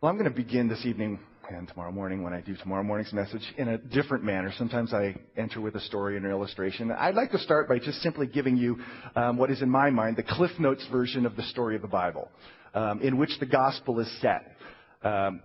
Well, 0.00 0.12
I'm 0.12 0.16
going 0.16 0.30
to 0.30 0.36
begin 0.36 0.68
this 0.68 0.86
evening 0.86 1.18
and 1.50 1.66
tomorrow 1.66 1.90
morning 1.90 2.22
when 2.22 2.32
I 2.32 2.40
do 2.40 2.54
tomorrow 2.54 2.84
morning's 2.84 3.12
message 3.12 3.42
in 3.56 3.66
a 3.66 3.78
different 3.78 4.22
manner. 4.22 4.52
Sometimes 4.56 4.94
I 4.94 5.16
enter 5.36 5.60
with 5.60 5.74
a 5.74 5.80
story 5.80 6.16
and 6.16 6.24
an 6.24 6.30
illustration. 6.30 6.92
I'd 6.92 7.16
like 7.16 7.32
to 7.32 7.38
start 7.38 7.68
by 7.68 7.80
just 7.80 8.00
simply 8.00 8.28
giving 8.28 8.56
you 8.56 8.78
um, 9.16 9.36
what 9.38 9.50
is 9.50 9.60
in 9.60 9.68
my 9.68 9.90
mind 9.90 10.14
the 10.14 10.22
Cliff 10.22 10.52
Notes 10.60 10.86
version 10.92 11.26
of 11.26 11.34
the 11.34 11.42
story 11.42 11.74
of 11.74 11.82
the 11.82 11.88
Bible, 11.88 12.30
um, 12.74 13.00
in 13.02 13.18
which 13.18 13.40
the 13.40 13.46
gospel 13.46 13.98
is 13.98 14.08
set. 14.20 14.54
Um, 15.02 15.42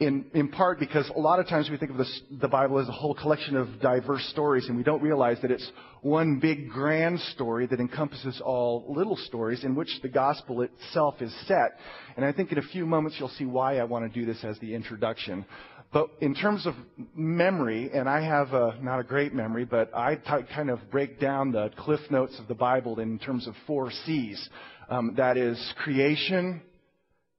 in, 0.00 0.24
in 0.34 0.48
part 0.48 0.80
because 0.80 1.08
a 1.14 1.18
lot 1.18 1.38
of 1.38 1.46
times 1.46 1.70
we 1.70 1.76
think 1.76 1.92
of 1.92 1.96
this, 1.96 2.22
the 2.40 2.48
Bible 2.48 2.78
as 2.78 2.88
a 2.88 2.92
whole 2.92 3.14
collection 3.14 3.56
of 3.56 3.80
diverse 3.80 4.24
stories, 4.30 4.66
and 4.68 4.76
we 4.76 4.82
don't 4.82 5.02
realize 5.02 5.38
that 5.42 5.50
it's 5.50 5.70
one 6.00 6.40
big 6.40 6.68
grand 6.68 7.20
story 7.20 7.66
that 7.66 7.78
encompasses 7.78 8.40
all 8.44 8.84
little 8.88 9.16
stories 9.16 9.62
in 9.62 9.74
which 9.74 9.90
the 10.02 10.08
gospel 10.08 10.62
itself 10.62 11.22
is 11.22 11.32
set. 11.46 11.78
And 12.16 12.24
I 12.24 12.32
think 12.32 12.50
in 12.50 12.58
a 12.58 12.62
few 12.62 12.84
moments 12.84 13.16
you'll 13.18 13.28
see 13.28 13.44
why 13.44 13.78
I 13.78 13.84
want 13.84 14.12
to 14.12 14.20
do 14.20 14.26
this 14.26 14.42
as 14.42 14.58
the 14.58 14.74
introduction. 14.74 15.44
But 15.92 16.08
in 16.20 16.34
terms 16.34 16.66
of 16.66 16.74
memory, 17.14 17.90
and 17.92 18.08
I 18.08 18.24
have 18.24 18.54
a, 18.54 18.78
not 18.80 18.98
a 18.98 19.04
great 19.04 19.34
memory, 19.34 19.66
but 19.66 19.94
I 19.94 20.16
t- 20.16 20.46
kind 20.54 20.70
of 20.70 20.80
break 20.90 21.20
down 21.20 21.52
the 21.52 21.70
cliff 21.76 22.00
notes 22.10 22.36
of 22.38 22.48
the 22.48 22.54
Bible 22.54 22.98
in 22.98 23.18
terms 23.18 23.46
of 23.46 23.54
four 23.66 23.90
C's. 24.04 24.48
Um, 24.88 25.14
that 25.16 25.36
is 25.36 25.74
creation, 25.76 26.62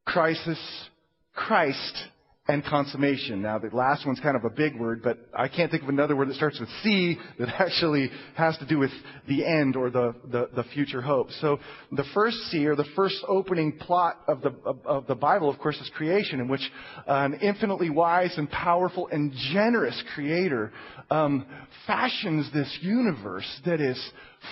crisis, 0.06 0.60
Christ, 1.34 2.04
and 2.46 2.64
consummation. 2.66 3.42
Now, 3.42 3.58
the 3.58 3.70
last 3.74 4.06
one's 4.06 4.20
kind 4.20 4.36
of 4.36 4.44
a 4.44 4.50
big 4.50 4.78
word, 4.78 5.02
but 5.02 5.18
I 5.34 5.48
can't 5.48 5.72
think 5.72 5.84
of 5.84 5.88
another 5.88 6.14
word 6.14 6.28
that 6.28 6.36
starts 6.36 6.60
with 6.60 6.68
C 6.84 7.18
that 7.40 7.48
actually 7.60 8.12
has 8.36 8.58
to 8.58 8.66
do 8.66 8.78
with 8.78 8.92
the 9.30 9.46
end 9.46 9.78
or 9.78 9.90
the, 9.90 10.14
the, 10.30 10.50
the 10.54 10.64
future 10.66 11.02
hope. 11.02 11.32
So 11.40 11.60
the 11.94 12.04
first 12.14 12.36
C, 12.52 12.68
or 12.68 12.76
the 12.76 12.88
first 12.98 13.16
opening 13.30 13.78
plot 13.80 14.20
of 14.28 14.42
the, 14.42 14.54
of, 14.86 15.08
the 15.08 15.16
Bible, 15.16 15.50
of 15.50 15.58
course, 15.58 15.78
is 15.78 15.90
creation, 15.96 16.42
in 16.42 16.50
which 16.50 16.70
an 17.08 17.36
infinitely 17.36 17.90
wise 17.90 18.34
and 18.38 18.50
powerful 18.50 19.08
and 19.08 19.32
generous 19.54 20.04
creator 20.14 20.74
um, 21.10 21.46
fashions 21.88 22.52
this 22.54 22.78
universe 22.82 23.62
that 23.66 23.80
is 23.80 23.98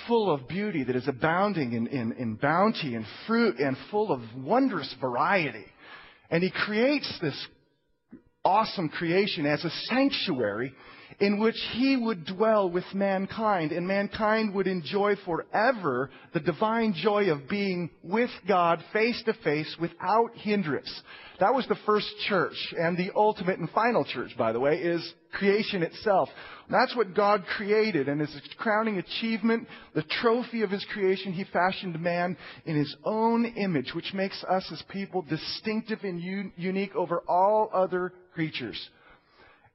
full 0.08 0.32
of 0.32 0.48
beauty, 0.48 0.86
that 0.86 0.96
is 0.96 1.10
abounding 1.10 1.74
in, 1.74 1.88
in, 1.88 2.14
in 2.14 2.36
bounty 2.36 2.96
and 2.96 3.06
fruit 3.28 3.60
and 3.60 3.76
full 3.90 4.14
of 4.14 4.22
wondrous 4.38 4.96
variety. 5.02 5.66
And 6.30 6.42
he 6.42 6.50
creates 6.50 7.20
this 7.22 7.36
awesome 8.44 8.90
creation 8.90 9.46
as 9.46 9.64
a 9.64 9.70
sanctuary 9.88 10.74
in 11.20 11.40
which 11.40 11.58
he 11.74 11.98
would 11.98 12.26
dwell 12.26 12.70
with 12.70 12.86
mankind 12.94 13.72
and 13.72 13.88
mankind 13.88 14.54
would 14.54 14.68
enjoy 14.68 15.16
forever 15.26 16.10
the 16.34 16.40
divine 16.40 16.94
joy 16.94 17.30
of 17.30 17.50
being 17.50 17.90
with 18.04 18.30
God 18.48 18.84
face 18.94 19.22
to 19.26 19.34
face 19.44 19.76
without 19.80 20.32
hindrance. 20.36 21.02
That 21.40 21.54
was 21.54 21.68
the 21.68 21.78
first 21.86 22.08
church 22.28 22.56
and 22.78 22.98
the 22.98 23.12
ultimate 23.16 23.60
and 23.60 23.70
final 23.72 24.06
church, 24.06 24.32
by 24.38 24.52
the 24.52 24.60
way, 24.60 24.78
is 24.78 25.14
creation 25.32 25.82
itself. 25.82 26.30
That's 26.70 26.96
what 26.96 27.16
God 27.16 27.46
created 27.58 28.08
and 28.08 28.22
as 28.22 28.34
a 28.36 28.58
crowning 28.62 28.98
achievement, 28.98 29.68
the 29.94 30.04
trophy 30.04 30.62
of 30.62 30.70
his 30.70 30.86
creation, 30.94 31.34
he 31.34 31.44
fashioned 31.46 32.00
man 32.00 32.38
in 32.66 32.76
his 32.76 32.96
own 33.04 33.46
image, 33.46 33.94
which 33.94 34.14
makes 34.14 34.44
us 34.44 34.70
as 34.72 34.84
people 34.90 35.24
distinctive 35.24 36.00
and 36.04 36.22
unique 36.56 36.96
over 36.96 37.24
all 37.28 37.70
other 37.74 38.14
creatures. 38.34 38.90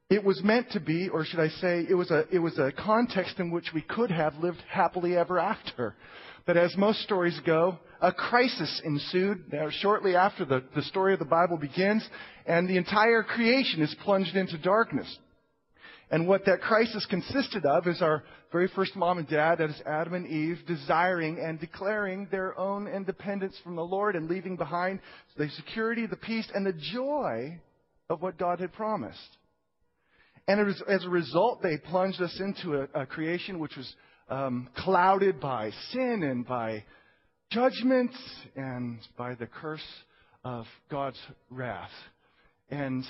It 0.08 0.22
was 0.22 0.40
meant 0.44 0.70
to 0.70 0.80
be, 0.80 1.08
or 1.08 1.24
should 1.24 1.40
I 1.40 1.48
say, 1.48 1.84
it 1.88 1.94
was 1.94 2.12
a, 2.12 2.26
it 2.30 2.38
was 2.38 2.58
a 2.58 2.70
context 2.70 3.40
in 3.40 3.50
which 3.50 3.72
we 3.74 3.82
could 3.82 4.10
have 4.12 4.36
lived 4.36 4.62
happily 4.68 5.16
ever 5.16 5.38
after. 5.38 5.96
But 6.46 6.56
as 6.56 6.76
most 6.76 7.00
stories 7.00 7.38
go, 7.44 7.78
a 8.00 8.12
crisis 8.12 8.80
ensued 8.84 9.52
shortly 9.70 10.14
after 10.14 10.44
the, 10.44 10.62
the 10.76 10.82
story 10.82 11.12
of 11.12 11.18
the 11.18 11.24
Bible 11.24 11.56
begins, 11.56 12.08
and 12.46 12.68
the 12.68 12.76
entire 12.76 13.24
creation 13.24 13.82
is 13.82 13.96
plunged 14.04 14.36
into 14.36 14.56
darkness. 14.58 15.18
And 16.08 16.28
what 16.28 16.44
that 16.44 16.60
crisis 16.60 17.04
consisted 17.10 17.66
of 17.66 17.88
is 17.88 18.00
our 18.00 18.22
very 18.52 18.68
first 18.68 18.94
mom 18.94 19.18
and 19.18 19.26
dad, 19.26 19.58
that 19.58 19.70
is 19.70 19.82
Adam 19.84 20.14
and 20.14 20.28
Eve, 20.28 20.60
desiring 20.68 21.40
and 21.40 21.58
declaring 21.58 22.28
their 22.30 22.56
own 22.56 22.86
independence 22.86 23.58
from 23.64 23.74
the 23.74 23.82
Lord 23.82 24.14
and 24.14 24.30
leaving 24.30 24.54
behind 24.54 25.00
the 25.36 25.48
security, 25.56 26.06
the 26.06 26.14
peace, 26.14 26.48
and 26.54 26.64
the 26.64 26.72
joy 26.72 27.58
of 28.08 28.22
what 28.22 28.38
God 28.38 28.60
had 28.60 28.72
promised. 28.72 29.36
And 30.48 30.74
as 30.88 31.04
a 31.04 31.08
result, 31.10 31.60
they 31.62 31.76
plunged 31.76 32.20
us 32.20 32.38
into 32.40 32.82
a, 32.82 33.02
a 33.02 33.06
creation 33.06 33.58
which 33.58 33.76
was 33.76 33.94
um, 34.28 34.68
clouded 34.76 35.40
by 35.40 35.70
sin 35.90 36.22
and 36.22 36.46
by 36.46 36.84
judgment 37.50 38.12
and 38.54 38.98
by 39.16 39.34
the 39.34 39.46
curse 39.46 39.86
of 40.44 40.66
God's 40.88 41.20
wrath. 41.50 41.90
And, 42.70 43.04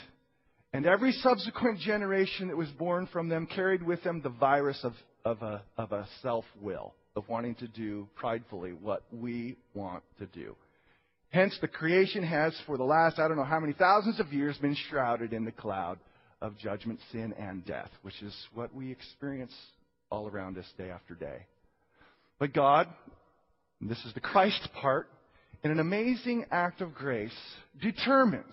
and 0.72 0.86
every 0.86 1.12
subsequent 1.12 1.80
generation 1.80 2.48
that 2.48 2.56
was 2.56 2.70
born 2.70 3.06
from 3.12 3.28
them 3.28 3.46
carried 3.46 3.82
with 3.82 4.02
them 4.02 4.22
the 4.22 4.30
virus 4.30 4.80
of, 4.82 4.94
of 5.24 5.42
a, 5.42 5.62
of 5.76 5.92
a 5.92 6.06
self 6.22 6.46
will, 6.62 6.94
of 7.16 7.28
wanting 7.28 7.54
to 7.56 7.68
do 7.68 8.08
pridefully 8.16 8.72
what 8.72 9.02
we 9.12 9.56
want 9.74 10.02
to 10.18 10.26
do. 10.26 10.56
Hence, 11.30 11.56
the 11.60 11.68
creation 11.68 12.22
has, 12.22 12.56
for 12.64 12.78
the 12.78 12.84
last, 12.84 13.18
I 13.18 13.28
don't 13.28 13.36
know 13.36 13.44
how 13.44 13.60
many 13.60 13.74
thousands 13.74 14.20
of 14.20 14.32
years, 14.32 14.56
been 14.56 14.76
shrouded 14.88 15.34
in 15.34 15.44
the 15.44 15.52
cloud 15.52 15.98
of 16.40 16.58
judgment, 16.58 17.00
sin, 17.12 17.34
and 17.38 17.64
death, 17.64 17.90
which 18.02 18.22
is 18.22 18.34
what 18.54 18.74
we 18.74 18.90
experience 18.90 19.54
all 20.10 20.28
around 20.28 20.58
us 20.58 20.66
day 20.76 20.90
after 20.90 21.14
day. 21.14 21.46
But 22.38 22.52
God, 22.52 22.88
this 23.80 24.02
is 24.04 24.12
the 24.14 24.20
Christ 24.20 24.68
part, 24.80 25.08
in 25.64 25.70
an 25.70 25.80
amazing 25.80 26.44
act 26.50 26.80
of 26.80 26.94
grace, 26.94 27.36
determined 27.80 28.44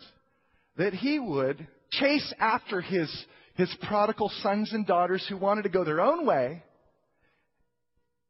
that 0.77 0.93
He 0.93 1.19
would 1.19 1.67
chase 1.91 2.33
after 2.39 2.81
His, 2.81 3.09
His 3.55 3.73
prodigal 3.87 4.31
sons 4.41 4.71
and 4.73 4.87
daughters 4.87 5.25
who 5.27 5.37
wanted 5.37 5.63
to 5.63 5.69
go 5.69 5.83
their 5.83 6.01
own 6.01 6.25
way 6.25 6.63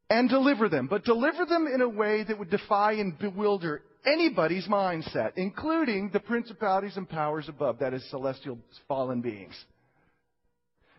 and 0.09 0.29
deliver 0.29 0.69
them, 0.69 0.87
but 0.87 1.05
deliver 1.05 1.45
them 1.45 1.67
in 1.73 1.81
a 1.81 1.89
way 1.89 2.23
that 2.23 2.37
would 2.37 2.49
defy 2.49 2.93
and 2.93 3.17
bewilder 3.17 3.81
anybody's 4.05 4.67
mindset, 4.67 5.33
including 5.35 6.09
the 6.11 6.19
principalities 6.19 6.97
and 6.97 7.07
powers 7.07 7.49
above, 7.49 7.79
that 7.79 7.93
is, 7.93 8.07
celestial 8.09 8.57
fallen 8.87 9.21
beings. 9.21 9.55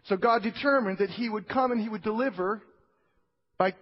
So 0.05 0.17
God 0.17 0.43
determined 0.43 0.99
that 0.99 1.11
He 1.11 1.29
would 1.29 1.49
come 1.49 1.73
and 1.73 1.81
He 1.81 1.89
would 1.89 2.03
deliver 2.03 2.63
by 3.59 3.75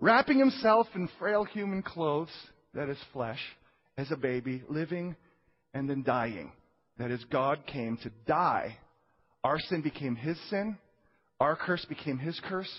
wrapping 0.00 0.38
Himself 0.38 0.86
in 0.94 1.08
frail 1.18 1.44
human 1.44 1.82
clothes, 1.82 2.30
that 2.74 2.88
is, 2.88 2.98
flesh, 3.12 3.40
as 3.96 4.10
a 4.10 4.16
baby, 4.16 4.62
living 4.68 5.16
and 5.74 5.88
then 5.90 6.02
dying. 6.02 6.52
That 6.98 7.10
is, 7.10 7.24
God 7.30 7.66
came 7.66 7.98
to 7.98 8.10
die. 8.26 8.78
Our 9.44 9.58
sin 9.58 9.82
became 9.82 10.16
His 10.16 10.38
sin. 10.48 10.78
Our 11.40 11.56
curse 11.56 11.84
became 11.84 12.18
His 12.18 12.40
curse. 12.48 12.72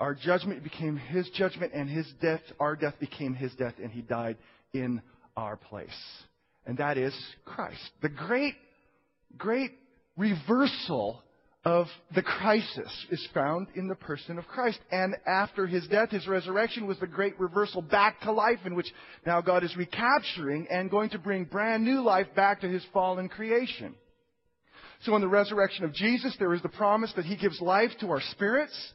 Our 0.00 0.14
judgment 0.14 0.64
became 0.64 0.96
His 0.96 1.28
judgment, 1.30 1.72
and 1.74 1.88
His 1.88 2.06
death, 2.20 2.40
our 2.58 2.74
death 2.74 2.94
became 2.98 3.34
His 3.34 3.54
death, 3.54 3.74
and 3.80 3.92
He 3.92 4.02
died 4.02 4.36
in 4.72 5.00
our 5.36 5.56
place. 5.56 5.90
And 6.66 6.78
that 6.78 6.98
is 6.98 7.14
Christ. 7.44 7.90
The 8.02 8.08
great, 8.08 8.54
great 9.36 9.72
reversal 10.16 11.22
of 11.64 11.86
the 12.14 12.22
crisis 12.22 13.06
is 13.10 13.28
found 13.32 13.68
in 13.76 13.86
the 13.86 13.94
person 13.94 14.38
of 14.38 14.46
Christ. 14.48 14.80
And 14.90 15.14
after 15.26 15.66
his 15.66 15.86
death, 15.86 16.10
his 16.10 16.26
resurrection 16.26 16.86
was 16.86 16.98
the 16.98 17.06
great 17.06 17.38
reversal 17.38 17.82
back 17.82 18.20
to 18.22 18.32
life 18.32 18.58
in 18.64 18.74
which 18.74 18.92
now 19.24 19.40
God 19.40 19.62
is 19.62 19.76
recapturing 19.76 20.66
and 20.70 20.90
going 20.90 21.10
to 21.10 21.18
bring 21.18 21.44
brand 21.44 21.84
new 21.84 22.02
life 22.02 22.26
back 22.34 22.60
to 22.62 22.68
his 22.68 22.84
fallen 22.92 23.28
creation. 23.28 23.94
So 25.02 25.14
in 25.14 25.20
the 25.20 25.28
resurrection 25.28 25.84
of 25.84 25.94
Jesus, 25.94 26.36
there 26.38 26.54
is 26.54 26.62
the 26.62 26.68
promise 26.68 27.12
that 27.16 27.24
he 27.24 27.36
gives 27.36 27.60
life 27.60 27.90
to 28.00 28.10
our 28.10 28.20
spirits 28.32 28.92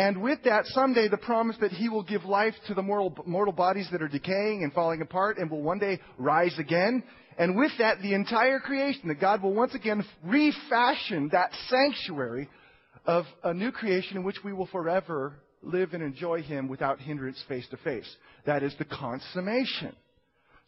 and 0.00 0.22
with 0.22 0.42
that, 0.44 0.64
someday 0.68 1.08
the 1.08 1.18
promise 1.18 1.56
that 1.60 1.72
He 1.72 1.90
will 1.90 2.02
give 2.02 2.24
life 2.24 2.54
to 2.68 2.72
the 2.72 2.80
mortal, 2.80 3.14
mortal 3.26 3.52
bodies 3.52 3.86
that 3.92 4.00
are 4.00 4.08
decaying 4.08 4.62
and 4.62 4.72
falling 4.72 5.02
apart 5.02 5.36
and 5.36 5.50
will 5.50 5.60
one 5.60 5.78
day 5.78 6.00
rise 6.16 6.58
again. 6.58 7.02
And 7.36 7.54
with 7.54 7.72
that, 7.78 8.00
the 8.00 8.14
entire 8.14 8.60
creation, 8.60 9.08
that 9.08 9.20
God 9.20 9.42
will 9.42 9.52
once 9.52 9.74
again 9.74 10.02
refashion 10.24 11.28
that 11.32 11.50
sanctuary 11.68 12.48
of 13.04 13.26
a 13.44 13.52
new 13.52 13.72
creation 13.72 14.16
in 14.16 14.24
which 14.24 14.38
we 14.42 14.54
will 14.54 14.68
forever 14.68 15.34
live 15.60 15.92
and 15.92 16.02
enjoy 16.02 16.40
Him 16.40 16.66
without 16.66 16.98
hindrance 16.98 17.44
face 17.46 17.68
to 17.68 17.76
face. 17.76 18.08
That 18.46 18.62
is 18.62 18.74
the 18.78 18.86
consummation. 18.86 19.94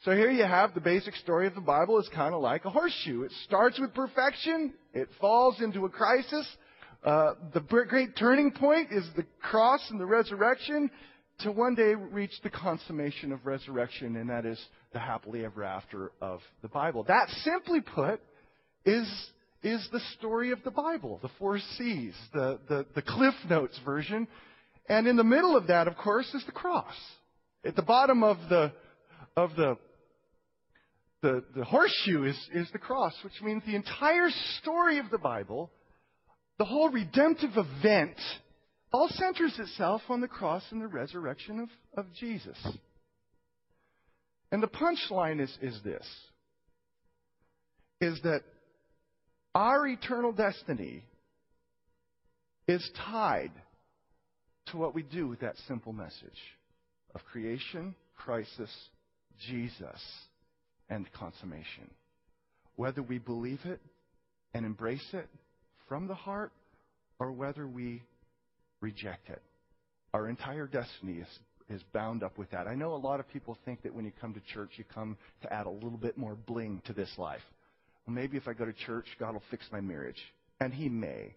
So 0.03 0.11
here 0.11 0.31
you 0.31 0.45
have 0.45 0.75
the 0.75 0.81
basic 0.81 1.17
story 1.17 1.47
of 1.47 1.55
the 1.55 1.63
Bible. 1.63 1.99
It's 1.99 2.09
kind 2.11 2.35
of 2.35 2.43
like 2.43 2.67
a 2.67 2.71
horseshoe. 2.71 3.23
It 3.23 3.33
starts 3.47 3.81
with 3.81 3.95
perfection. 3.95 4.75
It 4.93 5.09
falls 5.23 5.59
into 5.63 5.87
a 5.87 5.89
crisis. 5.89 6.47
Uh, 7.05 7.35
the 7.53 7.61
great 7.61 8.17
turning 8.17 8.53
point 8.53 8.93
is 8.93 9.05
the 9.17 9.27
cross 9.41 9.81
and 9.91 10.01
the 10.01 10.07
resurrection 10.07 10.91
to 11.41 11.51
one 11.51 11.75
day 11.75 11.95
reach 11.95 12.33
the 12.43 12.51
consummation 12.51 13.33
of 13.33 13.45
resurrection, 13.45 14.17
and 14.17 14.31
that 14.31 14.47
is 14.47 14.61
the 14.93 14.99
happily 14.99 15.45
ever 15.45 15.65
after 15.65 16.13
of 16.21 16.41
the 16.63 16.69
Bible. 16.69 17.03
That, 17.05 17.29
simply 17.43 17.81
put, 17.81 18.21
is, 18.85 19.09
is 19.63 19.89
the 19.91 20.01
story 20.19 20.53
of 20.53 20.63
the 20.65 20.71
Bible, 20.71 21.19
the 21.23 21.31
four 21.39 21.59
C's, 21.77 22.15
the, 22.33 22.61
the, 22.69 22.87
the 22.95 23.03
Cliff 23.03 23.35
Notes 23.51 23.79
version. 23.85 24.29
And 24.89 25.09
in 25.09 25.17
the 25.17 25.25
middle 25.25 25.57
of 25.57 25.67
that, 25.69 25.89
of 25.89 25.97
course, 25.97 26.33
is 26.35 26.45
the 26.47 26.53
cross. 26.53 26.95
At 27.65 27.75
the 27.75 27.83
bottom 27.83 28.23
of 28.23 28.37
the, 28.49 28.73
of 29.37 29.57
the 29.57 29.77
the, 31.23 31.45
the 31.55 31.65
horseshoe 31.65 32.25
is, 32.25 32.37
is 32.53 32.69
the 32.73 32.81
cross, 32.81 33.15
which 33.23 33.41
means 33.43 33.63
the 33.65 33.77
entire 33.77 34.29
story 34.61 34.99
of 34.99 35.09
the 35.11 35.19
Bible, 35.19 35.71
the 36.59 36.65
whole 36.65 36.91
redemptive 36.91 37.57
event, 37.57 38.17
all 38.93 39.09
centers 39.09 39.59
itself 39.59 40.03
on 40.09 40.21
the 40.21 40.29
cross 40.29 40.63
and 40.71 40.81
the 40.81 40.87
resurrection 40.87 41.61
of, 41.61 41.69
of 41.97 42.13
Jesus. 42.15 42.59
And 44.51 44.63
the 44.63 44.69
punchline 44.69 45.41
is, 45.41 45.57
is 45.63 45.81
this 45.83 46.07
is 48.01 48.21
that 48.25 48.43
our 49.55 49.87
eternal 49.87 50.33
destiny 50.33 51.05
is 52.67 52.91
tied 52.97 53.53
to 54.67 54.77
what 54.77 54.93
we 54.93 55.03
do 55.03 55.29
with 55.29 55.41
that 55.41 55.57
simple 55.69 55.93
message 55.93 56.39
of 57.15 57.25
creation, 57.25 57.95
crisis, 58.17 58.71
Jesus, 59.49 60.01
and 60.91 61.11
consummation. 61.13 61.91
Whether 62.77 63.03
we 63.03 63.19
believe 63.19 63.61
it 63.65 63.81
and 64.53 64.67
embrace 64.67 65.07
it 65.13 65.29
from 65.93 66.07
the 66.07 66.15
heart 66.15 66.53
or 67.19 67.33
whether 67.33 67.69
we 67.69 68.03
reject 68.81 69.29
it. 69.29 69.43
Our 70.15 70.27
entire 70.27 70.67
destiny 70.67 71.19
is, 71.19 71.29
is 71.69 71.83
bound 71.93 72.23
up 72.23 72.39
with 72.39 72.51
that. 72.53 72.67
I 72.67 72.75
know 72.75 72.95
a 72.95 72.97
lot 72.97 73.21
of 73.21 73.29
people 73.29 73.59
think 73.67 73.83
that 73.83 73.95
when 73.95 74.07
you 74.07 74.13
come 74.19 74.33
to 74.33 74.41
church, 74.55 74.71
you 74.77 74.85
come 74.85 75.19
to 75.43 75.53
add 75.53 75.67
a 75.67 75.71
little 75.71 75.99
bit 75.99 76.17
more 76.17 76.35
bling 76.35 76.81
to 76.87 76.95
this 76.95 77.11
life. 77.19 77.43
Well, 78.07 78.15
maybe 78.15 78.39
if 78.39 78.49
I 78.49 78.55
go 78.55 78.65
to 78.65 78.73
church, 78.73 79.05
God 79.21 79.35
will 79.35 79.43
fix 79.51 79.67
my 79.71 79.83
marriage. 79.83 80.17
And 80.61 80.73
He 80.73 80.89
may. 80.89 81.35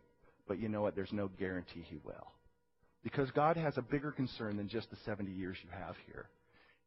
But 0.48 0.58
you 0.60 0.70
know 0.70 0.84
what? 0.84 0.96
There's 0.96 1.12
no 1.12 1.30
guarantee 1.38 1.84
He 1.90 1.98
will. 2.06 2.32
Because 3.04 3.30
God 3.32 3.58
has 3.58 3.78
a 3.78 3.82
bigger 3.82 4.14
concern 4.14 4.56
than 4.56 4.70
just 4.70 4.90
the 4.90 4.98
70 5.04 5.34
years 5.34 5.58
you 5.66 5.70
have 5.78 5.96
here. 6.06 6.30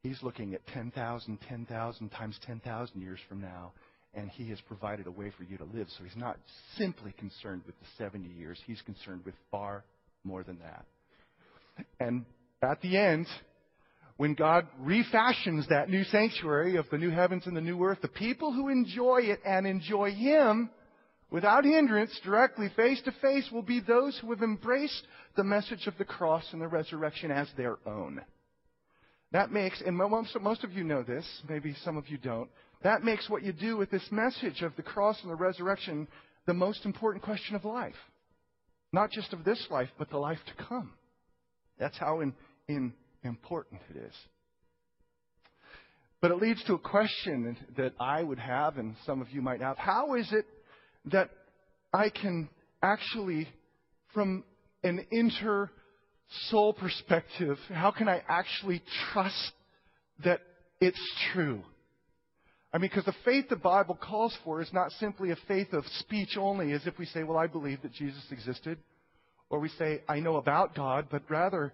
He's 0.03 0.23
looking 0.23 0.55
at 0.55 0.67
10,000, 0.69 1.39
10,000 1.47 2.09
times 2.09 2.39
10,000 2.47 2.99
years 2.99 3.21
from 3.29 3.43
now, 3.43 3.73
and 4.15 4.31
He 4.31 4.49
has 4.51 4.61
provided 4.63 5.07
a 5.07 5.11
way 5.11 5.33
for 5.37 5.45
you 5.45 5.59
to 5.59 5.65
live. 5.65 5.89
So 5.97 6.05
He's 6.05 6.17
not 6.17 6.39
simply 6.77 7.13
concerned 7.19 7.63
with 7.67 7.79
the 7.79 7.87
70 7.99 8.29
years, 8.29 8.59
He's 8.67 8.83
concerned 8.83 9.23
with 9.25 9.35
far 9.51 9.85
more 10.25 10.43
than 10.43 10.59
that. 10.59 10.85
And 12.01 12.25
at 12.63 12.81
the 12.81 12.97
end, 12.97 13.27
when 14.17 14.35
God 14.35 14.67
refashions 14.81 15.69
that 15.69 15.89
new 15.89 16.03
sanctuary 16.05 16.77
of 16.77 16.87
the 16.91 16.99
new 16.99 17.11
heavens 17.11 17.47
and 17.47 17.57
the 17.57 17.61
new 17.61 17.83
earth, 17.85 17.99
the 18.03 18.09
people 18.09 18.53
who 18.53 18.69
enjoy 18.69 19.21
it 19.23 19.41
and 19.45 19.67
enjoy 19.67 20.11
Him 20.11 20.71
without 21.31 21.65
hindrance, 21.65 22.19
directly 22.25 22.69
face 22.75 23.01
to 23.03 23.13
face, 23.21 23.49
will 23.53 23.63
be 23.63 23.81
those 23.81 24.19
who 24.19 24.31
have 24.31 24.43
embraced 24.43 25.07
the 25.37 25.45
message 25.45 25.87
of 25.87 25.97
the 25.99 26.05
cross 26.05 26.45
and 26.53 26.61
the 26.61 26.67
resurrection 26.67 27.31
as 27.31 27.49
their 27.57 27.77
own. 27.87 28.21
That 29.31 29.53
makes, 29.53 29.83
and 29.85 29.97
most, 29.97 30.65
of 30.65 30.73
you 30.73 30.85
know 30.85 31.03
this, 31.03 31.25
maybe 31.49 31.77
some 31.85 31.97
of 31.97 32.09
you 32.09 32.17
don't, 32.17 32.49
that 32.83 33.03
makes 33.03 33.29
what 33.29 33.43
you 33.43 33.53
do 33.53 33.77
with 33.77 33.91
this 33.91 34.07
message 34.11 34.63
of 34.63 34.75
the 34.77 34.83
cross 34.83 35.19
and 35.23 35.31
the 35.31 35.37
resurrection 35.37 36.07
the 36.47 36.55
most 36.55 36.85
important 36.85 37.23
question 37.23 37.57
of 37.57 37.65
life. 37.65 37.95
Not 38.93 39.11
just 39.11 39.33
of 39.33 39.45
this 39.45 39.67
life, 39.71 39.89
but 39.99 40.09
the 40.11 40.19
life 40.19 40.39
to 40.47 40.65
come. 40.65 40.93
That's 41.79 41.99
how 41.99 42.21
in, 42.21 42.33
in 42.69 42.95
important 43.23 43.81
it 43.95 43.99
is. 43.99 44.15
But 46.21 46.31
it 46.31 46.39
leads 46.39 46.63
to 46.65 46.75
a 46.75 46.79
question 46.79 47.57
that 47.77 47.93
I 48.01 48.23
would 48.23 48.39
have, 48.39 48.77
and 48.79 48.97
some 49.07 49.21
of 49.21 49.31
you 49.31 49.43
might 49.43 49.61
have. 49.61 49.77
How 49.77 50.15
is 50.15 50.29
it 50.33 50.47
that 51.13 51.31
I 51.93 52.09
can 52.09 52.49
actually, 52.83 53.47
from 54.15 54.43
an 54.83 55.07
inter 55.11 55.71
soul 56.49 56.73
perspective, 56.73 57.59
how 57.73 57.91
can 57.91 58.09
I 58.09 58.23
actually 58.29 58.83
trust 59.13 59.53
that 60.25 60.41
it's 60.81 61.01
true? 61.33 61.63
I 62.73 62.79
mean, 62.79 62.91
because 62.91 63.07
the 63.07 63.15
faith 63.25 63.49
the 63.49 63.57
Bible 63.57 63.99
calls 64.01 64.37
for 64.45 64.61
is 64.61 64.73
not 64.73 64.93
simply 64.93 65.31
a 65.31 65.37
faith 65.47 65.73
of 65.73 65.85
speech 66.01 66.37
only, 66.37 66.73
as 66.73 66.87
if 66.87 66.99
we 66.99 67.07
say, 67.07 67.23
well, 67.23 67.39
I 67.39 67.47
believe 67.47 67.81
that 67.83 67.93
Jesus 67.93 68.23
existed, 68.31 68.79
or 69.49 69.59
we 69.59 69.71
say, 69.71 70.03
I 70.09 70.21
know 70.21 70.37
about 70.37 70.75
God, 70.75 71.07
but 71.11 71.23
rather 71.31 71.73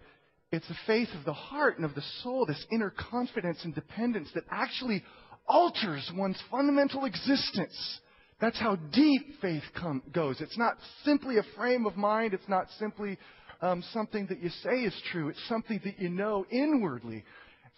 it's 0.52 0.70
a 0.70 0.78
faith 0.86 1.08
of 1.18 1.24
the 1.24 1.32
heart 1.32 1.78
and 1.78 1.84
of 1.84 1.96
the 1.96 2.04
soul, 2.22 2.46
this 2.46 2.64
inner 2.70 2.90
confidence 2.90 3.58
and 3.64 3.74
dependence 3.74 4.30
that 4.34 4.44
actually 4.50 5.02
alters 5.48 6.08
one's 6.14 6.40
fundamental 6.48 7.04
existence. 7.06 8.00
That's 8.40 8.58
how 8.58 8.76
deep 8.76 9.40
faith 9.40 9.64
come, 9.74 10.02
goes. 10.12 10.40
It's 10.40 10.58
not 10.58 10.76
simply 11.04 11.38
a 11.38 11.44
frame 11.56 11.86
of 11.86 11.96
mind. 11.96 12.34
It's 12.34 12.48
not 12.48 12.68
simply 12.78 13.18
um, 13.60 13.82
something 13.92 14.26
that 14.26 14.40
you 14.40 14.50
say 14.62 14.82
is 14.82 14.94
true. 15.10 15.28
It's 15.28 15.48
something 15.48 15.80
that 15.84 15.98
you 15.98 16.08
know 16.08 16.46
inwardly. 16.50 17.24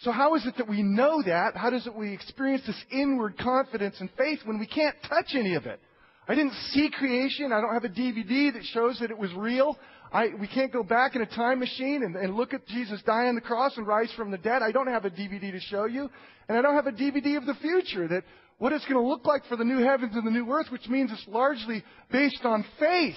So 0.01 0.13
how 0.13 0.35
is 0.35 0.47
it 0.47 0.57
that 0.59 0.69
we 0.69 0.83
know 0.83 1.23
that? 1.23 1.57
How 1.57 1.71
does 1.71 1.87
it 1.87 1.95
we 1.95 2.13
experience 2.13 2.63
this 2.67 2.83
inward 2.93 3.39
confidence 3.39 3.97
and 4.01 4.11
faith 4.19 4.41
when 4.45 4.59
we 4.59 4.67
can't 4.67 4.97
touch 5.09 5.35
any 5.35 5.55
of 5.55 5.67
it? 5.67 5.81
I 6.29 6.35
didn't 6.35 6.55
see 6.71 6.91
creation. 6.91 7.53
I 7.53 7.61
don't 7.61 7.73
have 7.73 7.85
a 7.85 7.89
DVD 7.89 8.53
that 8.53 8.65
shows 8.73 8.99
that 9.01 9.11
it 9.11 9.19
was 9.19 9.33
real. 9.35 9.79
I, 10.13 10.29
we 10.39 10.49
can't 10.49 10.73
go 10.73 10.83
back 10.83 11.17
in 11.17 11.23
a 11.23 11.27
time 11.27 11.61
machine 11.61 12.03
and, 12.03 12.17
and 12.17 12.35
look 12.35 12.53
at 12.53 12.67
Jesus 12.67 13.01
die 13.07 13.27
on 13.27 13.35
the 13.35 13.41
cross 13.41 13.77
and 13.77 13.87
rise 13.87 14.13
from 14.17 14.31
the 14.31 14.39
dead. 14.39 14.63
I 14.63 14.73
don't 14.73 14.87
have 14.89 15.05
a 15.05 15.11
DVD 15.11 15.53
to 15.53 15.61
show 15.61 15.87
you. 15.87 16.11
And 16.49 16.59
I 16.59 16.63
don't 16.63 16.75
have 16.75 16.87
a 16.87 16.93
DVD 16.93 17.37
of 17.37 17.47
the 17.47 17.55
future 17.55 18.07
that 18.09 18.25
what 18.59 18.73
it's 18.73 18.85
going 18.85 19.03
to 19.03 19.09
look 19.09 19.25
like 19.25 19.45
for 19.47 19.57
the 19.57 19.65
new 19.65 19.79
heavens 19.79 20.15
and 20.15 20.27
the 20.27 20.31
new 20.31 20.51
earth, 20.51 20.67
which 20.71 20.89
means 20.89 21.11
it's 21.13 21.27
largely 21.29 21.83
based 22.11 22.45
on 22.45 22.65
faith. 22.79 23.15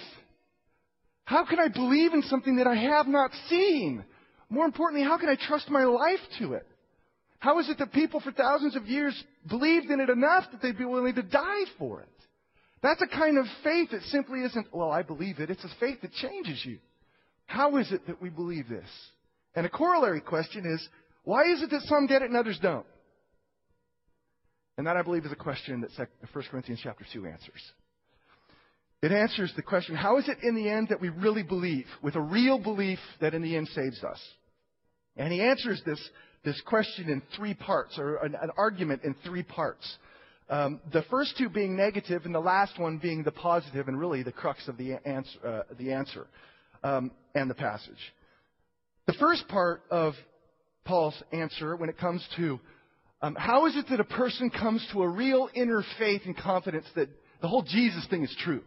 How 1.25 1.45
can 1.45 1.59
I 1.59 1.67
believe 1.67 2.13
in 2.13 2.23
something 2.23 2.57
that 2.57 2.67
I 2.67 2.75
have 2.75 3.07
not 3.07 3.31
seen? 3.49 4.03
More 4.49 4.65
importantly, 4.65 5.07
how 5.07 5.17
can 5.17 5.29
I 5.29 5.35
trust 5.35 5.69
my 5.69 5.83
life 5.83 6.19
to 6.39 6.53
it? 6.53 6.65
How 7.39 7.59
is 7.59 7.69
it 7.69 7.77
that 7.79 7.93
people 7.93 8.19
for 8.19 8.31
thousands 8.31 8.75
of 8.75 8.85
years 8.85 9.21
believed 9.47 9.89
in 9.89 10.01
it 10.01 10.09
enough 10.09 10.45
that 10.51 10.61
they'd 10.61 10.77
be 10.77 10.85
willing 10.85 11.15
to 11.15 11.23
die 11.23 11.63
for 11.77 12.01
it? 12.01 12.09
That's 12.81 13.01
a 13.01 13.07
kind 13.07 13.37
of 13.37 13.45
faith 13.63 13.91
that 13.91 14.03
simply 14.03 14.41
isn't, 14.41 14.67
well, 14.73 14.91
I 14.91 15.03
believe 15.03 15.39
it. 15.39 15.49
It's 15.49 15.63
a 15.63 15.71
faith 15.79 16.01
that 16.01 16.13
changes 16.13 16.63
you. 16.65 16.79
How 17.45 17.77
is 17.77 17.91
it 17.91 18.07
that 18.07 18.21
we 18.21 18.29
believe 18.29 18.69
this? 18.69 18.87
And 19.55 19.65
a 19.65 19.69
corollary 19.69 20.21
question 20.21 20.65
is, 20.65 20.87
why 21.23 21.43
is 21.51 21.61
it 21.61 21.69
that 21.71 21.81
some 21.83 22.07
get 22.07 22.21
it 22.21 22.29
and 22.29 22.37
others 22.37 22.59
don't? 22.61 22.85
And 24.77 24.87
that, 24.87 24.95
I 24.95 25.01
believe, 25.01 25.25
is 25.25 25.31
a 25.31 25.35
question 25.35 25.81
that 25.81 26.07
1 26.31 26.45
Corinthians 26.49 26.79
chapter 26.81 27.05
2 27.11 27.25
answers. 27.25 27.61
It 29.01 29.11
answers 29.11 29.51
the 29.55 29.61
question, 29.61 29.95
how 29.95 30.17
is 30.17 30.27
it 30.29 30.37
in 30.43 30.55
the 30.55 30.69
end 30.69 30.89
that 30.89 31.01
we 31.01 31.09
really 31.09 31.43
believe, 31.43 31.85
with 32.01 32.15
a 32.15 32.21
real 32.21 32.59
belief 32.59 32.99
that 33.19 33.33
in 33.33 33.41
the 33.41 33.55
end 33.55 33.67
saves 33.69 34.03
us? 34.03 34.19
And 35.17 35.33
he 35.33 35.41
answers 35.41 35.81
this, 35.85 35.99
this 36.43 36.59
question 36.65 37.09
in 37.09 37.21
three 37.35 37.53
parts, 37.53 37.97
or 37.97 38.17
an, 38.17 38.35
an 38.41 38.49
argument 38.57 39.03
in 39.03 39.15
three 39.25 39.43
parts. 39.43 39.97
Um, 40.49 40.79
the 40.91 41.03
first 41.03 41.37
two 41.37 41.49
being 41.49 41.75
negative, 41.75 42.25
and 42.25 42.33
the 42.33 42.39
last 42.39 42.79
one 42.79 42.97
being 42.97 43.23
the 43.23 43.31
positive, 43.31 43.87
and 43.87 43.99
really 43.99 44.23
the 44.23 44.31
crux 44.31 44.67
of 44.67 44.77
the 44.77 44.93
answer, 45.05 45.39
uh, 45.45 45.73
the 45.77 45.91
answer 45.91 46.27
um, 46.83 47.11
and 47.35 47.49
the 47.49 47.55
passage. 47.55 47.99
The 49.05 49.13
first 49.13 49.47
part 49.47 49.81
of 49.91 50.13
Paul's 50.85 51.21
answer, 51.31 51.75
when 51.75 51.89
it 51.89 51.97
comes 51.97 52.27
to 52.37 52.59
um, 53.21 53.35
how 53.35 53.65
is 53.65 53.75
it 53.75 53.85
that 53.89 53.99
a 53.99 54.05
person 54.05 54.49
comes 54.49 54.85
to 54.93 55.03
a 55.03 55.07
real 55.07 55.49
inner 55.53 55.83
faith 55.97 56.21
and 56.25 56.37
confidence 56.37 56.85
that 56.95 57.09
the 57.41 57.47
whole 57.47 57.63
Jesus 57.63 58.07
thing 58.09 58.23
is 58.23 58.35
true? 58.39 58.63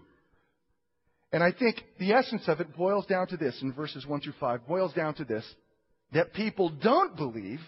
And 1.33 1.43
I 1.43 1.53
think 1.53 1.83
the 1.99 2.13
essence 2.13 2.43
of 2.47 2.61
it 2.61 2.77
boils 2.77 3.07
down 3.07 3.29
to 3.29 3.39
this 3.39 3.59
in 3.63 3.73
verses 3.73 4.07
1 4.07 4.21
through 4.21 4.35
5, 4.39 4.67
boils 4.69 4.93
down 4.93 5.15
to 5.15 5.25
this 5.25 5.45
that 6.13 6.33
people 6.35 6.69
don't 6.69 7.17
believe 7.17 7.61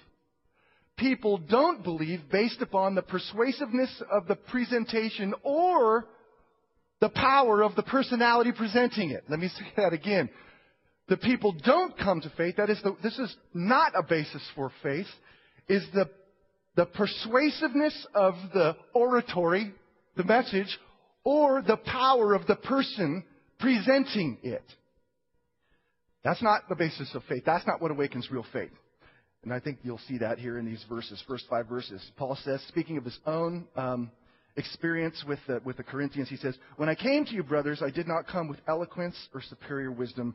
people 0.96 1.38
don't 1.38 1.82
believe 1.82 2.20
based 2.30 2.62
upon 2.62 2.94
the 2.94 3.02
persuasiveness 3.02 4.02
of 4.10 4.26
the 4.26 4.36
presentation 4.36 5.34
or 5.42 6.06
the 7.00 7.08
power 7.08 7.62
of 7.62 7.74
the 7.74 7.82
personality 7.82 8.52
presenting 8.52 9.10
it. 9.10 9.24
Let 9.28 9.40
me 9.40 9.48
say 9.48 9.64
that 9.76 9.92
again. 9.92 10.28
The 11.08 11.16
people 11.16 11.52
don't 11.64 11.98
come 11.98 12.20
to 12.22 12.30
faith. 12.36 12.56
That 12.56 12.70
is, 12.70 12.80
the, 12.82 12.96
this 13.02 13.18
is 13.18 13.34
not 13.52 13.92
a 13.94 14.02
basis 14.02 14.42
for 14.54 14.70
faith. 14.82 15.06
Is 15.68 15.84
the 15.92 16.08
the 16.76 16.86
persuasiveness 16.86 18.06
of 18.14 18.34
the 18.52 18.76
oratory, 18.94 19.72
the 20.16 20.24
message, 20.24 20.78
or 21.22 21.62
the 21.62 21.76
power 21.76 22.34
of 22.34 22.46
the 22.46 22.56
person 22.56 23.22
presenting 23.60 24.38
it. 24.42 24.64
That's 26.24 26.42
not 26.42 26.68
the 26.68 26.74
basis 26.74 27.14
of 27.14 27.22
faith. 27.24 27.42
That's 27.44 27.66
not 27.66 27.80
what 27.80 27.90
awakens 27.90 28.28
real 28.30 28.46
faith. 28.52 28.72
And 29.42 29.52
I 29.52 29.60
think 29.60 29.78
you'll 29.82 30.00
see 30.08 30.18
that 30.18 30.38
here 30.38 30.58
in 30.58 30.64
these 30.64 30.84
verses, 30.88 31.22
first 31.28 31.44
five 31.50 31.68
verses. 31.68 32.02
Paul 32.16 32.36
says, 32.42 32.64
speaking 32.68 32.96
of 32.96 33.04
his 33.04 33.18
own 33.26 33.66
um, 33.76 34.10
experience 34.56 35.22
with 35.28 35.38
the, 35.46 35.60
with 35.64 35.76
the 35.76 35.82
Corinthians, 35.82 36.30
he 36.30 36.36
says, 36.36 36.56
When 36.76 36.88
I 36.88 36.94
came 36.94 37.26
to 37.26 37.32
you, 37.32 37.42
brothers, 37.42 37.82
I 37.82 37.90
did 37.90 38.08
not 38.08 38.26
come 38.26 38.48
with 38.48 38.58
eloquence 38.66 39.16
or 39.34 39.42
superior 39.42 39.92
wisdom, 39.92 40.34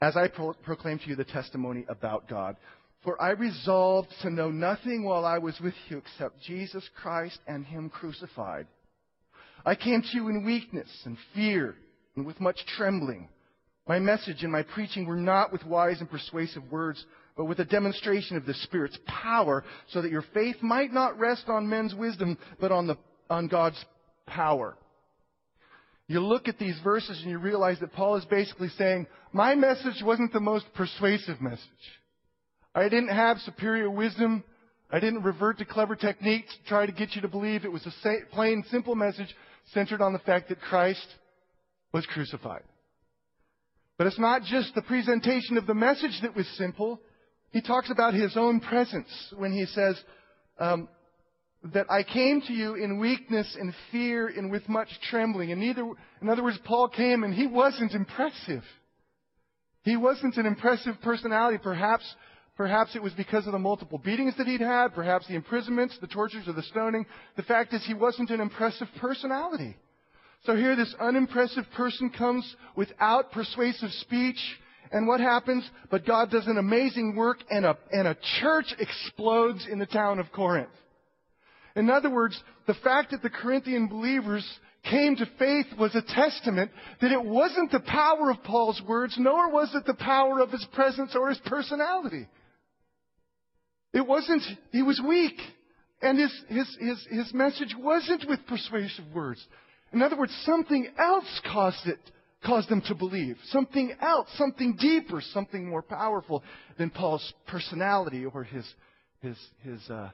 as 0.00 0.16
I 0.16 0.26
pro- 0.26 0.54
proclaimed 0.54 1.02
to 1.02 1.08
you 1.08 1.14
the 1.14 1.24
testimony 1.24 1.84
about 1.88 2.28
God. 2.28 2.56
For 3.04 3.20
I 3.20 3.30
resolved 3.30 4.08
to 4.22 4.30
know 4.30 4.50
nothing 4.50 5.04
while 5.04 5.24
I 5.24 5.38
was 5.38 5.58
with 5.60 5.74
you 5.88 5.98
except 5.98 6.40
Jesus 6.40 6.88
Christ 7.00 7.38
and 7.46 7.64
Him 7.64 7.90
crucified. 7.90 8.66
I 9.64 9.76
came 9.76 10.02
to 10.02 10.16
you 10.16 10.28
in 10.28 10.44
weakness 10.44 10.88
and 11.04 11.16
fear 11.32 11.76
and 12.16 12.26
with 12.26 12.40
much 12.40 12.58
trembling. 12.76 13.28
My 13.86 13.98
message 13.98 14.42
and 14.42 14.52
my 14.52 14.62
preaching 14.62 15.06
were 15.06 15.16
not 15.16 15.52
with 15.52 15.64
wise 15.64 16.00
and 16.00 16.10
persuasive 16.10 16.70
words 16.70 17.04
but 17.36 17.46
with 17.46 17.58
a 17.60 17.64
demonstration 17.64 18.36
of 18.36 18.46
the 18.46 18.54
Spirit's 18.54 18.98
power, 19.06 19.64
so 19.88 20.02
that 20.02 20.10
your 20.10 20.24
faith 20.34 20.56
might 20.60 20.92
not 20.92 21.18
rest 21.18 21.44
on 21.48 21.68
men's 21.68 21.94
wisdom, 21.94 22.36
but 22.60 22.72
on, 22.72 22.86
the, 22.86 22.96
on 23.30 23.48
God's 23.48 23.82
power. 24.26 24.76
You 26.08 26.20
look 26.20 26.48
at 26.48 26.58
these 26.58 26.78
verses 26.84 27.20
and 27.22 27.30
you 27.30 27.38
realize 27.38 27.78
that 27.80 27.92
Paul 27.92 28.16
is 28.16 28.24
basically 28.26 28.68
saying, 28.76 29.06
my 29.32 29.54
message 29.54 30.02
wasn't 30.02 30.32
the 30.32 30.40
most 30.40 30.66
persuasive 30.74 31.40
message. 31.40 31.62
I 32.74 32.84
didn't 32.84 33.08
have 33.08 33.38
superior 33.38 33.90
wisdom. 33.90 34.44
I 34.90 35.00
didn't 35.00 35.22
revert 35.22 35.58
to 35.58 35.64
clever 35.64 35.96
techniques 35.96 36.54
to 36.54 36.68
try 36.68 36.84
to 36.84 36.92
get 36.92 37.14
you 37.14 37.22
to 37.22 37.28
believe. 37.28 37.64
It 37.64 37.72
was 37.72 37.86
a 37.86 38.14
plain, 38.30 38.62
simple 38.70 38.94
message 38.94 39.34
centered 39.72 40.02
on 40.02 40.12
the 40.12 40.18
fact 40.18 40.50
that 40.50 40.60
Christ 40.60 41.06
was 41.94 42.04
crucified. 42.06 42.62
But 44.02 44.08
it's 44.08 44.18
not 44.18 44.42
just 44.42 44.74
the 44.74 44.82
presentation 44.82 45.56
of 45.56 45.68
the 45.68 45.74
message 45.74 46.18
that 46.22 46.34
was 46.34 46.48
simple. 46.58 47.00
He 47.52 47.62
talks 47.62 47.88
about 47.88 48.14
his 48.14 48.36
own 48.36 48.58
presence 48.58 49.06
when 49.36 49.52
he 49.52 49.64
says 49.64 49.96
um, 50.58 50.88
that 51.72 51.86
I 51.88 52.02
came 52.02 52.40
to 52.40 52.52
you 52.52 52.74
in 52.74 52.98
weakness 52.98 53.56
and 53.56 53.72
fear 53.92 54.26
and 54.26 54.50
with 54.50 54.68
much 54.68 54.88
trembling. 55.08 55.52
And 55.52 55.60
neither, 55.60 55.88
in 56.20 56.28
other 56.28 56.42
words, 56.42 56.58
Paul 56.64 56.88
came 56.88 57.22
and 57.22 57.32
he 57.32 57.46
wasn't 57.46 57.92
impressive. 57.92 58.64
He 59.84 59.96
wasn't 59.96 60.36
an 60.36 60.46
impressive 60.46 60.96
personality. 61.04 61.58
Perhaps, 61.62 62.02
perhaps 62.56 62.96
it 62.96 63.02
was 63.04 63.12
because 63.12 63.46
of 63.46 63.52
the 63.52 63.60
multiple 63.60 63.98
beatings 63.98 64.36
that 64.36 64.48
he'd 64.48 64.62
had, 64.62 64.94
perhaps 64.94 65.28
the 65.28 65.36
imprisonments, 65.36 65.96
the 66.00 66.08
tortures, 66.08 66.48
or 66.48 66.54
the 66.54 66.64
stoning. 66.64 67.06
The 67.36 67.44
fact 67.44 67.72
is 67.72 67.84
he 67.86 67.94
wasn't 67.94 68.30
an 68.30 68.40
impressive 68.40 68.88
personality. 68.98 69.76
So 70.44 70.56
here 70.56 70.74
this 70.74 70.94
unimpressive 70.98 71.64
person 71.76 72.10
comes 72.10 72.56
without 72.74 73.30
persuasive 73.30 73.90
speech, 74.00 74.38
and 74.90 75.06
what 75.06 75.20
happens? 75.20 75.68
But 75.90 76.04
God 76.04 76.30
does 76.30 76.46
an 76.46 76.58
amazing 76.58 77.14
work 77.14 77.38
and 77.48 77.64
a, 77.64 77.78
and 77.92 78.08
a 78.08 78.16
church 78.40 78.74
explodes 78.78 79.66
in 79.70 79.78
the 79.78 79.86
town 79.86 80.18
of 80.18 80.32
Corinth. 80.32 80.68
In 81.76 81.88
other 81.88 82.10
words, 82.10 82.42
the 82.66 82.74
fact 82.74 83.12
that 83.12 83.22
the 83.22 83.30
Corinthian 83.30 83.86
believers 83.86 84.46
came 84.90 85.16
to 85.16 85.26
faith 85.38 85.66
was 85.78 85.94
a 85.94 86.02
testament 86.02 86.70
that 87.00 87.12
it 87.12 87.24
wasn't 87.24 87.70
the 87.70 87.80
power 87.80 88.30
of 88.30 88.42
Paul's 88.42 88.82
words, 88.86 89.14
nor 89.18 89.50
was 89.50 89.72
it 89.74 89.86
the 89.86 89.94
power 89.94 90.40
of 90.40 90.50
his 90.50 90.66
presence 90.72 91.14
or 91.14 91.28
his 91.28 91.40
personality. 91.46 92.26
It 93.94 94.06
wasn't, 94.06 94.42
he 94.72 94.82
was 94.82 95.00
weak. 95.06 95.38
And 96.02 96.18
his, 96.18 96.32
his, 96.48 96.76
his, 96.80 97.06
his 97.10 97.34
message 97.34 97.76
wasn't 97.78 98.28
with 98.28 98.44
persuasive 98.48 99.04
words. 99.14 99.46
In 99.92 100.02
other 100.02 100.16
words, 100.16 100.32
something 100.44 100.88
else 100.98 101.40
caused 101.52 101.86
it, 101.86 101.98
caused 102.44 102.68
them 102.68 102.82
to 102.88 102.94
believe. 102.94 103.36
Something 103.46 103.92
else, 104.00 104.28
something 104.36 104.76
deeper, 104.80 105.20
something 105.20 105.68
more 105.68 105.82
powerful 105.82 106.42
than 106.78 106.90
Paul's 106.90 107.32
personality 107.46 108.24
or 108.24 108.44
his, 108.44 108.64
his, 109.20 109.36
his 109.62 109.80
uh, 109.90 110.10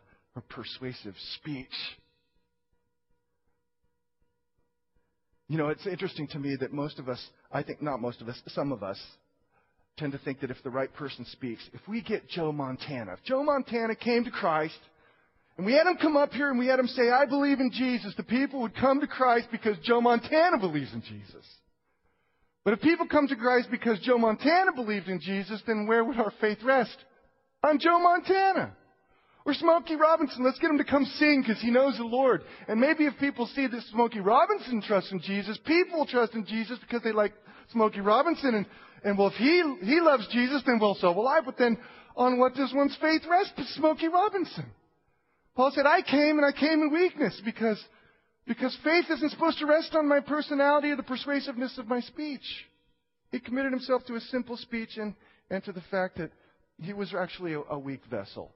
persuasive 0.48 1.14
speech. 1.36 1.66
You 5.48 5.56
know, 5.56 5.68
it's 5.68 5.86
interesting 5.86 6.28
to 6.28 6.38
me 6.38 6.56
that 6.60 6.72
most 6.72 6.98
of 6.98 7.08
us, 7.08 7.24
I 7.50 7.62
think 7.62 7.80
not 7.80 8.00
most 8.00 8.20
of 8.20 8.28
us, 8.28 8.40
some 8.48 8.70
of 8.70 8.82
us, 8.82 9.00
tend 9.96 10.12
to 10.12 10.18
think 10.18 10.40
that 10.40 10.50
if 10.50 10.62
the 10.62 10.70
right 10.70 10.92
person 10.92 11.24
speaks, 11.32 11.62
if 11.72 11.80
we 11.88 12.02
get 12.02 12.28
Joe 12.28 12.52
Montana, 12.52 13.14
if 13.14 13.24
Joe 13.24 13.42
Montana 13.42 13.96
came 13.96 14.24
to 14.24 14.30
Christ, 14.30 14.78
and 15.58 15.66
we 15.66 15.72
had 15.72 15.88
him 15.88 15.96
come 16.00 16.16
up 16.16 16.32
here 16.32 16.50
and 16.50 16.58
we 16.58 16.68
had 16.68 16.78
him 16.78 16.86
say, 16.86 17.10
I 17.10 17.26
believe 17.26 17.58
in 17.58 17.72
Jesus, 17.72 18.14
the 18.16 18.22
people 18.22 18.60
would 18.60 18.76
come 18.76 19.00
to 19.00 19.08
Christ 19.08 19.48
because 19.50 19.76
Joe 19.82 20.00
Montana 20.00 20.56
believes 20.58 20.94
in 20.94 21.02
Jesus. 21.02 21.44
But 22.64 22.74
if 22.74 22.80
people 22.80 23.08
come 23.08 23.26
to 23.26 23.34
Christ 23.34 23.68
because 23.68 23.98
Joe 24.00 24.18
Montana 24.18 24.72
believed 24.72 25.08
in 25.08 25.20
Jesus, 25.20 25.60
then 25.66 25.86
where 25.88 26.04
would 26.04 26.16
our 26.16 26.32
faith 26.40 26.58
rest? 26.62 26.96
On 27.64 27.80
Joe 27.80 27.98
Montana. 27.98 28.76
Or 29.44 29.54
Smokey 29.54 29.96
Robinson, 29.96 30.44
let's 30.44 30.58
get 30.60 30.70
him 30.70 30.78
to 30.78 30.84
come 30.84 31.04
sing 31.18 31.42
because 31.42 31.60
he 31.60 31.70
knows 31.70 31.96
the 31.96 32.04
Lord. 32.04 32.42
And 32.68 32.78
maybe 32.78 33.06
if 33.06 33.18
people 33.18 33.46
see 33.46 33.66
that 33.66 33.82
Smokey 33.90 34.20
Robinson 34.20 34.80
trusts 34.82 35.10
in 35.10 35.20
Jesus, 35.20 35.58
people 35.64 35.98
will 35.98 36.06
trust 36.06 36.34
in 36.34 36.46
Jesus 36.46 36.78
because 36.80 37.02
they 37.02 37.12
like 37.12 37.32
Smokey 37.72 38.00
Robinson. 38.00 38.54
And, 38.54 38.66
and 39.02 39.18
well, 39.18 39.28
if 39.28 39.34
he, 39.34 39.62
he 39.82 40.00
loves 40.00 40.28
Jesus, 40.30 40.62
then 40.66 40.78
well, 40.78 40.96
so 41.00 41.10
will 41.12 41.26
I. 41.26 41.40
But 41.40 41.58
then 41.58 41.78
on 42.14 42.38
what 42.38 42.54
does 42.54 42.72
one's 42.74 42.96
faith 43.00 43.22
rest? 43.28 43.54
But 43.56 43.66
Smokey 43.74 44.06
Robinson. 44.08 44.66
Paul 45.58 45.72
said, 45.74 45.86
I 45.86 46.02
came 46.02 46.38
and 46.38 46.46
I 46.46 46.52
came 46.52 46.82
in 46.82 46.92
weakness 46.92 47.42
because, 47.44 47.84
because 48.46 48.78
faith 48.84 49.06
isn't 49.10 49.30
supposed 49.30 49.58
to 49.58 49.66
rest 49.66 49.92
on 49.96 50.06
my 50.06 50.20
personality 50.20 50.90
or 50.90 50.96
the 50.96 51.02
persuasiveness 51.02 51.76
of 51.78 51.88
my 51.88 51.98
speech. 51.98 52.44
He 53.32 53.40
committed 53.40 53.72
himself 53.72 54.06
to 54.06 54.14
a 54.14 54.20
simple 54.20 54.56
speech 54.56 54.90
and, 54.98 55.16
and 55.50 55.64
to 55.64 55.72
the 55.72 55.82
fact 55.90 56.18
that 56.18 56.30
he 56.80 56.92
was 56.92 57.12
actually 57.12 57.54
a, 57.54 57.62
a 57.70 57.76
weak 57.76 58.02
vessel. 58.08 58.52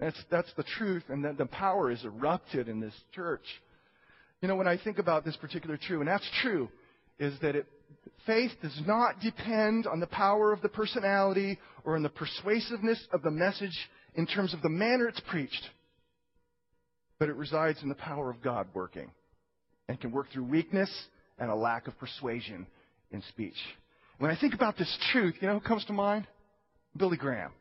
That's, 0.00 0.20
that's 0.28 0.52
the 0.56 0.64
truth, 0.64 1.04
and 1.08 1.24
that 1.24 1.38
the 1.38 1.46
power 1.46 1.88
is 1.92 2.04
erupted 2.04 2.66
in 2.66 2.80
this 2.80 2.94
church. 3.14 3.44
You 4.40 4.48
know, 4.48 4.56
when 4.56 4.66
I 4.66 4.78
think 4.78 4.98
about 4.98 5.24
this 5.24 5.36
particular 5.36 5.76
truth, 5.76 6.00
and 6.00 6.08
that's 6.08 6.28
true, 6.42 6.68
is 7.20 7.38
that 7.42 7.54
it, 7.54 7.66
faith 8.26 8.50
does 8.60 8.80
not 8.88 9.20
depend 9.20 9.86
on 9.86 10.00
the 10.00 10.08
power 10.08 10.52
of 10.52 10.62
the 10.62 10.68
personality 10.68 11.60
or 11.84 11.94
on 11.94 12.02
the 12.02 12.08
persuasiveness 12.08 13.06
of 13.12 13.22
the 13.22 13.30
message 13.30 13.88
in 14.16 14.26
terms 14.26 14.52
of 14.52 14.62
the 14.62 14.68
manner 14.68 15.06
it's 15.06 15.22
preached, 15.28 15.62
but 17.22 17.28
it 17.28 17.36
resides 17.36 17.80
in 17.84 17.88
the 17.88 17.94
power 17.94 18.30
of 18.30 18.42
God 18.42 18.66
working 18.74 19.08
and 19.88 20.00
can 20.00 20.10
work 20.10 20.26
through 20.32 20.42
weakness 20.42 20.90
and 21.38 21.52
a 21.52 21.54
lack 21.54 21.86
of 21.86 21.96
persuasion 21.96 22.66
in 23.12 23.22
speech. 23.28 23.54
When 24.18 24.28
I 24.28 24.36
think 24.36 24.54
about 24.54 24.76
this 24.76 24.92
truth, 25.12 25.36
you 25.40 25.46
know 25.46 25.60
who 25.60 25.60
comes 25.60 25.84
to 25.84 25.92
mind? 25.92 26.26
Billy 26.96 27.16
Graham. 27.16 27.52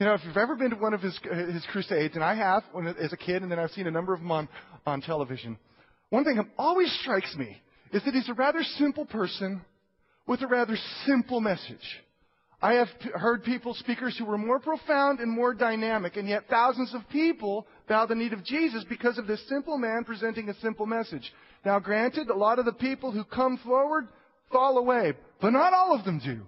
You 0.00 0.06
know, 0.06 0.14
if 0.14 0.22
you've 0.24 0.38
ever 0.38 0.56
been 0.56 0.70
to 0.70 0.76
one 0.76 0.94
of 0.94 1.02
his, 1.02 1.20
his 1.52 1.66
crusades, 1.70 2.14
and 2.14 2.24
I 2.24 2.34
have 2.34 2.62
when, 2.72 2.86
as 2.86 3.12
a 3.12 3.18
kid, 3.18 3.42
and 3.42 3.52
then 3.52 3.58
I've 3.58 3.72
seen 3.72 3.88
a 3.88 3.90
number 3.90 4.14
of 4.14 4.20
them 4.20 4.32
on, 4.32 4.48
on 4.86 5.02
television, 5.02 5.58
one 6.08 6.24
thing 6.24 6.36
that 6.36 6.46
always 6.56 6.90
strikes 7.02 7.36
me 7.36 7.60
is 7.92 8.02
that 8.04 8.14
he's 8.14 8.30
a 8.30 8.32
rather 8.32 8.62
simple 8.78 9.04
person 9.04 9.60
with 10.26 10.40
a 10.40 10.46
rather 10.46 10.78
simple 11.04 11.42
message. 11.42 12.00
I 12.62 12.74
have 12.74 12.88
heard 13.14 13.44
people, 13.44 13.74
speakers 13.74 14.16
who 14.16 14.24
were 14.24 14.38
more 14.38 14.58
profound 14.58 15.20
and 15.20 15.30
more 15.30 15.52
dynamic, 15.52 16.16
and 16.16 16.28
yet 16.28 16.44
thousands 16.48 16.94
of 16.94 17.08
people 17.10 17.66
bow 17.86 18.06
the 18.06 18.14
knee 18.14 18.30
of 18.32 18.44
Jesus 18.44 18.84
because 18.88 19.18
of 19.18 19.26
this 19.26 19.46
simple 19.48 19.76
man 19.76 20.04
presenting 20.04 20.48
a 20.48 20.54
simple 20.60 20.86
message. 20.86 21.32
Now, 21.64 21.78
granted, 21.78 22.30
a 22.30 22.34
lot 22.34 22.58
of 22.58 22.64
the 22.64 22.72
people 22.72 23.12
who 23.12 23.24
come 23.24 23.58
forward 23.58 24.08
fall 24.50 24.78
away, 24.78 25.12
but 25.40 25.50
not 25.50 25.74
all 25.74 25.94
of 25.94 26.04
them 26.04 26.20
do. 26.24 26.42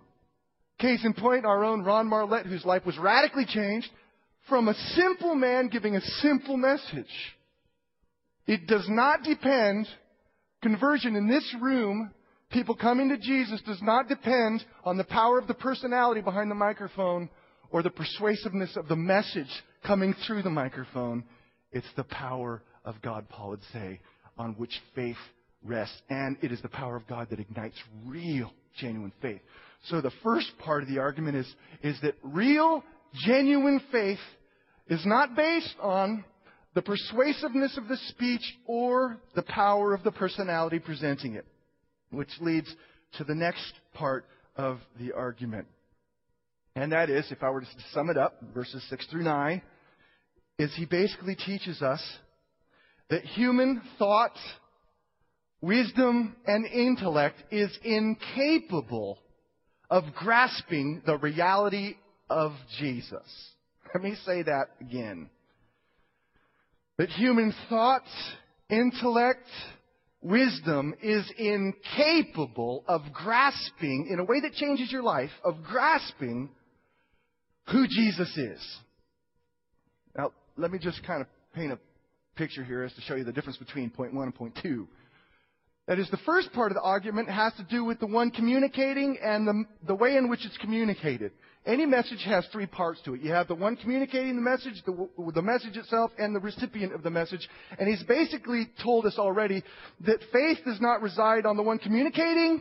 Case 0.78 1.04
in 1.04 1.12
point, 1.12 1.44
our 1.44 1.64
own 1.64 1.82
Ron 1.82 2.06
Marlette, 2.06 2.46
whose 2.46 2.64
life 2.64 2.86
was 2.86 2.96
radically 2.96 3.44
changed 3.44 3.90
from 4.48 4.68
a 4.68 4.74
simple 4.94 5.34
man 5.34 5.68
giving 5.68 5.96
a 5.96 6.00
simple 6.00 6.56
message. 6.56 7.06
It 8.46 8.66
does 8.66 8.86
not 8.88 9.24
depend, 9.24 9.86
conversion 10.62 11.16
in 11.16 11.28
this 11.28 11.54
room, 11.60 12.12
people 12.50 12.74
coming 12.74 13.08
to 13.10 13.18
Jesus 13.18 13.60
does 13.62 13.80
not 13.82 14.08
depend 14.08 14.64
on 14.84 14.96
the 14.96 15.04
power 15.04 15.38
of 15.38 15.46
the 15.46 15.54
personality 15.54 16.20
behind 16.20 16.50
the 16.50 16.54
microphone 16.54 17.28
or 17.70 17.82
the 17.82 17.90
persuasiveness 17.90 18.76
of 18.76 18.88
the 18.88 18.96
message 18.96 19.50
coming 19.86 20.14
through 20.26 20.42
the 20.42 20.50
microphone. 20.50 21.24
It's 21.72 21.86
the 21.96 22.04
power 22.04 22.62
of 22.84 23.00
God, 23.02 23.28
Paul 23.28 23.50
would 23.50 23.64
say, 23.72 24.00
on 24.38 24.54
which 24.54 24.80
faith 24.94 25.16
rests. 25.62 26.00
And 26.08 26.36
it 26.42 26.52
is 26.52 26.62
the 26.62 26.68
power 26.68 26.96
of 26.96 27.06
God 27.06 27.28
that 27.30 27.40
ignites 27.40 27.76
real, 28.06 28.50
genuine 28.78 29.12
faith. 29.20 29.40
So 29.84 30.00
the 30.00 30.12
first 30.22 30.50
part 30.58 30.82
of 30.82 30.88
the 30.88 30.98
argument 30.98 31.36
is, 31.36 31.54
is 31.82 32.00
that 32.02 32.14
real, 32.22 32.82
genuine 33.26 33.80
faith 33.92 34.18
is 34.88 35.04
not 35.04 35.36
based 35.36 35.74
on 35.80 36.24
the 36.74 36.82
persuasiveness 36.82 37.76
of 37.76 37.88
the 37.88 37.96
speech 38.08 38.42
or 38.66 39.18
the 39.34 39.42
power 39.42 39.94
of 39.94 40.02
the 40.04 40.12
personality 40.12 40.78
presenting 40.78 41.34
it. 41.34 41.46
Which 42.10 42.30
leads 42.40 42.74
to 43.18 43.24
the 43.24 43.34
next 43.34 43.72
part 43.94 44.24
of 44.56 44.78
the 44.98 45.12
argument. 45.12 45.66
And 46.74 46.92
that 46.92 47.10
is, 47.10 47.30
if 47.30 47.42
I 47.42 47.50
were 47.50 47.60
to 47.60 47.66
sum 47.92 48.10
it 48.10 48.16
up, 48.16 48.40
verses 48.54 48.84
6 48.88 49.06
through 49.08 49.24
9, 49.24 49.62
is 50.58 50.72
he 50.76 50.84
basically 50.84 51.34
teaches 51.34 51.82
us 51.82 52.02
that 53.10 53.24
human 53.24 53.82
thought, 53.98 54.36
wisdom, 55.60 56.36
and 56.46 56.66
intellect 56.66 57.42
is 57.50 57.76
incapable 57.82 59.18
of 59.90 60.04
grasping 60.14 61.02
the 61.06 61.16
reality 61.16 61.94
of 62.28 62.52
Jesus. 62.78 63.22
Let 63.94 64.02
me 64.02 64.14
say 64.26 64.42
that 64.42 64.68
again. 64.80 65.30
That 66.98 67.08
human 67.08 67.54
thought, 67.68 68.02
intellect, 68.68 69.46
wisdom 70.20 70.94
is 71.02 71.30
incapable 71.38 72.84
of 72.88 73.02
grasping, 73.12 74.08
in 74.10 74.18
a 74.18 74.24
way 74.24 74.40
that 74.40 74.52
changes 74.54 74.90
your 74.90 75.02
life, 75.02 75.30
of 75.44 75.62
grasping 75.62 76.50
who 77.68 77.86
Jesus 77.86 78.36
is. 78.36 78.78
Now, 80.16 80.32
let 80.56 80.70
me 80.70 80.78
just 80.78 81.04
kind 81.04 81.20
of 81.20 81.28
paint 81.54 81.72
a 81.72 81.78
picture 82.36 82.64
here 82.64 82.82
as 82.82 82.92
to 82.94 83.00
show 83.02 83.14
you 83.14 83.24
the 83.24 83.32
difference 83.32 83.58
between 83.58 83.90
point 83.90 84.14
one 84.14 84.24
and 84.24 84.34
point 84.34 84.58
two. 84.62 84.88
That 85.88 85.98
is, 85.98 86.10
the 86.10 86.18
first 86.18 86.52
part 86.52 86.70
of 86.70 86.76
the 86.76 86.82
argument 86.82 87.30
has 87.30 87.54
to 87.54 87.62
do 87.62 87.82
with 87.82 87.98
the 87.98 88.06
one 88.06 88.30
communicating 88.30 89.18
and 89.24 89.48
the, 89.48 89.64
the 89.86 89.94
way 89.94 90.16
in 90.16 90.28
which 90.28 90.44
it's 90.44 90.58
communicated. 90.58 91.32
Any 91.64 91.86
message 91.86 92.22
has 92.26 92.46
three 92.52 92.66
parts 92.66 93.00
to 93.06 93.14
it. 93.14 93.22
You 93.22 93.32
have 93.32 93.48
the 93.48 93.54
one 93.54 93.74
communicating 93.74 94.36
the 94.36 94.42
message, 94.42 94.82
the, 94.84 95.08
the 95.34 95.40
message 95.40 95.78
itself, 95.78 96.10
and 96.18 96.36
the 96.36 96.40
recipient 96.40 96.94
of 96.94 97.02
the 97.02 97.10
message. 97.10 97.48
And 97.78 97.88
he's 97.88 98.02
basically 98.02 98.68
told 98.84 99.06
us 99.06 99.14
already 99.18 99.64
that 100.04 100.18
faith 100.30 100.58
does 100.66 100.78
not 100.78 101.00
reside 101.00 101.46
on 101.46 101.56
the 101.56 101.62
one 101.62 101.78
communicating 101.78 102.60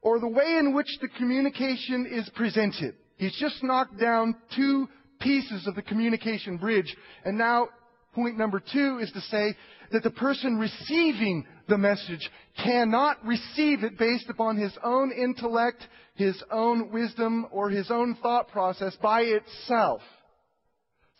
or 0.00 0.20
the 0.20 0.28
way 0.28 0.58
in 0.60 0.74
which 0.74 0.88
the 1.00 1.08
communication 1.18 2.06
is 2.08 2.30
presented. 2.36 2.94
He's 3.16 3.36
just 3.40 3.64
knocked 3.64 3.98
down 3.98 4.36
two 4.54 4.88
pieces 5.20 5.66
of 5.66 5.74
the 5.74 5.82
communication 5.82 6.56
bridge. 6.56 6.96
And 7.24 7.36
now, 7.36 7.68
point 8.14 8.38
number 8.38 8.60
two 8.60 9.00
is 9.02 9.10
to 9.10 9.20
say 9.22 9.56
that 9.90 10.04
the 10.04 10.10
person 10.10 10.56
receiving 10.56 11.46
the 11.68 11.78
message 11.78 12.28
cannot 12.62 13.24
receive 13.24 13.84
it 13.84 13.98
based 13.98 14.28
upon 14.28 14.56
his 14.56 14.72
own 14.82 15.12
intellect, 15.12 15.86
his 16.14 16.42
own 16.50 16.90
wisdom, 16.90 17.46
or 17.50 17.70
his 17.70 17.90
own 17.90 18.16
thought 18.22 18.48
process 18.48 18.96
by 19.02 19.22
itself. 19.22 20.00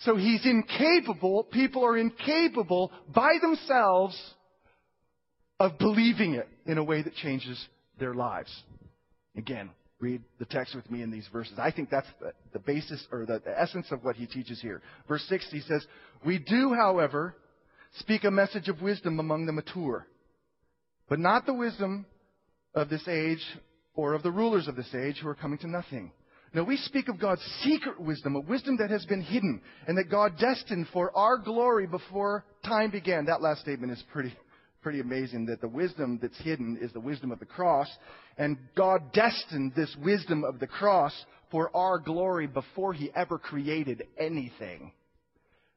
So 0.01 0.17
he's 0.17 0.45
incapable, 0.45 1.45
people 1.45 1.85
are 1.85 1.97
incapable 1.97 2.91
by 3.15 3.35
themselves 3.41 4.21
of 5.61 5.79
believing 5.79 6.35
it 6.35 6.49
in 6.67 6.79
a 6.79 6.85
way 6.85 7.03
that 7.03 7.15
changes 7.15 7.65
their 7.99 8.15
lives. 8.15 8.53
Again, 9.37 9.71
read 10.01 10.23
the 10.41 10.45
text 10.45 10.75
with 10.75 10.91
me 10.91 11.03
in 11.03 11.11
these 11.13 11.29
verses. 11.33 11.55
I 11.57 11.71
think 11.71 11.89
that's 11.89 12.09
the, 12.21 12.33
the 12.53 12.59
basis 12.59 13.07
or 13.13 13.25
the, 13.25 13.41
the 13.45 13.59
essence 13.59 13.87
of 13.93 14.05
what 14.05 14.17
he 14.17 14.27
teaches 14.27 14.61
here. 14.61 14.83
Verse 15.07 15.25
6, 15.29 15.47
he 15.53 15.61
says, 15.61 15.87
We 16.27 16.39
do, 16.39 16.75
however, 16.75 17.37
speak 17.99 18.25
a 18.25 18.31
message 18.31 18.69
of 18.69 18.83
wisdom 18.83 19.21
among 19.21 19.47
the 19.47 19.53
mature, 19.53 20.07
but 21.13 21.19
not 21.19 21.45
the 21.45 21.53
wisdom 21.53 22.07
of 22.75 22.89
this 22.89 23.07
age 23.07 23.45
or 23.95 24.15
of 24.15 24.23
the 24.23 24.31
rulers 24.31 24.67
of 24.67 24.77
this 24.77 24.95
age 24.95 25.19
who 25.21 25.29
are 25.29 25.35
coming 25.35 25.59
to 25.59 25.69
nothing. 25.69 26.11
No, 26.55 26.65
we 26.65 26.79
speak 26.79 27.09
of 27.09 27.21
God's 27.21 27.43
secret 27.61 28.01
wisdom, 28.01 28.35
a 28.35 28.41
wisdom 28.41 28.79
that 28.79 28.89
has 28.89 29.05
been 29.05 29.21
hidden 29.21 29.61
and 29.87 29.99
that 29.99 30.11
God 30.11 30.39
destined 30.39 30.87
for 30.91 31.15
our 31.15 31.37
glory 31.37 31.87
before 31.87 32.47
time 32.65 32.91
began. 32.91 33.27
That 33.27 33.43
last 33.43 33.61
statement 33.61 33.93
is 33.93 34.03
pretty, 34.11 34.35
pretty 34.81 35.01
amazing 35.01 35.45
that 35.51 35.61
the 35.61 35.69
wisdom 35.69 36.19
that's 36.23 36.41
hidden 36.41 36.79
is 36.81 36.95
the 36.95 37.01
wisdom 37.01 37.31
of 37.31 37.41
the 37.41 37.45
cross 37.45 37.89
and 38.39 38.57
God 38.75 39.13
destined 39.13 39.75
this 39.77 39.95
wisdom 40.03 40.45
of 40.45 40.61
the 40.61 40.67
cross 40.67 41.13
for 41.51 41.71
our 41.77 41.99
glory 41.99 42.47
before 42.47 42.95
he 42.95 43.11
ever 43.15 43.39
created 43.39 44.05
anything. 44.19 44.93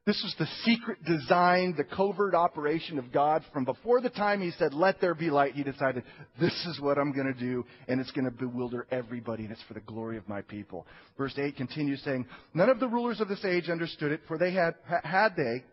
This 0.06 0.22
was 0.22 0.36
the 0.38 0.46
secret 0.64 1.04
design, 1.04 1.74
the 1.76 1.82
covert 1.82 2.32
operation 2.32 2.96
of 2.96 3.12
God. 3.12 3.44
From 3.52 3.64
before 3.64 4.00
the 4.00 4.08
time 4.08 4.40
He 4.40 4.52
said, 4.52 4.72
let 4.72 5.00
there 5.00 5.16
be 5.16 5.30
light, 5.30 5.54
He 5.54 5.64
decided, 5.64 6.04
this 6.40 6.54
is 6.66 6.80
what 6.80 6.96
I'm 6.96 7.12
going 7.12 7.32
to 7.32 7.38
do, 7.38 7.64
and 7.88 8.00
it's 8.00 8.12
going 8.12 8.24
to 8.24 8.30
bewilder 8.30 8.86
everybody, 8.92 9.42
and 9.42 9.50
it's 9.50 9.62
for 9.66 9.74
the 9.74 9.80
glory 9.80 10.16
of 10.16 10.28
my 10.28 10.42
people. 10.42 10.86
Verse 11.18 11.34
8 11.36 11.56
continues 11.56 12.00
saying, 12.04 12.24
None 12.54 12.68
of 12.68 12.78
the 12.78 12.86
rulers 12.86 13.20
of 13.20 13.26
this 13.26 13.44
age 13.44 13.68
understood 13.68 14.12
it, 14.12 14.20
for 14.28 14.38
they 14.38 14.52
had, 14.52 14.76
had 15.02 15.34
they, 15.36 15.64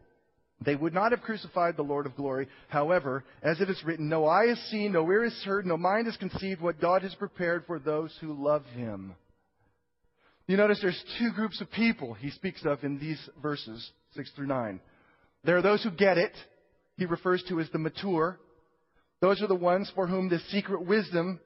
they 0.66 0.75
would 0.75 0.96
not 0.96 1.12
have 1.12 1.22
crucified 1.22 1.78
the 1.78 1.84
Lord 1.84 2.08
of 2.08 2.16
glory. 2.16 2.48
However, 2.70 3.24
as 3.44 3.62
it 3.62 3.70
is 3.70 3.84
written, 3.86 4.10
no 4.10 4.25
eye 4.25 4.48
has 4.48 4.60
seen, 4.72 4.94
no 4.94 5.08
ear 5.12 5.25
has 5.25 5.44
heard, 5.46 5.68
no 5.68 5.78
mind 5.78 6.08
has 6.08 6.18
conceived 6.18 6.60
what 6.60 6.82
God 6.82 7.04
has 7.04 7.13
prepared 7.13 7.66
for 7.68 7.78
those 7.78 8.12
who 8.20 8.34
love 8.34 8.66
Him. 8.75 9.13
You 10.48 10.58
notice 10.58 10.80
there's 10.82 11.04
two 11.20 11.32
groups 11.32 11.62
of 11.62 11.72
people 11.72 12.16
he 12.16 12.30
speaks 12.32 12.66
of 12.66 12.84
in 12.84 13.00
these 13.00 13.30
verses. 13.42 13.92
6 14.15 14.32
through 14.36 14.48
9. 14.48 14.79
There 15.43 15.58
are 15.58 15.62
those 15.62 15.84
who 15.84 15.91
get 15.91 16.17
it. 16.17 16.34
He 16.98 17.05
refers 17.05 17.43
to 17.50 17.60
as 17.60 17.70
the 17.72 17.79
mature. 17.79 18.39
Those 19.22 19.41
are 19.41 19.48
the 19.48 19.55
ones 19.55 19.91
for 19.96 20.08
whom 20.08 20.29
this 20.29 20.46
secret 20.51 20.86
wisdom 20.86 21.39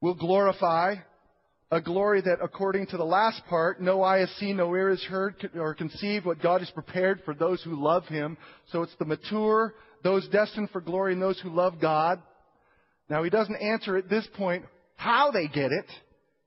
will 0.00 0.14
glorify 0.14 0.96
a 1.72 1.80
glory 1.80 2.20
that, 2.22 2.38
according 2.42 2.86
to 2.88 2.96
the 2.96 3.04
last 3.04 3.42
part, 3.48 3.80
no 3.80 4.02
eye 4.02 4.18
has 4.18 4.30
seen, 4.38 4.56
no 4.56 4.74
ear 4.74 4.90
has 4.90 5.02
heard 5.04 5.50
or 5.54 5.74
conceived 5.74 6.26
what 6.26 6.42
God 6.42 6.60
has 6.60 6.70
prepared 6.70 7.22
for 7.24 7.32
those 7.32 7.62
who 7.62 7.80
love 7.80 8.06
Him. 8.06 8.36
So 8.72 8.82
it's 8.82 8.94
the 8.98 9.04
mature, 9.04 9.74
those 10.02 10.26
destined 10.28 10.70
for 10.70 10.80
glory, 10.80 11.12
and 11.12 11.22
those 11.22 11.38
who 11.40 11.50
love 11.50 11.80
God. 11.80 12.20
Now, 13.08 13.22
He 13.22 13.30
doesn't 13.30 13.54
answer 13.56 13.96
at 13.96 14.08
this 14.08 14.26
point 14.36 14.64
how 14.96 15.30
they 15.30 15.46
get 15.46 15.70
it. 15.70 15.86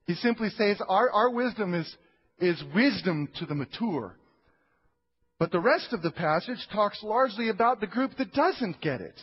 He 0.08 0.16
simply 0.16 0.50
says, 0.58 0.82
our, 0.88 1.10
our 1.10 1.30
wisdom 1.30 1.74
is, 1.74 1.96
is 2.40 2.62
wisdom 2.76 3.30
to 3.40 3.46
the 3.46 3.56
mature. 3.56 4.18
But 5.44 5.52
the 5.52 5.60
rest 5.60 5.92
of 5.92 6.02
the 6.02 6.12
passage 6.12 6.66
talks 6.72 7.04
largely 7.04 7.50
about 7.50 7.82
the 7.82 7.86
group 7.86 8.16
that 8.18 8.32
doesn't 8.32 8.80
get 8.80 9.02
it. 9.02 9.20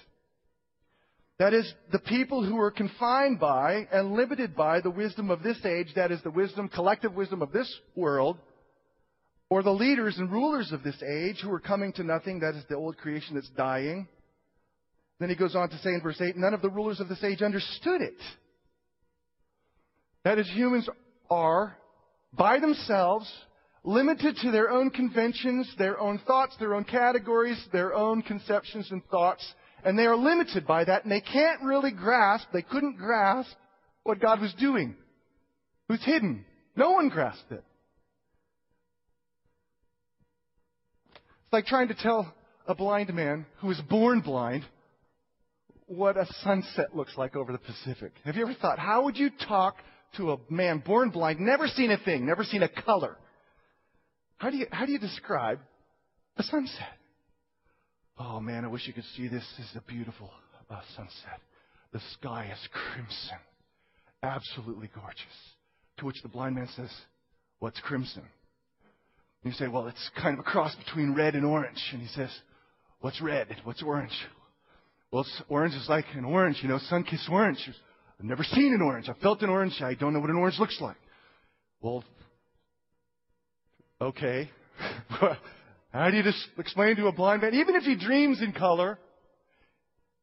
That 1.39 1.55
is, 1.55 1.73
the 1.93 1.99
people 1.99 2.45
who 2.45 2.61
are 2.61 2.71
confined 2.71 3.41
by 3.41 3.89
and 3.91 4.13
limited 4.13 4.55
by 4.55 4.83
the 4.83 4.91
wisdom 4.91 5.31
of 5.31 5.43
this 5.43 5.57
age, 5.65 5.87
that 5.97 6.13
is, 6.13 6.21
the 6.23 6.31
wisdom, 6.31 6.69
collective 6.69 7.15
wisdom 7.15 7.41
of 7.41 7.53
this 7.53 7.75
world, 7.97 8.37
or 9.49 9.63
the 9.63 9.71
leaders 9.71 10.19
and 10.19 10.31
rulers 10.31 10.73
of 10.73 10.83
this 10.83 11.03
age 11.03 11.41
who 11.43 11.51
are 11.51 11.59
coming 11.59 11.91
to 11.95 12.05
nothing, 12.05 12.41
that 12.41 12.55
is, 12.55 12.65
the 12.69 12.77
old 12.77 12.99
creation 12.99 13.37
that's 13.37 13.49
dying. 13.57 14.07
Then 15.21 15.31
he 15.31 15.37
goes 15.37 15.57
on 15.57 15.71
to 15.71 15.79
say 15.79 15.89
in 15.89 16.03
verse 16.03 16.21
8, 16.21 16.37
none 16.37 16.53
of 16.53 16.61
the 16.61 16.69
rulers 16.69 17.01
of 17.01 17.09
this 17.09 17.25
age 17.25 17.41
understood 17.41 18.03
it. 18.03 18.21
That 20.25 20.39
is, 20.39 20.47
humans 20.51 20.87
are, 21.31 21.79
by 22.35 22.59
themselves, 22.59 23.27
limited 23.83 24.37
to 24.43 24.51
their 24.51 24.71
own 24.71 24.91
conventions, 24.91 25.73
their 25.79 25.99
own 25.99 26.19
thoughts, 26.27 26.57
their 26.59 26.75
own 26.75 26.85
categories, 26.85 27.63
their 27.73 27.95
own 27.95 28.23
conceptions 28.23 28.91
and 28.91 29.05
thoughts, 29.07 29.45
and 29.85 29.99
they 29.99 30.07
are 30.07 30.17
limited 30.17 30.67
by 30.67 30.85
that, 30.85 31.05
and 31.05 31.13
they 31.13 31.21
can't 31.21 31.63
really 31.63 31.91
grasp, 31.91 32.49
they 32.53 32.63
couldn't 32.63 32.97
grasp 32.97 33.51
what 34.03 34.21
God 34.21 34.41
was 34.41 34.53
doing. 34.55 34.97
Was 35.89 36.03
hidden. 36.05 36.45
No 36.77 36.93
one 36.93 37.09
grasped 37.09 37.51
it. 37.51 37.65
It's 41.15 41.53
like 41.53 41.67
trying 41.67 41.89
to 41.89 41.95
tell 41.95 42.33
a 42.67 42.75
blind 42.75 43.13
man 43.13 43.47
who 43.59 43.69
was 43.69 43.81
born 43.89 44.21
blind 44.21 44.65
what 45.87 46.17
a 46.17 46.27
sunset 46.45 46.95
looks 46.95 47.17
like 47.17 47.35
over 47.35 47.51
the 47.51 47.59
Pacific. 47.59 48.13
Have 48.25 48.37
you 48.37 48.43
ever 48.43 48.55
thought, 48.55 48.79
how 48.79 49.05
would 49.05 49.17
you 49.17 49.31
talk 49.49 49.75
to 50.17 50.33
a 50.33 50.37
man 50.49 50.79
born 50.79 51.11
blind, 51.11 51.41
never 51.41 51.67
seen 51.67 51.91
a 51.91 51.99
thing, 51.99 52.27
never 52.27 52.45
seen 52.45 52.63
a 52.63 52.69
color? 52.69 53.17
How 54.41 54.49
do 54.49 54.57
you, 54.57 54.67
how 54.73 54.87
do 54.87 54.93
you 54.93 54.99
describe 54.99 55.61
a 56.39 56.43
sunset? 56.43 56.97
Oh 58.19 58.41
man, 58.41 58.65
I 58.65 58.69
wish 58.69 58.87
you 58.87 58.95
could 58.95 59.05
see 59.15 59.29
this. 59.29 59.45
This 59.59 59.67
is 59.67 59.77
a 59.77 59.83
beautiful 59.83 60.31
uh, 60.71 60.81
sunset. 60.97 61.41
The 61.93 62.01
sky 62.15 62.51
is 62.51 62.69
crimson. 62.73 63.37
Absolutely 64.23 64.89
gorgeous. 64.95 65.19
To 65.99 66.07
which 66.07 66.23
the 66.23 66.31
blind 66.31 66.55
man 66.55 66.69
says, 66.75 66.91
What's 67.59 67.79
crimson? 67.81 68.23
And 69.45 69.53
you 69.53 69.59
say, 69.59 69.69
Well, 69.69 69.89
it's 69.89 70.11
kind 70.17 70.39
of 70.39 70.41
a 70.41 70.51
cross 70.51 70.75
between 70.87 71.15
red 71.15 71.35
and 71.35 71.45
orange. 71.45 71.91
And 71.93 72.01
he 72.01 72.09
says, 72.09 72.31
What's 73.01 73.21
red? 73.21 73.49
What's 73.65 73.83
orange? 73.83 74.17
Well, 75.13 75.27
orange 75.51 75.75
is 75.75 75.87
like 75.87 76.07
an 76.15 76.25
orange, 76.25 76.61
you 76.63 76.69
know, 76.71 76.79
sun 76.79 77.05
kissed 77.05 77.29
orange. 77.31 77.59
I've 78.19 78.25
never 78.25 78.45
seen 78.45 78.73
an 78.73 78.81
orange. 78.81 79.11
I've 79.11 79.19
felt 79.19 79.43
an 79.43 79.51
orange. 79.51 79.83
I 79.83 79.93
don't 79.93 80.15
know 80.15 80.21
what 80.21 80.31
an 80.31 80.37
orange 80.37 80.59
looks 80.59 80.79
like. 80.81 80.97
Well, 81.83 82.05
Okay. 84.01 84.51
How 85.93 86.11
do 86.11 86.17
you 86.17 86.25
explain 86.59 86.97
to 86.97 87.09
a 87.09 87.13
blind 87.13 87.43
man? 87.43 87.55
Even 87.55 87.75
if 87.75 87.83
he 87.83 87.97
dreams 87.97 88.41
in 88.41 88.53
color, 88.53 88.99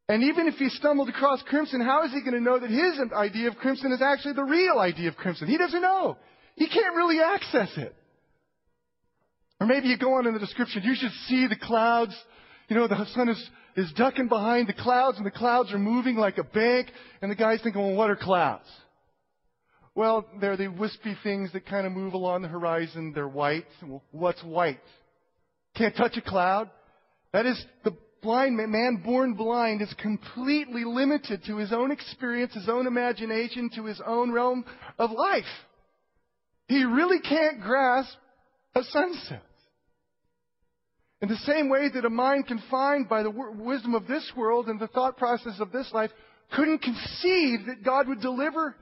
and 0.09 0.23
even 0.23 0.47
if 0.47 0.55
he 0.55 0.69
stumbled 0.69 1.09
across 1.09 1.41
crimson, 1.43 1.81
how 1.81 2.05
is 2.05 2.13
he 2.13 2.21
going 2.21 2.33
to 2.33 2.39
know 2.39 2.57
that 2.57 2.69
his 2.69 2.97
idea 3.13 3.49
of 3.49 3.57
crimson 3.57 3.91
is 3.91 4.01
actually 4.01 4.35
the 4.35 4.43
real 4.43 4.79
idea 4.79 5.09
of 5.09 5.17
crimson? 5.17 5.49
He 5.49 5.57
doesn't 5.57 5.81
know. 5.81 6.15
He 6.55 6.69
can't 6.69 6.95
really 6.95 7.19
access 7.19 7.69
it. 7.75 7.93
Or 9.59 9.67
maybe 9.67 9.89
you 9.89 9.97
go 9.97 10.13
on 10.13 10.25
in 10.25 10.33
the 10.33 10.39
description, 10.39 10.83
you 10.83 10.95
should 10.95 11.11
see 11.27 11.47
the 11.47 11.57
clouds. 11.57 12.15
You 12.69 12.77
know, 12.77 12.87
the 12.87 13.05
sun 13.07 13.27
is, 13.27 13.49
is 13.75 13.91
ducking 13.93 14.29
behind 14.29 14.69
the 14.69 14.73
clouds 14.73 15.17
and 15.17 15.25
the 15.25 15.31
clouds 15.31 15.73
are 15.73 15.79
moving 15.79 16.15
like 16.15 16.37
a 16.37 16.43
bank. 16.43 16.89
And 17.21 17.29
the 17.29 17.35
guy's 17.35 17.61
thinking, 17.61 17.81
well, 17.81 17.95
what 17.95 18.09
are 18.09 18.15
clouds? 18.15 18.67
Well, 19.97 20.27
they're 20.39 20.55
the 20.55 20.67
wispy 20.67 21.17
things 21.23 21.51
that 21.53 21.65
kind 21.65 21.87
of 21.87 21.91
move 21.91 22.13
along 22.13 22.43
the 22.43 22.47
horizon. 22.47 23.13
They're 23.15 23.27
white. 23.27 23.65
What's 24.11 24.43
white? 24.43 24.79
Can't 25.75 25.95
touch 25.95 26.15
a 26.17 26.21
cloud. 26.21 26.69
That 27.33 27.47
is, 27.47 27.65
the 27.83 27.97
blind 28.21 28.55
man, 28.57 28.69
man 28.69 29.01
born 29.03 29.33
blind 29.33 29.81
is 29.81 29.91
completely 29.99 30.83
limited 30.85 31.45
to 31.45 31.57
his 31.57 31.73
own 31.73 31.89
experience, 31.89 32.53
his 32.53 32.69
own 32.69 32.85
imagination, 32.85 33.71
to 33.73 33.85
his 33.85 33.99
own 34.05 34.31
realm 34.31 34.65
of 34.99 35.09
life. 35.09 35.45
He 36.67 36.83
really 36.83 37.19
can't 37.19 37.61
grasp 37.61 38.15
a 38.75 38.83
sunset. 38.83 39.41
In 41.23 41.27
the 41.27 41.37
same 41.37 41.69
way 41.69 41.89
that 41.91 42.05
a 42.05 42.09
mind 42.11 42.45
confined 42.45 43.09
by 43.09 43.23
the 43.23 43.31
wisdom 43.31 43.95
of 43.95 44.05
this 44.05 44.31
world 44.37 44.67
and 44.67 44.79
the 44.79 44.89
thought 44.89 45.17
process 45.17 45.59
of 45.59 45.71
this 45.71 45.91
life 45.91 46.11
couldn't 46.53 46.83
conceive 46.83 47.65
that 47.65 47.83
God 47.83 48.07
would 48.07 48.21
deliver 48.21 48.75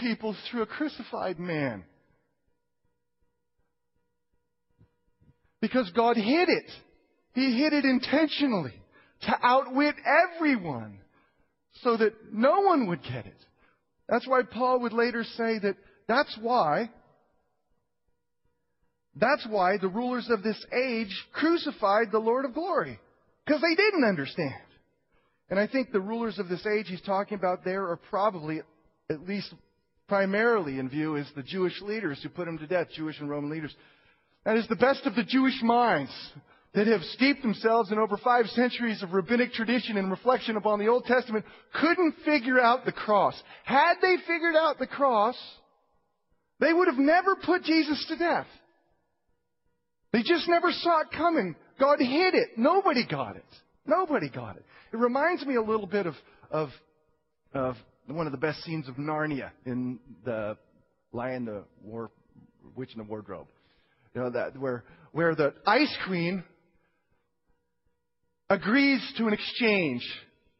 people 0.00 0.36
through 0.50 0.62
a 0.62 0.66
crucified 0.66 1.38
man. 1.38 1.84
Because 5.60 5.90
God 5.94 6.16
hid 6.16 6.48
it. 6.48 6.70
He 7.34 7.58
hid 7.58 7.72
it 7.72 7.84
intentionally 7.84 8.74
to 9.22 9.38
outwit 9.42 9.94
everyone. 10.36 10.98
so 11.82 11.96
that 11.96 12.12
no 12.32 12.60
one 12.60 12.88
would 12.88 13.02
get 13.02 13.26
it. 13.26 13.36
That's 14.08 14.26
why 14.26 14.42
Paul 14.50 14.80
would 14.80 14.92
later 14.92 15.24
say 15.24 15.58
that 15.58 15.76
that's 16.06 16.36
why 16.40 16.90
that's 19.16 19.46
why 19.50 19.78
the 19.78 19.88
rulers 19.88 20.28
of 20.30 20.42
this 20.42 20.64
age 20.72 21.12
crucified 21.32 22.12
the 22.12 22.20
Lord 22.20 22.44
of 22.44 22.54
glory. 22.54 22.98
Because 23.44 23.60
they 23.60 23.74
didn't 23.74 24.04
understand. 24.04 24.54
And 25.50 25.58
I 25.58 25.66
think 25.66 25.90
the 25.90 26.00
rulers 26.00 26.38
of 26.38 26.48
this 26.48 26.64
age 26.66 26.86
he's 26.88 27.00
talking 27.00 27.36
about 27.36 27.64
there 27.64 27.88
are 27.88 27.96
probably, 27.96 28.60
at 29.10 29.26
least 29.26 29.52
primarily 30.08 30.78
in 30.78 30.88
view, 30.88 31.16
is 31.16 31.30
the 31.36 31.42
Jewish 31.42 31.80
leaders 31.82 32.20
who 32.22 32.28
put 32.28 32.48
him 32.48 32.58
to 32.58 32.66
death, 32.66 32.88
Jewish 32.94 33.20
and 33.20 33.28
Roman 33.30 33.50
leaders. 33.50 33.74
That 34.44 34.56
is 34.56 34.66
the 34.68 34.76
best 34.76 35.04
of 35.04 35.14
the 35.14 35.24
Jewish 35.24 35.60
minds 35.62 36.10
that 36.74 36.86
have 36.86 37.02
steeped 37.02 37.42
themselves 37.42 37.92
in 37.92 37.98
over 37.98 38.16
five 38.18 38.46
centuries 38.48 39.02
of 39.02 39.12
rabbinic 39.12 39.52
tradition 39.52 39.96
and 39.96 40.10
reflection 40.10 40.56
upon 40.56 40.78
the 40.78 40.88
Old 40.88 41.04
Testament 41.04 41.44
couldn't 41.80 42.14
figure 42.24 42.60
out 42.60 42.84
the 42.84 42.92
cross. 42.92 43.40
Had 43.64 43.94
they 44.00 44.16
figured 44.26 44.56
out 44.56 44.78
the 44.78 44.86
cross, 44.86 45.36
they 46.60 46.72
would 46.72 46.88
have 46.88 46.98
never 46.98 47.36
put 47.36 47.64
Jesus 47.64 48.04
to 48.08 48.16
death. 48.16 48.46
They 50.12 50.22
just 50.22 50.48
never 50.48 50.72
saw 50.72 51.00
it 51.00 51.08
coming. 51.16 51.54
God 51.78 52.00
hid 52.00 52.34
it. 52.34 52.50
Nobody 52.56 53.06
got 53.06 53.36
it. 53.36 53.44
Nobody 53.86 54.28
got 54.30 54.56
it. 54.56 54.64
It 54.92 54.96
reminds 54.96 55.44
me 55.44 55.56
a 55.56 55.62
little 55.62 55.86
bit 55.86 56.06
of, 56.06 56.14
of, 56.50 56.68
of 57.52 57.76
one 58.16 58.26
of 58.26 58.32
the 58.32 58.38
best 58.38 58.62
scenes 58.64 58.88
of 58.88 58.96
Narnia 58.96 59.50
in 59.66 59.98
the 60.24 60.56
Lion, 61.12 61.44
the 61.44 61.64
War, 61.82 62.10
Witch 62.74 62.92
in 62.92 62.98
the 62.98 63.04
Wardrobe. 63.04 63.46
You 64.14 64.22
know, 64.22 64.30
that, 64.30 64.58
where, 64.58 64.84
where 65.12 65.34
the 65.34 65.54
Ice 65.66 65.94
Queen 66.06 66.42
agrees 68.48 69.00
to 69.18 69.26
an 69.26 69.32
exchange. 69.32 70.02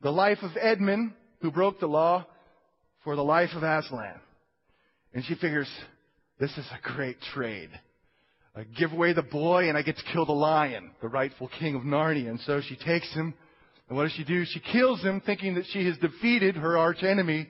The 0.02 0.10
life 0.10 0.38
of 0.42 0.50
Edmund, 0.60 1.12
who 1.40 1.50
broke 1.50 1.80
the 1.80 1.86
law, 1.86 2.26
for 3.04 3.16
the 3.16 3.24
life 3.24 3.50
of 3.54 3.62
Aslan. 3.62 4.20
And 5.14 5.24
she 5.24 5.34
figures, 5.34 5.68
this 6.38 6.56
is 6.56 6.66
a 6.70 6.94
great 6.94 7.16
trade. 7.32 7.70
I 8.54 8.64
give 8.64 8.92
away 8.92 9.12
the 9.12 9.22
boy 9.22 9.68
and 9.68 9.78
I 9.78 9.82
get 9.82 9.96
to 9.96 10.02
kill 10.12 10.26
the 10.26 10.32
lion, 10.32 10.90
the 11.00 11.08
rightful 11.08 11.50
king 11.58 11.74
of 11.74 11.82
Narnia. 11.82 12.28
And 12.28 12.40
so 12.40 12.60
she 12.60 12.76
takes 12.76 13.12
him, 13.14 13.34
and 13.88 13.96
what 13.96 14.04
does 14.04 14.12
she 14.12 14.24
do? 14.24 14.44
She 14.44 14.60
kills 14.60 15.02
him 15.02 15.20
thinking 15.24 15.54
that 15.54 15.64
she 15.72 15.86
has 15.86 15.96
defeated 15.98 16.56
her 16.56 16.76
arch 16.76 17.02
enemy. 17.02 17.48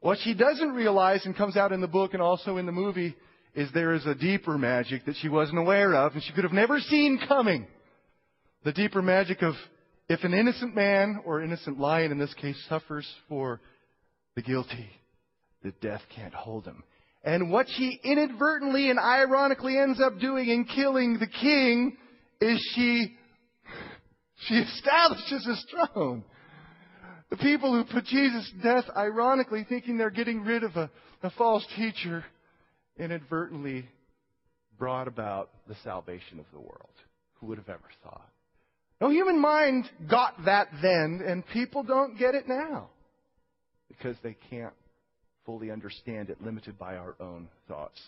What 0.00 0.18
she 0.22 0.34
doesn't 0.34 0.72
realize 0.72 1.24
and 1.24 1.36
comes 1.36 1.56
out 1.56 1.72
in 1.72 1.80
the 1.80 1.88
book 1.88 2.12
and 2.12 2.22
also 2.22 2.58
in 2.58 2.66
the 2.66 2.72
movie 2.72 3.14
is 3.54 3.70
there 3.72 3.94
is 3.94 4.04
a 4.06 4.14
deeper 4.14 4.58
magic 4.58 5.04
that 5.06 5.16
she 5.20 5.28
wasn't 5.28 5.58
aware 5.58 5.94
of 5.94 6.12
and 6.12 6.22
she 6.22 6.32
could 6.32 6.44
have 6.44 6.52
never 6.52 6.78
seen 6.78 7.20
coming. 7.26 7.66
The 8.64 8.72
deeper 8.72 9.02
magic 9.02 9.42
of 9.42 9.54
if 10.08 10.24
an 10.24 10.34
innocent 10.34 10.74
man 10.74 11.20
or 11.24 11.42
innocent 11.42 11.78
lion 11.78 12.12
in 12.12 12.18
this 12.18 12.34
case 12.34 12.56
suffers 12.68 13.06
for 13.28 13.60
the 14.34 14.42
guilty, 14.42 14.90
the 15.62 15.72
death 15.80 16.02
can't 16.14 16.34
hold 16.34 16.66
him. 16.66 16.82
And 17.24 17.50
what 17.50 17.66
she 17.76 18.00
inadvertently 18.02 18.90
and 18.90 18.98
ironically 18.98 19.78
ends 19.78 20.00
up 20.00 20.18
doing 20.18 20.48
in 20.48 20.64
killing 20.64 21.18
the 21.18 21.26
king 21.26 21.96
is 22.40 22.60
she, 22.74 23.14
she 24.48 24.54
establishes 24.54 25.46
his 25.46 25.66
throne. 25.70 26.24
The 27.30 27.36
people 27.36 27.72
who 27.72 27.90
put 27.90 28.04
Jesus 28.04 28.50
to 28.50 28.62
death, 28.62 28.84
ironically 28.96 29.64
thinking 29.68 29.96
they're 29.96 30.10
getting 30.10 30.42
rid 30.42 30.64
of 30.64 30.76
a, 30.76 30.90
a 31.22 31.30
false 31.30 31.66
teacher, 31.76 32.24
inadvertently 32.98 33.88
brought 34.78 35.08
about 35.08 35.50
the 35.68 35.76
salvation 35.82 36.38
of 36.38 36.44
the 36.52 36.58
world. 36.58 36.90
Who 37.40 37.46
would 37.46 37.58
have 37.58 37.68
ever 37.68 37.80
thought? 38.02 38.28
No 39.00 39.10
human 39.10 39.40
mind 39.40 39.88
got 40.08 40.44
that 40.44 40.68
then, 40.82 41.22
and 41.26 41.46
people 41.48 41.82
don't 41.82 42.18
get 42.18 42.34
it 42.34 42.46
now 42.46 42.90
because 43.88 44.16
they 44.22 44.36
can't 44.50 44.74
fully 45.44 45.70
understand 45.70 46.30
it, 46.30 46.40
limited 46.42 46.78
by 46.78 46.96
our 46.96 47.16
own 47.20 47.48
thoughts, 47.66 48.00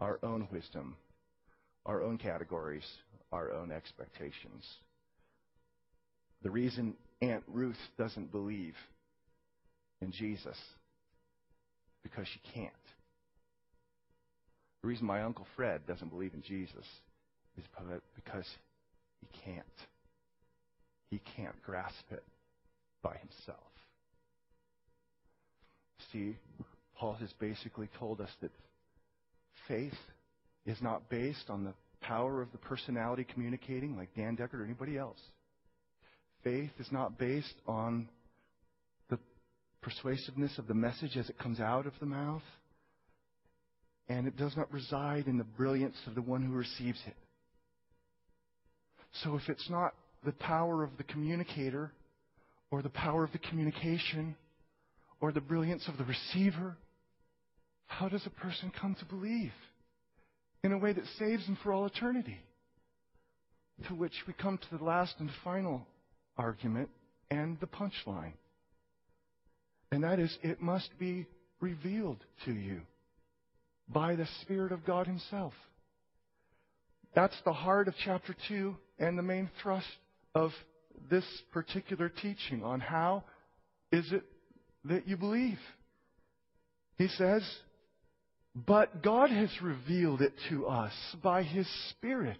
our 0.00 0.18
own 0.22 0.46
wisdom, 0.52 0.96
our 1.84 2.02
own 2.02 2.18
categories, 2.18 2.84
our 3.32 3.52
own 3.52 3.72
expectations. 3.72 4.64
The 6.46 6.52
reason 6.52 6.94
Aunt 7.22 7.42
Ruth 7.48 7.74
doesn't 7.98 8.30
believe 8.30 8.76
in 10.00 10.12
Jesus 10.12 10.56
because 12.04 12.28
she 12.28 12.38
can't. 12.54 12.72
The 14.80 14.86
reason 14.86 15.06
my 15.06 15.22
Uncle 15.22 15.44
Fred 15.56 15.84
doesn't 15.88 16.10
believe 16.10 16.34
in 16.34 16.42
Jesus 16.42 16.84
is 17.58 17.64
because 18.14 18.46
he 19.20 19.26
can't. 19.44 19.66
He 21.10 21.20
can't 21.36 21.60
grasp 21.64 22.04
it 22.12 22.22
by 23.02 23.16
himself. 23.16 23.58
See, 26.12 26.36
Paul 26.94 27.14
has 27.14 27.32
basically 27.40 27.88
told 27.98 28.20
us 28.20 28.30
that 28.40 28.52
faith 29.66 29.98
is 30.64 30.80
not 30.80 31.10
based 31.10 31.50
on 31.50 31.64
the 31.64 31.74
power 32.02 32.40
of 32.40 32.52
the 32.52 32.58
personality 32.58 33.26
communicating 33.34 33.96
like 33.96 34.14
Dan 34.14 34.36
Deckard 34.36 34.60
or 34.60 34.64
anybody 34.64 34.96
else. 34.96 35.18
Faith 36.46 36.70
is 36.78 36.92
not 36.92 37.18
based 37.18 37.56
on 37.66 38.08
the 39.10 39.18
persuasiveness 39.82 40.58
of 40.58 40.68
the 40.68 40.74
message 40.74 41.16
as 41.16 41.28
it 41.28 41.36
comes 41.40 41.58
out 41.58 41.88
of 41.88 41.92
the 41.98 42.06
mouth. 42.06 42.44
And 44.08 44.28
it 44.28 44.36
does 44.36 44.56
not 44.56 44.72
reside 44.72 45.26
in 45.26 45.38
the 45.38 45.44
brilliance 45.44 45.96
of 46.06 46.14
the 46.14 46.22
one 46.22 46.44
who 46.44 46.52
receives 46.52 47.00
it. 47.04 47.16
So 49.24 49.34
if 49.34 49.48
it's 49.48 49.68
not 49.68 49.92
the 50.24 50.30
power 50.30 50.84
of 50.84 50.90
the 50.98 51.02
communicator 51.02 51.90
or 52.70 52.80
the 52.80 52.90
power 52.90 53.24
of 53.24 53.32
the 53.32 53.38
communication 53.38 54.36
or 55.20 55.32
the 55.32 55.40
brilliance 55.40 55.88
of 55.88 55.98
the 55.98 56.04
receiver, 56.04 56.76
how 57.88 58.08
does 58.08 58.24
a 58.24 58.30
person 58.30 58.70
come 58.80 58.94
to 59.00 59.04
believe 59.06 59.50
in 60.62 60.70
a 60.70 60.78
way 60.78 60.92
that 60.92 61.06
saves 61.18 61.44
them 61.46 61.58
for 61.64 61.72
all 61.72 61.86
eternity? 61.86 62.38
To 63.88 63.96
which 63.96 64.14
we 64.28 64.32
come 64.32 64.58
to 64.58 64.78
the 64.78 64.84
last 64.84 65.16
and 65.18 65.28
final 65.42 65.84
argument 66.36 66.90
and 67.30 67.58
the 67.60 67.66
punchline. 67.66 68.32
And 69.90 70.04
that 70.04 70.18
is, 70.18 70.36
it 70.42 70.60
must 70.60 70.90
be 70.98 71.26
revealed 71.60 72.18
to 72.44 72.52
you 72.52 72.82
by 73.88 74.16
the 74.16 74.26
Spirit 74.42 74.72
of 74.72 74.84
God 74.84 75.06
Himself. 75.06 75.52
That's 77.14 77.36
the 77.44 77.52
heart 77.52 77.88
of 77.88 77.94
chapter 78.04 78.34
2 78.48 78.76
and 78.98 79.18
the 79.18 79.22
main 79.22 79.50
thrust 79.62 79.86
of 80.34 80.50
this 81.10 81.24
particular 81.52 82.08
teaching 82.08 82.62
on 82.62 82.80
how 82.80 83.24
is 83.92 84.10
it 84.12 84.24
that 84.84 85.06
you 85.06 85.16
believe. 85.16 85.58
He 86.98 87.08
says, 87.08 87.42
but 88.54 89.02
God 89.02 89.30
has 89.30 89.50
revealed 89.62 90.22
it 90.22 90.32
to 90.48 90.66
us 90.66 90.92
by 91.22 91.42
His 91.42 91.68
Spirit. 91.90 92.38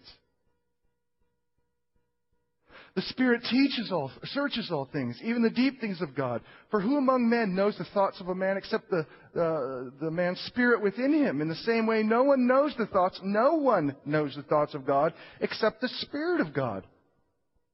The 2.96 3.02
Spirit 3.02 3.42
teaches 3.50 3.92
all, 3.92 4.10
searches 4.24 4.70
all 4.72 4.88
things, 4.90 5.20
even 5.22 5.42
the 5.42 5.50
deep 5.50 5.82
things 5.82 6.00
of 6.00 6.14
God. 6.14 6.40
For 6.70 6.80
who 6.80 6.96
among 6.96 7.28
men 7.28 7.54
knows 7.54 7.76
the 7.76 7.84
thoughts 7.84 8.18
of 8.22 8.28
a 8.28 8.34
man 8.34 8.56
except 8.56 8.88
the, 8.88 9.00
uh, 9.38 9.90
the 10.00 10.10
man's 10.10 10.40
spirit 10.46 10.82
within 10.82 11.12
him? 11.12 11.42
In 11.42 11.48
the 11.48 11.56
same 11.56 11.86
way, 11.86 12.02
no 12.02 12.24
one 12.24 12.46
knows 12.46 12.74
the 12.78 12.86
thoughts, 12.86 13.20
no 13.22 13.56
one 13.56 13.94
knows 14.06 14.34
the 14.34 14.44
thoughts 14.44 14.72
of 14.72 14.86
God 14.86 15.12
except 15.42 15.82
the 15.82 15.90
Spirit 16.00 16.40
of 16.40 16.54
God. 16.54 16.86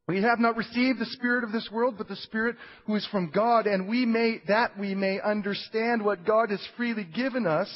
We 0.08 0.22
have 0.22 0.40
not 0.40 0.56
received 0.56 0.98
the 0.98 1.06
spirit 1.06 1.44
of 1.44 1.52
this 1.52 1.68
world, 1.72 1.94
but 1.96 2.08
the 2.08 2.16
spirit 2.16 2.56
who 2.86 2.96
is 2.96 3.06
from 3.12 3.30
God, 3.32 3.68
and 3.68 3.88
we 3.88 4.04
may, 4.04 4.42
that 4.48 4.76
we 4.76 4.96
may 4.96 5.20
understand 5.20 6.04
what 6.04 6.26
God 6.26 6.50
has 6.50 6.66
freely 6.76 7.04
given 7.04 7.46
us. 7.46 7.72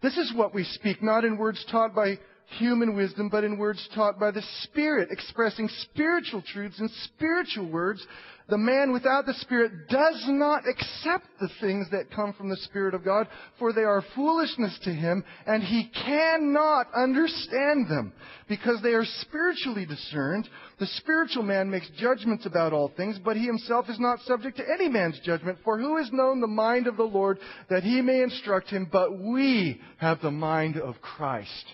This 0.00 0.16
is 0.16 0.32
what 0.32 0.54
we 0.54 0.62
speak, 0.62 1.02
not 1.02 1.24
in 1.24 1.38
words 1.38 1.64
taught 1.72 1.92
by 1.92 2.20
human 2.58 2.94
wisdom, 2.94 3.28
but 3.28 3.44
in 3.44 3.58
words 3.58 3.88
taught 3.94 4.18
by 4.18 4.30
the 4.30 4.42
Spirit, 4.62 5.08
expressing 5.10 5.68
spiritual 5.82 6.42
truths 6.42 6.80
in 6.80 6.88
spiritual 7.04 7.70
words, 7.70 8.06
the 8.48 8.56
man 8.56 8.92
without 8.92 9.26
the 9.26 9.34
Spirit 9.34 9.88
does 9.88 10.24
not 10.28 10.62
accept 10.68 11.26
the 11.40 11.48
things 11.60 11.88
that 11.90 12.12
come 12.14 12.32
from 12.32 12.48
the 12.48 12.56
Spirit 12.58 12.94
of 12.94 13.04
God, 13.04 13.26
for 13.58 13.72
they 13.72 13.82
are 13.82 14.04
foolishness 14.14 14.78
to 14.84 14.90
him, 14.90 15.24
and 15.46 15.64
he 15.64 15.90
cannot 16.04 16.86
understand 16.94 17.88
them, 17.88 18.12
because 18.48 18.80
they 18.82 18.94
are 18.94 19.04
spiritually 19.04 19.84
discerned. 19.84 20.48
The 20.78 20.86
spiritual 20.86 21.42
man 21.42 21.68
makes 21.68 21.90
judgments 21.98 22.46
about 22.46 22.72
all 22.72 22.92
things, 22.96 23.18
but 23.18 23.36
he 23.36 23.44
himself 23.46 23.86
is 23.88 23.98
not 23.98 24.20
subject 24.20 24.58
to 24.58 24.70
any 24.72 24.88
man's 24.88 25.18
judgment, 25.24 25.58
for 25.64 25.76
who 25.76 25.96
has 25.96 26.12
known 26.12 26.40
the 26.40 26.46
mind 26.46 26.86
of 26.86 26.96
the 26.96 27.02
Lord 27.02 27.40
that 27.68 27.82
he 27.82 28.00
may 28.00 28.22
instruct 28.22 28.70
him? 28.70 28.88
But 28.90 29.18
we 29.18 29.80
have 29.98 30.20
the 30.20 30.30
mind 30.30 30.76
of 30.76 31.00
Christ. 31.00 31.64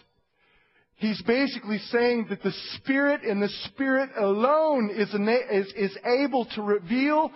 He's 1.03 1.21
basically 1.23 1.79
saying 1.91 2.27
that 2.31 2.45
the 2.45 2.53
Spirit 2.77 3.23
and 3.23 3.43
the 3.43 3.49
Spirit 3.65 4.11
alone 4.17 4.89
is, 4.95 5.09
is, 5.13 5.73
is 5.77 5.99
able 6.05 6.45
to 6.55 6.63
reveal 6.63 7.33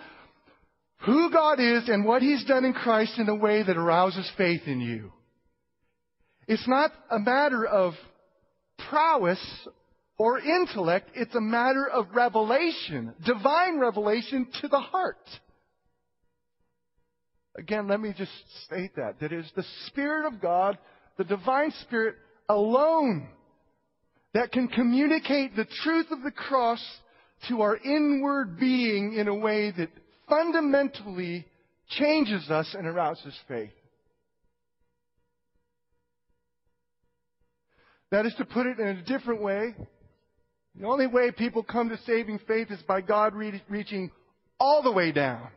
who 0.98 1.33
God 1.33 1.59
is 1.59 1.88
and 1.88 2.05
what 2.05 2.22
He's 2.22 2.44
done 2.44 2.64
in 2.64 2.72
Christ 2.72 3.18
in 3.18 3.29
a 3.29 3.35
way 3.35 3.64
that 3.64 3.76
arouses 3.76 4.31
faith 4.38 4.62
in 4.66 4.81
you. 4.81 5.12
It's 6.46 6.68
not 6.68 6.92
a 7.11 7.18
matter 7.18 7.66
of 7.66 7.94
prowess 8.88 9.40
or 10.16 10.38
intellect, 10.38 11.11
it's 11.16 11.35
a 11.35 11.40
matter 11.40 11.88
of 11.88 12.07
revelation, 12.14 13.14
divine 13.24 13.81
revelation 13.81 14.46
to 14.61 14.68
the 14.68 14.79
heart. 14.79 15.18
Again, 17.59 17.88
let 17.88 18.00
me 18.00 18.14
just 18.16 18.31
state 18.64 18.94
that. 18.94 19.18
That 19.18 19.33
is 19.33 19.50
the 19.57 19.64
Spirit 19.88 20.33
of 20.33 20.40
God, 20.40 20.79
the 21.18 21.24
divine 21.24 21.72
Spirit 21.83 22.14
alone, 22.48 23.29
that 24.37 24.53
can 24.53 24.68
communicate 24.68 25.57
the 25.57 25.66
truth 25.83 26.09
of 26.11 26.22
the 26.22 26.31
cross 26.31 26.85
to 27.49 27.62
our 27.62 27.75
inward 27.75 28.61
being 28.61 29.14
in 29.14 29.29
a 29.29 29.35
way 29.35 29.70
that 29.70 29.88
fundamentally 30.29 31.46
changes 31.88 32.51
us 32.51 32.75
and 32.77 32.87
arouses 32.87 33.35
faith. 33.49 33.70
That 38.11 38.27
is 38.27 38.35
to 38.37 38.44
put 38.44 38.66
it 38.66 38.79
in 38.79 38.87
a 38.87 39.03
different 39.05 39.40
way. 39.40 39.75
The 40.79 40.87
only 40.87 41.07
way 41.07 41.31
people 41.31 41.62
come 41.62 41.88
to 41.88 41.99
saving 42.05 42.40
faith 42.46 42.70
is 42.70 42.83
by 42.83 43.01
God 43.01 43.35
re- 43.35 43.62
reaching 43.70 44.11
all 44.61 44.83
the 44.83 44.92
way 44.92 45.12
down. 45.12 45.49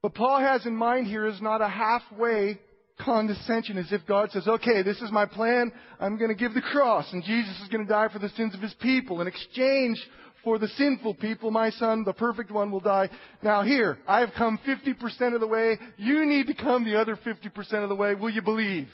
What 0.00 0.14
Paul 0.14 0.40
has 0.40 0.64
in 0.64 0.74
mind 0.74 1.06
here 1.06 1.26
is 1.26 1.42
not 1.42 1.60
a 1.60 1.68
halfway 1.68 2.58
condescension 3.00 3.76
as 3.78 3.92
if 3.92 4.06
God 4.06 4.30
says, 4.30 4.46
okay, 4.46 4.82
this 4.82 5.00
is 5.00 5.10
my 5.10 5.26
plan. 5.26 5.72
I'm 5.98 6.16
going 6.16 6.30
to 6.30 6.36
give 6.36 6.54
the 6.54 6.60
cross 6.60 7.12
and 7.12 7.24
Jesus 7.24 7.60
is 7.60 7.68
going 7.68 7.84
to 7.84 7.92
die 7.92 8.08
for 8.12 8.18
the 8.18 8.28
sins 8.30 8.54
of 8.54 8.60
his 8.60 8.74
people. 8.74 9.20
In 9.20 9.26
exchange 9.26 9.98
for 10.44 10.58
the 10.58 10.68
sinful 10.68 11.14
people, 11.14 11.50
my 11.50 11.70
son, 11.70 12.04
the 12.04 12.12
perfect 12.12 12.50
one, 12.50 12.70
will 12.70 12.80
die. 12.80 13.08
Now 13.42 13.62
here, 13.62 13.98
I 14.06 14.20
have 14.20 14.30
come 14.36 14.58
50% 14.66 15.34
of 15.34 15.40
the 15.40 15.46
way. 15.46 15.78
You 15.96 16.24
need 16.26 16.46
to 16.48 16.54
come 16.54 16.84
the 16.84 17.00
other 17.00 17.16
50% 17.16 17.82
of 17.82 17.88
the 17.88 17.94
way. 17.94 18.14
Will 18.14 18.30
you 18.30 18.42
believe? 18.42 18.88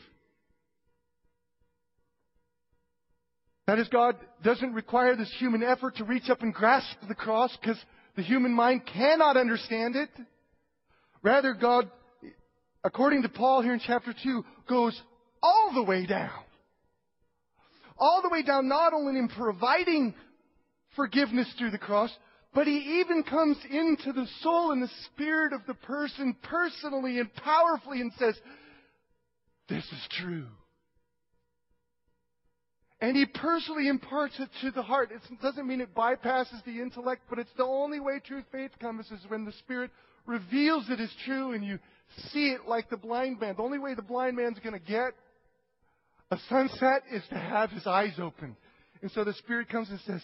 That 3.67 3.79
is, 3.79 3.89
God 3.89 4.17
doesn't 4.43 4.73
require 4.73 5.15
this 5.15 5.33
human 5.39 5.63
effort 5.63 5.97
to 5.97 6.05
reach 6.05 6.29
up 6.29 6.43
and 6.43 6.53
grasp 6.53 6.97
the 7.07 7.15
cross 7.15 7.57
because 7.61 7.79
the 8.17 8.23
human 8.23 8.53
mind 8.53 8.83
cannot 8.87 9.37
understand 9.37 9.95
it. 9.95 10.09
Rather, 11.23 11.55
God, 11.55 11.91
according 12.85 13.23
to 13.23 13.29
Paul 13.29 13.63
here 13.63 13.75
in 13.75 13.81
chapter 13.85 14.15
2, 14.23 14.45
goes 14.69 15.01
all 15.43 15.73
the 15.75 15.83
way 15.83 16.07
down. 16.07 16.31
All 17.99 18.23
the 18.23 18.31
way 18.31 18.43
down, 18.43 18.69
not 18.69 18.93
only 18.93 19.19
in 19.19 19.29
providing 19.29 20.15
forgiveness 20.97 21.53
through 21.59 21.71
the 21.71 21.79
cross, 21.79 22.11
but 22.55 22.67
he 22.67 23.01
even 23.01 23.23
comes 23.23 23.59
into 23.71 24.13
the 24.13 24.27
soul 24.41 24.73
and 24.73 24.83
the 24.83 24.91
spirit 25.07 25.53
of 25.53 25.61
the 25.67 25.75
person 25.75 26.35
personally 26.43 27.19
and 27.19 27.33
powerfully 27.35 28.01
and 28.01 28.13
says, 28.19 28.35
This 29.69 29.85
is 29.85 30.09
true. 30.11 30.47
And 33.03 33.17
he 33.17 33.25
personally 33.25 33.89
imparts 33.89 34.35
it 34.39 34.51
to 34.61 34.71
the 34.73 34.83
heart. 34.83 35.11
It 35.11 35.41
doesn't 35.41 35.67
mean 35.67 35.81
it 35.81 35.95
bypasses 35.95 36.63
the 36.65 36.83
intellect, 36.83 37.23
but 37.31 37.39
it's 37.39 37.53
the 37.57 37.65
only 37.65 37.99
way 37.99 38.21
true 38.25 38.43
faith 38.53 38.73
comes 38.79 39.07
is 39.11 39.21
when 39.29 39.45
the 39.45 39.53
Spirit 39.53 39.91
reveals 40.27 40.91
it 40.91 41.01
is 41.01 41.11
true 41.25 41.53
and 41.53 41.65
you 41.65 41.79
see 42.33 42.51
it 42.51 42.67
like 42.67 42.91
the 42.91 42.97
blind 42.97 43.41
man. 43.41 43.55
The 43.57 43.63
only 43.63 43.79
way 43.79 43.95
the 43.95 44.03
blind 44.03 44.37
man's 44.37 44.59
going 44.59 44.79
to 44.79 44.85
get 44.85 45.13
a 46.31 46.39
sunset 46.49 47.03
is 47.13 47.23
to 47.31 47.39
have 47.39 47.71
his 47.71 47.87
eyes 47.87 48.15
open. 48.21 48.57
And 49.03 49.11
so 49.11 49.25
the 49.25 49.35
Spirit 49.35 49.69
comes 49.69 49.91
and 49.91 50.01
says, 50.07 50.23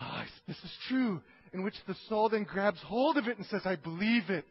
oh, 0.00 0.22
This 0.46 0.56
is 0.56 0.72
true. 0.88 1.20
In 1.52 1.64
which 1.64 1.74
the 1.86 1.96
soul 2.08 2.28
then 2.28 2.44
grabs 2.44 2.80
hold 2.80 3.16
of 3.16 3.26
it 3.26 3.36
and 3.36 3.46
says, 3.46 3.62
I 3.64 3.76
believe 3.76 4.30
it. 4.30 4.46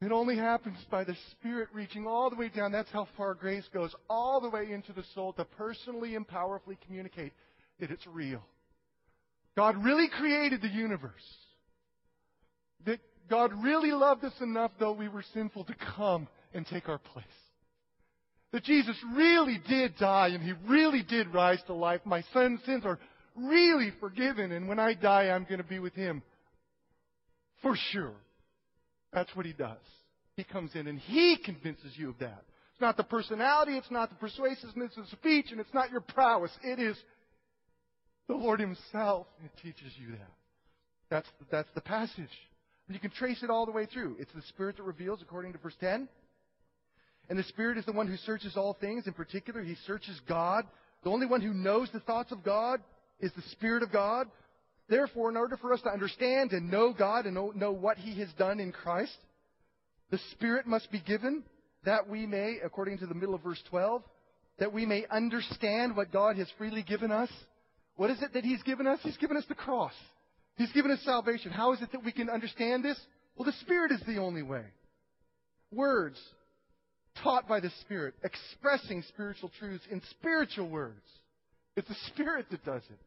It 0.00 0.12
only 0.12 0.36
happens 0.36 0.78
by 0.90 1.02
the 1.02 1.16
Spirit 1.32 1.68
reaching 1.72 2.06
all 2.06 2.30
the 2.30 2.36
way 2.36 2.48
down. 2.48 2.70
That's 2.70 2.90
how 2.90 3.08
far 3.16 3.34
grace 3.34 3.64
goes, 3.72 3.92
all 4.08 4.40
the 4.40 4.50
way 4.50 4.70
into 4.70 4.92
the 4.92 5.02
soul 5.14 5.32
to 5.32 5.44
personally 5.44 6.14
and 6.14 6.28
powerfully 6.28 6.78
communicate 6.86 7.32
that 7.80 7.90
it's 7.90 8.06
real. 8.06 8.42
God 9.56 9.82
really 9.82 10.08
created 10.08 10.62
the 10.62 10.68
universe. 10.68 11.12
That 12.86 13.00
God 13.30 13.52
really 13.62 13.92
loved 13.92 14.24
us 14.24 14.32
enough, 14.40 14.70
though 14.78 14.92
we 14.92 15.08
were 15.08 15.24
sinful, 15.34 15.64
to 15.64 15.74
come 15.96 16.28
and 16.54 16.66
take 16.66 16.88
our 16.88 16.98
place. 16.98 17.24
That 18.52 18.64
Jesus 18.64 18.96
really 19.14 19.60
did 19.68 19.96
die 19.98 20.28
and 20.28 20.42
he 20.42 20.54
really 20.66 21.02
did 21.02 21.32
rise 21.34 21.60
to 21.66 21.74
life. 21.74 22.00
My 22.04 22.22
son's 22.32 22.60
sins 22.64 22.84
are 22.86 22.98
really 23.36 23.92
forgiven, 24.00 24.52
and 24.52 24.68
when 24.68 24.78
I 24.78 24.94
die, 24.94 25.28
I'm 25.28 25.44
going 25.44 25.58
to 25.58 25.68
be 25.68 25.78
with 25.78 25.94
him. 25.94 26.22
For 27.62 27.76
sure. 27.90 28.14
That's 29.12 29.34
what 29.34 29.46
he 29.46 29.52
does. 29.52 29.78
He 30.36 30.44
comes 30.44 30.74
in 30.74 30.86
and 30.86 30.98
he 30.98 31.36
convinces 31.44 31.92
you 31.96 32.10
of 32.10 32.18
that. 32.20 32.44
It's 32.72 32.80
not 32.80 32.96
the 32.96 33.04
personality, 33.04 33.76
it's 33.76 33.90
not 33.90 34.08
the 34.08 34.16
persuasiveness 34.16 34.92
of 34.96 35.08
speech, 35.08 35.46
and 35.50 35.60
it's 35.60 35.74
not 35.74 35.90
your 35.90 36.00
prowess. 36.00 36.52
It 36.62 36.78
is 36.78 36.96
the 38.28 38.34
Lord 38.34 38.60
himself 38.60 39.26
that 39.42 39.56
teaches 39.62 39.92
you 39.98 40.12
that. 40.12 40.30
That's, 41.10 41.28
that's 41.50 41.68
the 41.74 41.80
passage. 41.80 42.28
You 42.90 42.98
can 42.98 43.10
trace 43.10 43.42
it 43.42 43.50
all 43.50 43.66
the 43.66 43.72
way 43.72 43.86
through. 43.86 44.16
It's 44.18 44.32
the 44.34 44.42
Spirit 44.48 44.76
that 44.78 44.82
reveals, 44.82 45.20
according 45.20 45.52
to 45.52 45.58
verse 45.58 45.76
10. 45.80 46.08
And 47.28 47.38
the 47.38 47.42
Spirit 47.44 47.76
is 47.76 47.84
the 47.84 47.92
one 47.92 48.06
who 48.06 48.16
searches 48.16 48.56
all 48.56 48.76
things. 48.80 49.06
In 49.06 49.12
particular, 49.12 49.62
He 49.62 49.76
searches 49.86 50.18
God. 50.26 50.64
The 51.04 51.10
only 51.10 51.26
one 51.26 51.42
who 51.42 51.52
knows 51.52 51.90
the 51.92 52.00
thoughts 52.00 52.32
of 52.32 52.42
God 52.42 52.80
is 53.20 53.30
the 53.36 53.42
Spirit 53.52 53.82
of 53.82 53.92
God. 53.92 54.28
Therefore, 54.88 55.28
in 55.28 55.36
order 55.36 55.58
for 55.58 55.74
us 55.74 55.82
to 55.82 55.90
understand 55.90 56.52
and 56.52 56.70
know 56.70 56.94
God 56.94 57.26
and 57.26 57.34
know, 57.34 57.72
what 57.72 57.98
He 57.98 58.18
has 58.20 58.32
done 58.38 58.58
in 58.58 58.72
Christ, 58.72 59.16
the 60.10 60.18
Spirit 60.32 60.66
must 60.66 60.90
be 60.90 61.00
given 61.00 61.44
that 61.84 62.08
we 62.08 62.24
may, 62.24 62.56
according 62.64 62.98
to 62.98 63.06
the 63.06 63.14
middle 63.14 63.34
of 63.34 63.42
verse 63.42 63.62
12, 63.68 64.02
that 64.58 64.72
we 64.72 64.86
may 64.86 65.04
understand 65.10 65.94
what 65.94 66.10
God 66.10 66.36
has 66.38 66.48
freely 66.56 66.82
given 66.82 67.12
us. 67.12 67.30
What 67.96 68.10
is 68.10 68.22
it 68.22 68.32
that 68.32 68.44
He's 68.44 68.62
given 68.62 68.86
us? 68.86 68.98
He's 69.02 69.18
given 69.18 69.36
us 69.36 69.44
the 69.48 69.54
cross. 69.54 69.92
He's 70.58 70.72
given 70.72 70.90
us 70.90 71.00
salvation. 71.04 71.52
How 71.52 71.72
is 71.72 71.80
it 71.80 71.92
that 71.92 72.04
we 72.04 72.12
can 72.12 72.28
understand 72.28 72.84
this? 72.84 72.98
Well, 73.36 73.46
the 73.46 73.56
Spirit 73.60 73.92
is 73.92 74.02
the 74.06 74.18
only 74.18 74.42
way. 74.42 74.64
Words 75.72 76.18
taught 77.22 77.48
by 77.48 77.60
the 77.60 77.70
Spirit, 77.82 78.14
expressing 78.24 79.02
spiritual 79.08 79.50
truths 79.58 79.84
in 79.90 80.02
spiritual 80.10 80.68
words. 80.68 81.00
It's 81.76 81.88
the 81.88 81.96
Spirit 82.08 82.46
that 82.50 82.64
does 82.64 82.82
it. 82.90 82.98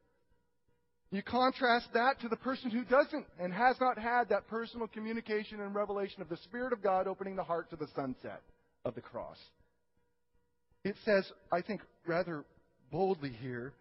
You 1.13 1.21
contrast 1.21 1.87
that 1.93 2.21
to 2.21 2.29
the 2.29 2.37
person 2.37 2.71
who 2.71 2.85
doesn't 2.85 3.25
and 3.37 3.51
has 3.51 3.75
not 3.81 3.97
had 3.97 4.29
that 4.29 4.47
personal 4.47 4.87
communication 4.87 5.59
and 5.59 5.75
revelation 5.75 6.21
of 6.21 6.29
the 6.29 6.37
Spirit 6.37 6.71
of 6.71 6.81
God 6.81 7.05
opening 7.05 7.35
the 7.35 7.43
heart 7.43 7.69
to 7.71 7.75
the 7.75 7.87
sunset 7.93 8.41
of 8.85 8.95
the 8.95 9.01
cross. 9.01 9.37
It 10.85 10.95
says, 11.03 11.29
I 11.51 11.61
think 11.61 11.81
rather 12.07 12.45
boldly 12.91 13.31
here, 13.41 13.73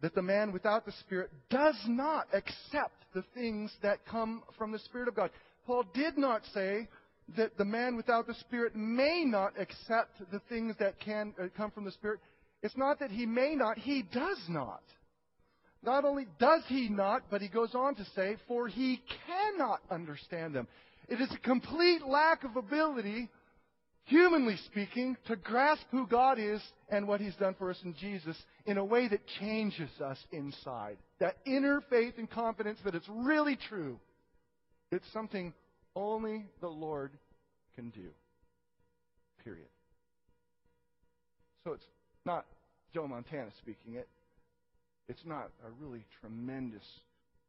that 0.00 0.14
the 0.14 0.22
man 0.22 0.52
without 0.52 0.84
the 0.84 0.92
Spirit 1.00 1.30
does 1.50 1.76
not 1.86 2.26
accept 2.32 3.04
the 3.14 3.24
things 3.34 3.72
that 3.82 4.04
come 4.06 4.42
from 4.58 4.72
the 4.72 4.78
Spirit 4.80 5.08
of 5.08 5.14
God. 5.14 5.30
Paul 5.66 5.84
did 5.94 6.18
not 6.18 6.42
say 6.52 6.88
that 7.36 7.56
the 7.56 7.64
man 7.64 7.96
without 7.96 8.26
the 8.26 8.34
Spirit 8.34 8.76
may 8.76 9.24
not 9.24 9.54
accept 9.58 10.18
the 10.30 10.40
things 10.48 10.74
that 10.78 11.00
can 11.00 11.32
uh, 11.40 11.46
come 11.56 11.70
from 11.70 11.84
the 11.84 11.92
Spirit. 11.92 12.20
It's 12.62 12.76
not 12.76 12.98
that 13.00 13.10
he 13.10 13.24
may 13.24 13.54
not, 13.54 13.78
he 13.78 14.02
does 14.02 14.38
not. 14.48 14.82
Not 15.82 16.04
only 16.04 16.26
does 16.38 16.62
he 16.66 16.88
not, 16.88 17.24
but 17.30 17.42
he 17.42 17.48
goes 17.48 17.74
on 17.74 17.94
to 17.96 18.04
say, 18.16 18.36
for 18.48 18.68
he 18.68 19.02
cannot 19.26 19.80
understand 19.90 20.54
them. 20.54 20.66
It 21.08 21.20
is 21.20 21.30
a 21.30 21.38
complete 21.38 22.06
lack 22.06 22.44
of 22.44 22.56
ability, 22.56 23.28
humanly 24.04 24.56
speaking, 24.66 25.16
to 25.26 25.36
grasp 25.36 25.84
who 25.90 26.06
God 26.06 26.38
is 26.38 26.60
and 26.88 27.08
what 27.08 27.20
he's 27.20 27.34
done 27.36 27.54
for 27.58 27.70
us 27.70 27.80
in 27.84 27.94
Jesus 27.94 28.36
in 28.66 28.78
a 28.78 28.84
way 28.84 29.08
that 29.08 29.20
changes 29.40 29.90
us 30.02 30.18
inside. 30.32 30.98
That 31.20 31.36
inner 31.46 31.82
faith 31.88 32.14
and 32.18 32.30
confidence 32.30 32.78
that 32.84 32.94
it's 32.94 33.08
really 33.08 33.56
true. 33.68 33.98
It's 34.90 35.10
something 35.12 35.52
only 35.96 36.46
the 36.60 36.68
Lord 36.68 37.12
can 37.74 37.90
do. 37.90 38.10
Period. 39.42 39.68
So 41.64 41.72
it's 41.72 41.86
not 42.24 42.46
Joe 42.92 43.06
Montana 43.06 43.50
speaking 43.58 43.94
it. 43.94 44.08
It's 45.08 45.24
not 45.24 45.50
a 45.66 45.84
really 45.84 46.04
tremendous 46.20 46.84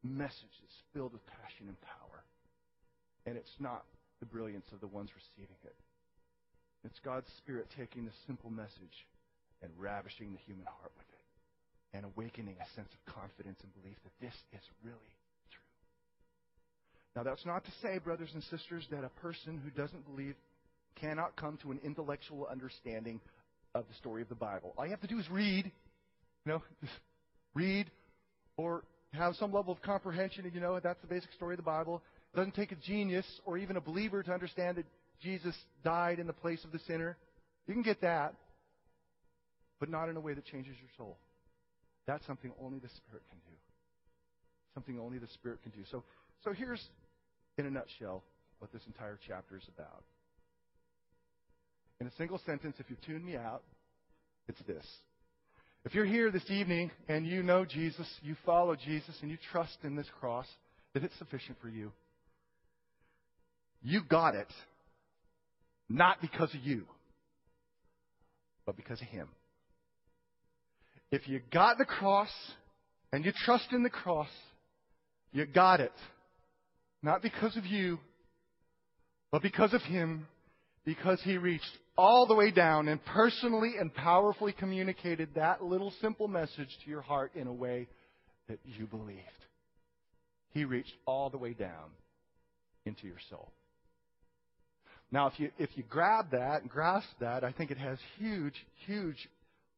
message 0.03 0.55
that's 0.61 0.75
filled 0.93 1.13
with 1.13 1.25
passion 1.27 1.67
and 1.67 1.77
power. 1.81 2.23
And 3.25 3.37
it's 3.37 3.55
not 3.59 3.83
the 4.19 4.25
brilliance 4.25 4.65
of 4.73 4.79
the 4.81 4.87
ones 4.87 5.09
receiving 5.15 5.55
it. 5.63 5.75
It's 6.85 6.99
God's 7.03 7.27
Spirit 7.37 7.67
taking 7.77 8.05
the 8.05 8.11
simple 8.27 8.49
message 8.49 9.07
and 9.61 9.71
ravishing 9.77 10.31
the 10.31 10.39
human 10.45 10.65
heart 10.65 10.91
with 10.95 11.07
it 11.09 11.97
and 11.97 12.05
awakening 12.05 12.55
a 12.61 12.75
sense 12.75 12.89
of 12.93 13.13
confidence 13.13 13.57
and 13.63 13.73
belief 13.81 13.97
that 14.03 14.13
this 14.21 14.35
is 14.53 14.61
really 14.83 15.15
true. 15.49 15.71
Now, 17.15 17.23
that's 17.23 17.45
not 17.45 17.63
to 17.65 17.71
say, 17.81 17.97
brothers 17.97 18.29
and 18.33 18.43
sisters, 18.43 18.85
that 18.91 19.03
a 19.03 19.09
person 19.21 19.59
who 19.63 19.71
doesn't 19.71 20.05
believe 20.05 20.35
cannot 20.99 21.35
come 21.35 21.57
to 21.63 21.71
an 21.71 21.79
intellectual 21.83 22.47
understanding 22.51 23.19
of 23.73 23.85
the 23.87 23.95
story 23.95 24.21
of 24.21 24.29
the 24.29 24.35
Bible. 24.35 24.73
All 24.77 24.85
you 24.85 24.91
have 24.91 25.01
to 25.01 25.07
do 25.07 25.19
is 25.19 25.29
read. 25.29 25.71
You 26.45 26.51
know, 26.51 26.63
read 27.55 27.89
or 28.57 28.83
have 29.13 29.35
some 29.35 29.51
level 29.51 29.73
of 29.73 29.81
comprehension, 29.81 30.45
and 30.45 30.53
you 30.53 30.61
know, 30.61 30.79
that's 30.79 31.01
the 31.01 31.07
basic 31.07 31.31
story 31.33 31.53
of 31.53 31.57
the 31.57 31.63
Bible. 31.63 32.03
It 32.33 32.37
doesn't 32.37 32.55
take 32.55 32.71
a 32.71 32.75
genius 32.75 33.25
or 33.45 33.57
even 33.57 33.77
a 33.77 33.81
believer 33.81 34.21
to 34.21 34.31
understand 34.31 34.77
that 34.77 34.85
Jesus 35.21 35.55
died 35.83 36.19
in 36.19 36.27
the 36.27 36.33
place 36.33 36.63
of 36.63 36.71
the 36.71 36.79
sinner. 36.79 37.17
You 37.67 37.73
can 37.73 37.83
get 37.83 38.01
that, 38.01 38.33
but 39.79 39.89
not 39.89 40.09
in 40.09 40.17
a 40.17 40.19
way 40.19 40.33
that 40.33 40.45
changes 40.45 40.75
your 40.79 40.89
soul. 40.97 41.17
That's 42.07 42.25
something 42.27 42.51
only 42.61 42.79
the 42.79 42.89
Spirit 42.89 43.23
can 43.29 43.39
do. 43.39 43.55
Something 44.73 44.99
only 44.99 45.17
the 45.17 45.27
Spirit 45.33 45.59
can 45.63 45.71
do. 45.71 45.83
So, 45.89 46.03
so 46.43 46.53
here's, 46.53 46.83
in 47.57 47.65
a 47.65 47.71
nutshell, 47.71 48.23
what 48.59 48.71
this 48.71 48.81
entire 48.87 49.17
chapter 49.27 49.57
is 49.57 49.63
about. 49.75 50.03
In 51.99 52.07
a 52.07 52.11
single 52.17 52.39
sentence, 52.45 52.75
if 52.79 52.89
you 52.89 52.97
tune 53.05 53.25
me 53.25 53.35
out, 53.35 53.63
it's 54.47 54.61
this. 54.67 54.85
If 55.85 55.93
you're 55.93 56.05
here 56.05 56.31
this 56.31 56.49
evening 56.49 56.91
and 57.07 57.25
you 57.25 57.43
know 57.43 57.63
Jesus, 57.63 58.07
you 58.21 58.35
follow 58.45 58.75
Jesus, 58.75 59.15
and 59.21 59.31
you 59.31 59.37
trust 59.51 59.77
in 59.83 59.95
this 59.95 60.07
cross, 60.19 60.47
that 60.93 61.03
it's 61.03 61.17
sufficient 61.17 61.57
for 61.61 61.69
you. 61.69 61.91
You 63.81 64.01
got 64.03 64.35
it, 64.35 64.47
not 65.89 66.21
because 66.21 66.53
of 66.53 66.61
you, 66.61 66.85
but 68.65 68.75
because 68.75 69.01
of 69.01 69.07
Him. 69.07 69.27
If 71.11 71.27
you 71.27 71.39
got 71.51 71.77
the 71.77 71.85
cross 71.85 72.31
and 73.11 73.23
you 73.23 73.31
trust 73.45 73.67
in 73.71 73.83
the 73.83 73.89
cross, 73.89 74.29
you 75.31 75.45
got 75.45 75.79
it. 75.79 75.93
Not 77.03 77.21
because 77.21 77.55
of 77.55 77.65
you, 77.65 77.99
but 79.31 79.41
because 79.41 79.73
of 79.73 79.81
Him, 79.83 80.27
because 80.85 81.21
He 81.23 81.37
reached 81.37 81.77
all 81.97 82.25
the 82.25 82.35
way 82.35 82.51
down 82.51 82.87
and 82.87 83.03
personally 83.05 83.73
and 83.79 83.93
powerfully 83.93 84.53
communicated 84.53 85.29
that 85.35 85.63
little 85.63 85.93
simple 86.01 86.27
message 86.27 86.69
to 86.83 86.89
your 86.89 87.01
heart 87.01 87.31
in 87.35 87.47
a 87.47 87.53
way 87.53 87.87
that 88.49 88.59
you 88.65 88.85
believed. 88.85 89.19
He 90.51 90.65
reached 90.65 90.93
all 91.05 91.29
the 91.29 91.37
way 91.37 91.53
down 91.53 91.91
into 92.85 93.07
your 93.07 93.17
soul. 93.29 93.51
Now, 95.11 95.27
if 95.27 95.39
you, 95.39 95.51
if 95.57 95.69
you 95.75 95.83
grab 95.89 96.31
that 96.31 96.61
and 96.61 96.69
grasp 96.69 97.07
that, 97.19 97.43
I 97.43 97.51
think 97.51 97.71
it 97.71 97.77
has 97.77 97.97
huge, 98.17 98.55
huge 98.85 99.29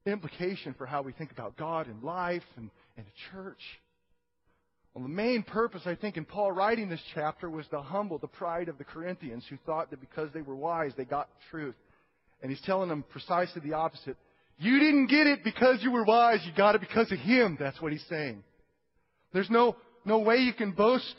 implication 0.05 0.73
for 0.77 0.85
how 0.85 1.01
we 1.01 1.11
think 1.11 1.31
about 1.31 1.57
God 1.57 1.87
and 1.87 2.01
life 2.01 2.43
and, 2.55 2.69
and 2.95 3.05
the 3.05 3.11
church. 3.31 3.59
Well, 4.93 5.03
the 5.03 5.09
main 5.09 5.43
purpose, 5.43 5.83
I 5.85 5.95
think, 5.95 6.17
in 6.17 6.25
Paul 6.25 6.53
writing 6.53 6.89
this 6.89 7.03
chapter 7.13 7.49
was 7.49 7.67
to 7.67 7.81
humble 7.81 8.17
the 8.17 8.27
pride 8.27 8.67
of 8.67 8.79
the 8.79 8.83
Corinthians 8.83 9.43
who 9.49 9.57
thought 9.65 9.91
that 9.91 10.01
because 10.01 10.29
they 10.33 10.41
were 10.41 10.55
wise, 10.55 10.91
they 10.97 11.05
got 11.05 11.29
truth. 11.51 11.75
And 12.41 12.49
he's 12.49 12.61
telling 12.61 12.89
them 12.89 13.03
precisely 13.09 13.61
the 13.63 13.73
opposite. 13.73 14.17
You 14.57 14.79
didn't 14.79 15.07
get 15.07 15.27
it 15.27 15.43
because 15.43 15.83
you 15.83 15.91
were 15.91 16.03
wise, 16.03 16.39
you 16.45 16.51
got 16.55 16.73
it 16.73 16.81
because 16.81 17.11
of 17.11 17.19
him. 17.19 17.57
That's 17.59 17.79
what 17.79 17.91
he's 17.91 18.05
saying. 18.09 18.43
There's 19.33 19.49
no, 19.51 19.75
no 20.03 20.19
way 20.19 20.37
you 20.37 20.53
can 20.53 20.71
boast 20.71 21.13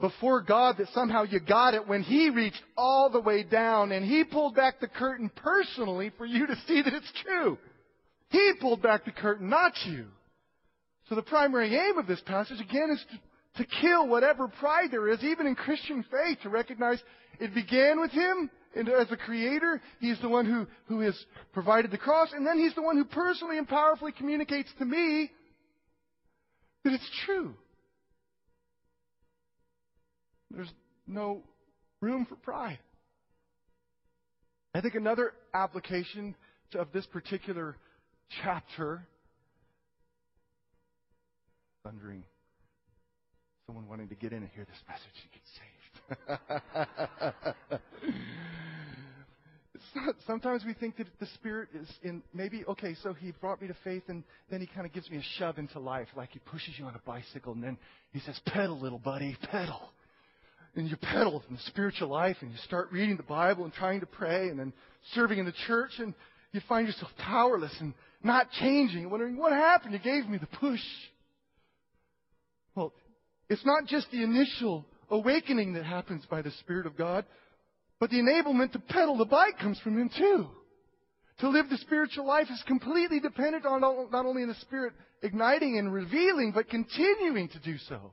before 0.00 0.42
God 0.42 0.76
that 0.78 0.88
somehow 0.94 1.24
you 1.24 1.40
got 1.40 1.74
it 1.74 1.88
when 1.88 2.02
He 2.02 2.30
reached 2.30 2.62
all 2.76 3.10
the 3.10 3.20
way 3.20 3.42
down 3.42 3.92
and 3.92 4.04
He 4.04 4.24
pulled 4.24 4.54
back 4.54 4.80
the 4.80 4.88
curtain 4.88 5.30
personally 5.34 6.12
for 6.16 6.24
you 6.24 6.46
to 6.46 6.56
see 6.66 6.82
that 6.82 6.94
it's 6.94 7.12
true. 7.24 7.58
He 8.30 8.52
pulled 8.60 8.82
back 8.82 9.04
the 9.04 9.10
curtain, 9.10 9.48
not 9.48 9.72
you. 9.86 10.06
So 11.08 11.14
the 11.14 11.22
primary 11.22 11.74
aim 11.74 11.98
of 11.98 12.06
this 12.06 12.20
passage, 12.26 12.60
again, 12.60 12.90
is 12.90 13.04
to, 13.10 13.64
to 13.64 13.70
kill 13.80 14.06
whatever 14.06 14.46
pride 14.46 14.90
there 14.90 15.08
is, 15.08 15.22
even 15.24 15.46
in 15.46 15.54
Christian 15.54 16.04
faith, 16.10 16.38
to 16.42 16.50
recognize 16.50 17.02
it 17.40 17.54
began 17.54 18.00
with 18.00 18.10
Him 18.10 18.50
and 18.76 18.88
as 18.88 19.10
a 19.10 19.16
creator. 19.16 19.80
He's 20.00 20.20
the 20.20 20.28
one 20.28 20.44
who, 20.44 20.66
who 20.86 21.00
has 21.00 21.18
provided 21.52 21.90
the 21.90 21.98
cross, 21.98 22.28
and 22.34 22.46
then 22.46 22.58
He's 22.58 22.74
the 22.74 22.82
one 22.82 22.96
who 22.96 23.04
personally 23.04 23.58
and 23.58 23.66
powerfully 23.66 24.12
communicates 24.12 24.68
to 24.78 24.84
me 24.84 25.30
that 26.84 26.92
it's 26.92 27.10
true. 27.24 27.54
There's 30.58 30.74
no 31.06 31.44
room 32.00 32.26
for 32.28 32.34
pride. 32.34 32.80
I 34.74 34.80
think 34.80 34.96
another 34.96 35.32
application 35.54 36.34
of 36.74 36.88
this 36.92 37.06
particular 37.06 37.76
chapter. 38.42 39.06
Thundering. 41.84 42.24
Someone 43.66 43.86
wanting 43.86 44.08
to 44.08 44.16
get 44.16 44.32
in 44.32 44.38
and 44.38 44.50
hear 44.52 44.66
this 44.66 44.82
message 44.88 45.14
and 45.22 45.30
get 45.30 46.58
saved. 47.68 47.82
sometimes 50.26 50.64
we 50.66 50.74
think 50.74 50.96
that 50.96 51.06
the 51.20 51.26
Spirit 51.34 51.68
is 51.72 51.88
in, 52.02 52.20
maybe, 52.34 52.64
okay, 52.66 52.96
so 53.04 53.12
He 53.12 53.30
brought 53.30 53.62
me 53.62 53.68
to 53.68 53.76
faith 53.84 54.02
and 54.08 54.24
then 54.50 54.60
He 54.60 54.66
kind 54.66 54.86
of 54.86 54.92
gives 54.92 55.08
me 55.08 55.18
a 55.18 55.38
shove 55.38 55.58
into 55.58 55.78
life, 55.78 56.08
like 56.16 56.30
He 56.32 56.40
pushes 56.40 56.74
you 56.78 56.86
on 56.86 56.96
a 56.96 57.00
bicycle 57.06 57.52
and 57.52 57.62
then 57.62 57.78
He 58.10 58.18
says, 58.18 58.40
pedal, 58.44 58.80
little 58.80 58.98
buddy, 58.98 59.36
pedal. 59.52 59.92
And 60.74 60.88
you 60.88 60.96
pedal 60.96 61.42
in 61.48 61.56
the 61.56 61.62
spiritual 61.62 62.08
life 62.08 62.36
and 62.40 62.50
you 62.50 62.56
start 62.58 62.92
reading 62.92 63.16
the 63.16 63.22
Bible 63.22 63.64
and 63.64 63.72
trying 63.72 64.00
to 64.00 64.06
pray 64.06 64.48
and 64.48 64.58
then 64.58 64.72
serving 65.14 65.38
in 65.38 65.44
the 65.44 65.54
church 65.66 65.90
and 65.98 66.14
you 66.52 66.60
find 66.68 66.86
yourself 66.86 67.10
powerless 67.18 67.74
and 67.80 67.94
not 68.22 68.50
changing, 68.52 69.08
wondering, 69.10 69.36
what 69.36 69.52
happened? 69.52 69.92
You 69.92 69.98
gave 69.98 70.28
me 70.28 70.38
the 70.38 70.46
push. 70.46 70.80
Well, 72.74 72.92
it's 73.48 73.64
not 73.64 73.86
just 73.86 74.10
the 74.10 74.22
initial 74.22 74.86
awakening 75.10 75.74
that 75.74 75.84
happens 75.84 76.24
by 76.30 76.42
the 76.42 76.50
Spirit 76.52 76.86
of 76.86 76.96
God, 76.96 77.24
but 77.98 78.10
the 78.10 78.16
enablement 78.16 78.72
to 78.72 78.78
pedal 78.78 79.16
the 79.16 79.24
bike 79.24 79.58
comes 79.58 79.78
from 79.80 79.98
Him 79.98 80.10
too. 80.16 80.46
To 81.40 81.48
live 81.48 81.68
the 81.70 81.78
spiritual 81.78 82.26
life 82.26 82.48
is 82.50 82.62
completely 82.66 83.20
dependent 83.20 83.64
on 83.64 83.80
not 83.80 84.26
only 84.26 84.44
the 84.44 84.54
Spirit 84.54 84.92
igniting 85.22 85.78
and 85.78 85.92
revealing, 85.92 86.52
but 86.52 86.68
continuing 86.68 87.48
to 87.48 87.58
do 87.60 87.76
so. 87.88 88.12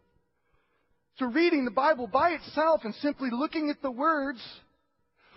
So 1.18 1.28
reading 1.28 1.64
the 1.64 1.72
Bible 1.72 2.08
by 2.08 2.32
itself 2.32 2.82
and 2.84 2.94
simply 2.96 3.30
looking 3.32 3.70
at 3.70 3.82
the 3.82 3.92
words 3.92 4.40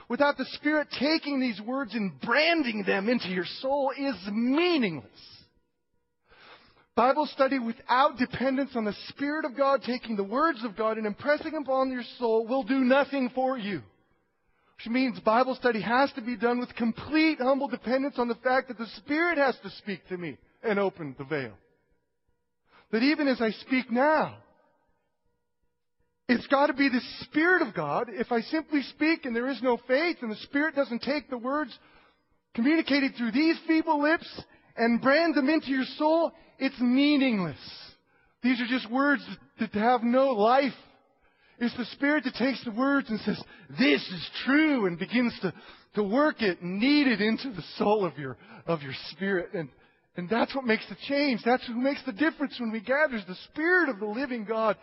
without 0.08 0.36
the 0.36 0.46
Spirit 0.52 0.88
taking 0.98 1.38
these 1.40 1.60
words 1.60 1.94
and 1.94 2.20
branding 2.20 2.82
them 2.84 3.08
into 3.08 3.28
your 3.28 3.44
soul 3.60 3.92
is 3.96 4.16
meaningless. 4.32 5.06
Bible 6.96 7.26
study 7.26 7.60
without 7.60 8.18
dependence 8.18 8.72
on 8.74 8.84
the 8.84 8.96
Spirit 9.08 9.44
of 9.44 9.56
God 9.56 9.82
taking 9.84 10.16
the 10.16 10.24
words 10.24 10.64
of 10.64 10.76
God 10.76 10.98
and 10.98 11.06
impressing 11.06 11.52
them 11.52 11.62
upon 11.62 11.92
your 11.92 12.02
soul 12.18 12.44
will 12.44 12.64
do 12.64 12.80
nothing 12.80 13.30
for 13.32 13.56
you. 13.56 13.82
Which 14.78 14.92
means 14.92 15.20
Bible 15.20 15.54
study 15.54 15.80
has 15.80 16.12
to 16.14 16.20
be 16.20 16.36
done 16.36 16.58
with 16.58 16.74
complete 16.74 17.38
humble 17.38 17.68
dependence 17.68 18.18
on 18.18 18.26
the 18.26 18.34
fact 18.34 18.66
that 18.66 18.78
the 18.78 18.88
Spirit 18.96 19.38
has 19.38 19.56
to 19.62 19.70
speak 19.78 20.08
to 20.08 20.18
me 20.18 20.38
and 20.64 20.80
open 20.80 21.14
the 21.16 21.24
veil. 21.24 21.52
That 22.90 23.04
even 23.04 23.28
as 23.28 23.40
I 23.40 23.50
speak 23.50 23.92
now, 23.92 24.38
it's 26.28 26.46
got 26.48 26.66
to 26.66 26.74
be 26.74 26.88
the 26.88 27.00
Spirit 27.22 27.66
of 27.66 27.74
God. 27.74 28.08
If 28.12 28.30
I 28.30 28.42
simply 28.42 28.82
speak 28.82 29.24
and 29.24 29.34
there 29.34 29.48
is 29.48 29.62
no 29.62 29.78
faith 29.88 30.18
and 30.20 30.30
the 30.30 30.36
Spirit 30.36 30.76
doesn't 30.76 31.02
take 31.02 31.30
the 31.30 31.38
words 31.38 31.76
communicated 32.54 33.14
through 33.16 33.32
these 33.32 33.56
feeble 33.66 34.02
lips 34.02 34.28
and 34.76 35.00
brand 35.00 35.34
them 35.34 35.48
into 35.48 35.68
your 35.68 35.86
soul, 35.96 36.32
it's 36.58 36.78
meaningless. 36.80 37.56
These 38.42 38.60
are 38.60 38.66
just 38.66 38.90
words 38.90 39.22
that 39.58 39.72
have 39.72 40.02
no 40.02 40.32
life. 40.32 40.74
It's 41.58 41.76
the 41.76 41.86
Spirit 41.86 42.24
that 42.24 42.34
takes 42.34 42.62
the 42.62 42.72
words 42.72 43.08
and 43.08 43.18
says, 43.20 43.42
this 43.70 44.02
is 44.02 44.30
true 44.44 44.86
and 44.86 44.98
begins 44.98 45.32
to, 45.40 45.52
to 45.94 46.02
work 46.02 46.42
it, 46.42 46.62
knead 46.62 47.08
it 47.08 47.20
into 47.22 47.50
the 47.50 47.64
soul 47.78 48.04
of 48.04 48.18
your, 48.18 48.36
of 48.66 48.82
your 48.82 48.92
spirit. 49.10 49.54
And 49.54 49.70
and 50.16 50.28
that's 50.28 50.54
what 50.54 50.64
makes 50.64 50.84
the 50.88 50.96
change. 51.06 51.42
That's 51.44 51.66
what 51.68 51.78
makes 51.78 52.02
the 52.04 52.12
difference 52.12 52.58
when 52.58 52.72
we 52.72 52.80
gather 52.80 53.16
is 53.16 53.24
the 53.26 53.36
Spirit 53.52 53.88
of 53.88 54.00
the 54.00 54.06
living 54.06 54.44
God 54.44 54.76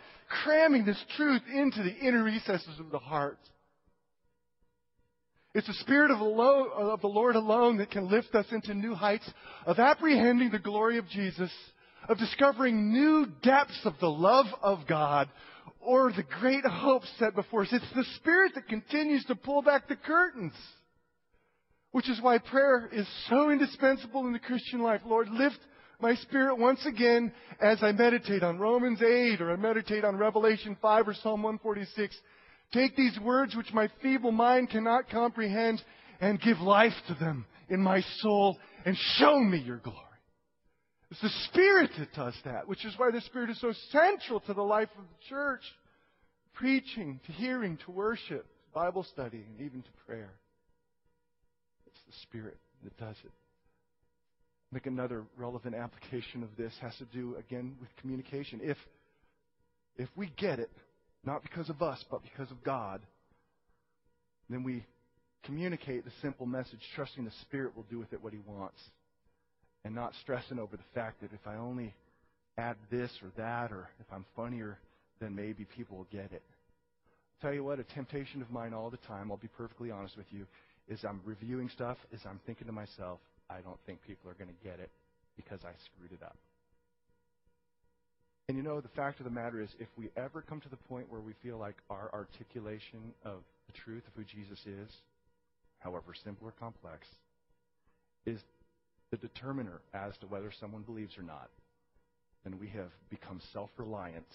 cramming 0.44 0.86
this 0.86 1.02
truth 1.16 1.42
into 1.52 1.82
the 1.82 1.94
inner 1.94 2.22
recesses 2.22 2.80
of 2.80 2.90
the 2.90 2.98
heart. 2.98 3.38
It's 5.54 5.66
the 5.66 5.74
Spirit 5.74 6.10
of 6.10 6.18
the, 6.18 7.08
Lord 7.08 7.36
alone 7.36 7.78
that 7.78 7.90
can 7.90 8.10
lift 8.10 8.34
us 8.34 8.46
into 8.50 8.74
new 8.74 8.94
heights 8.94 9.30
of 9.64 9.78
apprehending 9.78 10.50
the 10.50 10.58
glory 10.58 10.98
of 10.98 11.08
Jesus, 11.08 11.50
of 12.08 12.18
discovering 12.18 12.92
new 12.92 13.26
depths 13.42 13.80
of 13.84 13.94
the 14.00 14.10
love 14.10 14.46
of 14.62 14.80
God, 14.86 15.30
or 15.80 16.12
the 16.12 16.24
great 16.40 16.64
hope 16.64 17.04
set 17.18 17.34
before 17.34 17.62
us. 17.62 17.68
It's 17.72 17.84
the 17.94 18.04
Spirit 18.16 18.52
that 18.54 18.68
continues 18.68 19.24
to 19.26 19.34
pull 19.34 19.62
back 19.62 19.88
the 19.88 19.96
curtains. 19.96 20.52
Which 21.96 22.10
is 22.10 22.20
why 22.20 22.36
prayer 22.36 22.90
is 22.92 23.08
so 23.30 23.48
indispensable 23.48 24.26
in 24.26 24.34
the 24.34 24.38
Christian 24.38 24.82
life. 24.82 25.00
Lord, 25.06 25.30
lift 25.30 25.58
my 25.98 26.14
spirit 26.16 26.58
once 26.58 26.84
again 26.84 27.32
as 27.58 27.82
I 27.82 27.92
meditate 27.92 28.42
on 28.42 28.58
Romans 28.58 29.00
8 29.00 29.40
or 29.40 29.50
I 29.50 29.56
meditate 29.56 30.04
on 30.04 30.18
Revelation 30.18 30.76
5 30.82 31.08
or 31.08 31.14
Psalm 31.14 31.42
146. 31.42 32.14
Take 32.70 32.96
these 32.96 33.18
words 33.18 33.56
which 33.56 33.72
my 33.72 33.88
feeble 34.02 34.30
mind 34.30 34.68
cannot 34.68 35.08
comprehend 35.08 35.82
and 36.20 36.38
give 36.38 36.58
life 36.58 36.92
to 37.08 37.14
them 37.14 37.46
in 37.70 37.80
my 37.80 38.02
soul 38.18 38.58
and 38.84 38.94
show 39.14 39.40
me 39.40 39.56
your 39.56 39.78
glory. 39.78 39.98
It's 41.10 41.22
the 41.22 41.30
Spirit 41.48 41.92
that 41.98 42.12
does 42.12 42.34
that, 42.44 42.68
which 42.68 42.84
is 42.84 42.92
why 42.98 43.10
the 43.10 43.22
Spirit 43.22 43.48
is 43.48 43.60
so 43.62 43.72
central 43.90 44.40
to 44.40 44.52
the 44.52 44.60
life 44.60 44.90
of 44.98 45.04
the 45.04 45.28
church. 45.30 45.62
Preaching, 46.52 47.20
to 47.24 47.32
hearing, 47.32 47.78
to 47.86 47.90
worship, 47.90 48.44
Bible 48.74 49.04
study, 49.04 49.46
and 49.48 49.66
even 49.66 49.80
to 49.80 49.88
prayer 50.06 50.34
Spirit 52.22 52.56
that 52.84 52.96
does 52.98 53.16
it. 53.24 53.30
I 54.70 54.76
think 54.76 54.86
another 54.86 55.24
relevant 55.36 55.74
application 55.74 56.42
of 56.42 56.48
this 56.58 56.72
has 56.80 56.94
to 56.96 57.04
do, 57.06 57.36
again, 57.36 57.76
with 57.80 57.88
communication. 58.00 58.60
If, 58.62 58.76
if 59.96 60.08
we 60.16 60.32
get 60.36 60.58
it, 60.58 60.70
not 61.24 61.42
because 61.42 61.70
of 61.70 61.82
us, 61.82 62.04
but 62.10 62.22
because 62.22 62.50
of 62.50 62.62
God, 62.64 63.00
then 64.50 64.64
we 64.64 64.84
communicate 65.44 66.04
the 66.04 66.10
simple 66.20 66.46
message, 66.46 66.80
trusting 66.94 67.24
the 67.24 67.30
Spirit 67.42 67.76
will 67.76 67.86
do 67.88 67.98
with 67.98 68.12
it 68.12 68.22
what 68.22 68.32
He 68.32 68.40
wants, 68.46 68.80
and 69.84 69.94
not 69.94 70.12
stressing 70.22 70.58
over 70.58 70.76
the 70.76 70.82
fact 70.94 71.20
that 71.20 71.32
if 71.32 71.46
I 71.46 71.54
only 71.56 71.94
add 72.58 72.76
this 72.90 73.10
or 73.22 73.30
that, 73.36 73.70
or 73.70 73.88
if 74.00 74.06
I'm 74.12 74.24
funnier, 74.34 74.78
then 75.20 75.34
maybe 75.34 75.64
people 75.76 75.96
will 75.96 76.08
get 76.10 76.32
it. 76.32 76.42
Tell 77.40 77.52
you 77.52 77.62
what, 77.62 77.78
a 77.78 77.84
temptation 77.84 78.42
of 78.42 78.50
mine 78.50 78.74
all 78.74 78.90
the 78.90 78.96
time, 79.08 79.30
I'll 79.30 79.36
be 79.36 79.48
perfectly 79.48 79.90
honest 79.90 80.16
with 80.16 80.26
you, 80.30 80.46
is 80.88 81.04
I'm 81.04 81.20
reviewing 81.24 81.68
stuff, 81.68 81.98
is 82.12 82.20
I'm 82.28 82.40
thinking 82.46 82.66
to 82.66 82.72
myself, 82.72 83.20
I 83.50 83.60
don't 83.60 83.78
think 83.86 84.00
people 84.06 84.30
are 84.30 84.34
going 84.34 84.50
to 84.50 84.64
get 84.64 84.80
it 84.80 84.90
because 85.36 85.60
I 85.64 85.72
screwed 85.84 86.12
it 86.12 86.24
up. 86.24 86.36
And 88.48 88.56
you 88.56 88.62
know, 88.62 88.80
the 88.80 88.88
fact 88.88 89.18
of 89.18 89.24
the 89.24 89.30
matter 89.30 89.60
is, 89.60 89.70
if 89.80 89.88
we 89.96 90.08
ever 90.16 90.40
come 90.40 90.60
to 90.60 90.68
the 90.68 90.76
point 90.76 91.10
where 91.10 91.20
we 91.20 91.32
feel 91.42 91.58
like 91.58 91.76
our 91.90 92.10
articulation 92.12 93.12
of 93.24 93.38
the 93.66 93.72
truth 93.72 94.04
of 94.06 94.14
who 94.14 94.22
Jesus 94.22 94.60
is, 94.66 94.88
however 95.80 96.14
simple 96.24 96.46
or 96.46 96.52
complex, 96.52 97.08
is 98.24 98.40
the 99.10 99.16
determiner 99.16 99.80
as 99.94 100.16
to 100.18 100.26
whether 100.26 100.52
someone 100.60 100.82
believes 100.82 101.18
or 101.18 101.22
not, 101.22 101.50
then 102.44 102.58
we 102.60 102.68
have 102.68 102.90
become 103.10 103.40
self 103.52 103.70
reliant 103.76 104.26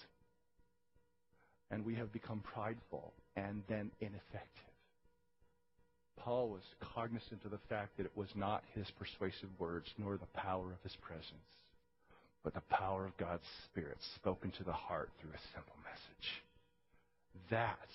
and 1.70 1.84
we 1.84 1.94
have 1.94 2.12
become 2.12 2.40
prideful 2.40 3.14
and 3.34 3.62
then 3.68 3.90
ineffective. 4.00 4.71
Paul 6.16 6.50
was 6.50 6.62
cognizant 6.94 7.44
of 7.44 7.50
the 7.50 7.66
fact 7.68 7.96
that 7.96 8.06
it 8.06 8.16
was 8.16 8.28
not 8.34 8.62
his 8.74 8.86
persuasive 8.98 9.48
words 9.58 9.86
nor 9.98 10.16
the 10.16 10.26
power 10.40 10.72
of 10.72 10.82
his 10.82 10.96
presence, 11.00 11.50
but 12.44 12.54
the 12.54 12.62
power 12.70 13.06
of 13.06 13.16
God's 13.16 13.46
Spirit 13.70 13.98
spoken 14.16 14.50
to 14.52 14.64
the 14.64 14.72
heart 14.72 15.10
through 15.20 15.30
a 15.30 15.48
simple 15.54 15.76
message. 15.82 16.42
That 17.50 17.88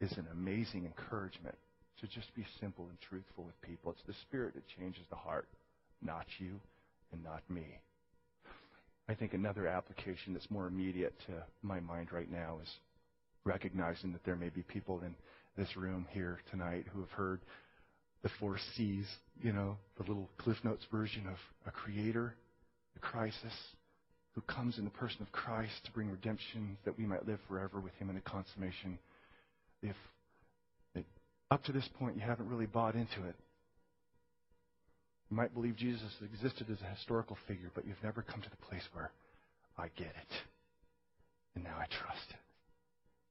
is 0.00 0.12
an 0.16 0.26
amazing 0.32 0.84
encouragement 0.84 1.56
to 2.00 2.06
just 2.06 2.34
be 2.34 2.44
simple 2.60 2.86
and 2.88 2.98
truthful 3.00 3.44
with 3.44 3.60
people. 3.62 3.92
It's 3.92 4.06
the 4.06 4.14
Spirit 4.28 4.54
that 4.54 4.64
changes 4.78 5.04
the 5.10 5.16
heart, 5.16 5.48
not 6.02 6.26
you 6.38 6.60
and 7.12 7.22
not 7.24 7.42
me. 7.48 7.64
I 9.08 9.14
think 9.14 9.34
another 9.34 9.66
application 9.68 10.32
that's 10.32 10.50
more 10.50 10.66
immediate 10.66 11.14
to 11.26 11.44
my 11.62 11.80
mind 11.80 12.12
right 12.12 12.30
now 12.30 12.58
is 12.62 12.68
recognizing 13.44 14.12
that 14.12 14.24
there 14.24 14.36
may 14.36 14.48
be 14.48 14.62
people 14.62 15.00
in 15.04 15.14
this 15.56 15.76
room 15.76 16.06
here 16.10 16.38
tonight 16.50 16.86
who 16.92 17.00
have 17.00 17.10
heard 17.10 17.40
the 18.22 18.30
four 18.40 18.58
C's, 18.76 19.06
you 19.40 19.52
know, 19.52 19.76
the 19.96 20.04
little 20.04 20.28
Cliff 20.38 20.56
Notes 20.64 20.84
version 20.90 21.26
of 21.26 21.36
a 21.66 21.70
creator, 21.70 22.34
a 22.96 22.98
crisis, 23.00 23.52
who 24.34 24.40
comes 24.42 24.78
in 24.78 24.84
the 24.84 24.90
person 24.90 25.22
of 25.22 25.32
Christ 25.32 25.72
to 25.84 25.92
bring 25.92 26.10
redemption 26.10 26.76
that 26.84 26.98
we 26.98 27.06
might 27.06 27.26
live 27.26 27.38
forever 27.48 27.80
with 27.80 27.94
him 27.94 28.10
in 28.10 28.16
a 28.16 28.20
consummation. 28.20 28.98
If, 29.82 29.96
if 30.94 31.04
up 31.50 31.64
to 31.64 31.72
this 31.72 31.88
point 31.98 32.16
you 32.16 32.22
haven't 32.22 32.48
really 32.48 32.66
bought 32.66 32.94
into 32.94 33.26
it, 33.26 33.34
you 35.30 35.36
might 35.36 35.54
believe 35.54 35.76
Jesus 35.76 36.12
existed 36.22 36.68
as 36.70 36.80
a 36.82 36.94
historical 36.94 37.38
figure, 37.48 37.70
but 37.74 37.86
you've 37.86 38.02
never 38.02 38.22
come 38.22 38.42
to 38.42 38.50
the 38.50 38.56
place 38.56 38.82
where 38.92 39.10
I 39.78 39.88
get 39.96 40.08
it. 40.08 40.34
And 41.54 41.64
now 41.64 41.76
I 41.78 41.86
trust 41.86 42.28
it 42.30 42.36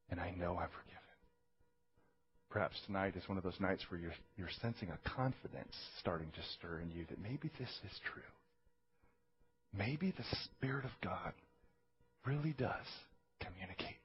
and 0.10 0.20
I 0.20 0.32
know 0.32 0.58
I'm 0.58 0.70
forgiven. 0.70 1.05
Perhaps 2.56 2.80
tonight 2.86 3.18
is 3.18 3.28
one 3.28 3.38
of 3.38 3.44
those 3.44 3.60
nights 3.60 3.84
where 3.90 4.00
you're, 4.00 4.16
you're 4.38 4.62
sensing 4.62 4.88
a 4.88 5.10
confidence 5.10 5.76
starting 6.00 6.32
to 6.32 6.42
stir 6.56 6.80
in 6.80 6.90
you 6.90 7.04
that 7.10 7.22
maybe 7.22 7.52
this 7.60 7.68
is 7.84 8.00
true. 8.14 8.32
Maybe 9.78 10.16
the 10.16 10.24
Spirit 10.46 10.86
of 10.86 10.92
God 11.04 11.34
really 12.26 12.56
does 12.58 12.88
communicate 13.42 14.00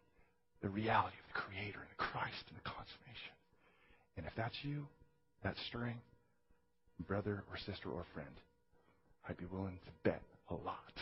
the 0.62 0.68
reality 0.68 1.14
of 1.22 1.32
the 1.32 1.40
Creator 1.46 1.78
and 1.78 1.90
the 1.94 2.02
Christ 2.02 2.42
and 2.48 2.58
the 2.58 2.66
consummation. 2.66 3.38
And 4.16 4.26
if 4.26 4.32
that's 4.36 4.58
you, 4.62 4.82
that's 5.44 5.64
stirring, 5.68 6.00
brother 7.06 7.44
or 7.48 7.56
sister 7.56 7.88
or 7.88 8.04
friend, 8.12 8.34
I'd 9.28 9.38
be 9.38 9.46
willing 9.46 9.78
to 9.86 9.92
bet 10.02 10.22
a 10.50 10.54
lot 10.54 10.98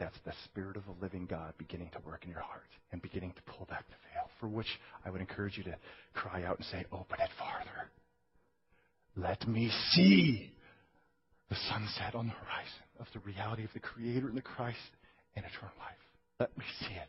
that's 0.00 0.18
the 0.24 0.32
Spirit 0.46 0.76
of 0.76 0.84
the 0.86 0.94
living 1.02 1.26
God 1.26 1.52
beginning 1.58 1.90
to 1.92 1.98
work 2.08 2.24
in 2.24 2.30
your 2.30 2.40
heart 2.40 2.66
and 2.90 3.02
beginning 3.02 3.32
to 3.34 3.42
pull 3.52 3.66
back 3.66 3.84
the 3.86 3.94
veil, 3.94 4.30
for 4.40 4.48
which 4.48 4.66
I 5.04 5.10
would 5.10 5.20
encourage 5.20 5.58
you 5.58 5.64
to 5.64 5.76
cry 6.14 6.42
out 6.42 6.56
and 6.56 6.66
say, 6.66 6.84
Open 6.90 7.20
it 7.20 7.28
farther. 7.38 7.90
Let 9.14 9.46
me 9.46 9.70
see 9.92 10.50
the 11.50 11.56
sunset 11.68 12.14
on 12.14 12.28
the 12.28 12.32
horizon 12.32 12.84
of 12.98 13.06
the 13.12 13.20
reality 13.20 13.64
of 13.64 13.72
the 13.74 13.80
Creator 13.80 14.28
and 14.28 14.36
the 14.36 14.42
Christ 14.42 14.78
and 15.36 15.44
eternal 15.44 15.74
life. 15.78 15.96
Let 16.38 16.56
me 16.56 16.64
see 16.80 16.94
it. 16.94 17.08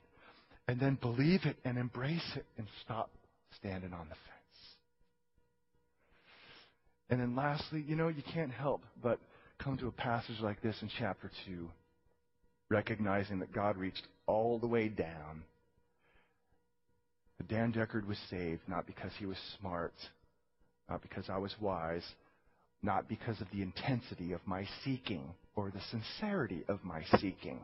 And 0.67 0.79
then 0.79 0.97
believe 1.01 1.45
it 1.45 1.57
and 1.63 1.77
embrace 1.77 2.29
it 2.35 2.45
and 2.57 2.67
stop 2.83 3.09
standing 3.55 3.93
on 3.93 4.09
the 4.09 4.15
fence. 4.15 4.41
And 7.09 7.21
then 7.21 7.35
lastly, 7.35 7.83
you 7.87 7.95
know, 7.95 8.09
you 8.09 8.23
can't 8.33 8.51
help 8.51 8.83
but 9.01 9.19
come 9.59 9.77
to 9.77 9.87
a 9.87 9.91
passage 9.91 10.39
like 10.41 10.61
this 10.61 10.75
in 10.81 10.89
chapter 10.97 11.31
2 11.45 11.69
recognizing 12.71 13.39
that 13.39 13.53
God 13.53 13.75
reached 13.75 14.07
all 14.25 14.57
the 14.57 14.67
way 14.67 14.87
down. 14.87 15.43
But 17.37 17.49
Dan 17.49 17.73
Deckard 17.73 18.07
was 18.07 18.17
saved 18.29 18.61
not 18.67 18.87
because 18.87 19.11
he 19.19 19.25
was 19.25 19.37
smart, 19.59 19.93
not 20.89 21.01
because 21.01 21.25
I 21.29 21.37
was 21.37 21.53
wise, 21.59 22.05
not 22.81 23.09
because 23.09 23.41
of 23.41 23.47
the 23.51 23.61
intensity 23.61 24.31
of 24.31 24.39
my 24.45 24.65
seeking 24.83 25.33
or 25.55 25.69
the 25.69 25.81
sincerity 25.91 26.63
of 26.69 26.83
my 26.83 27.03
seeking. 27.17 27.59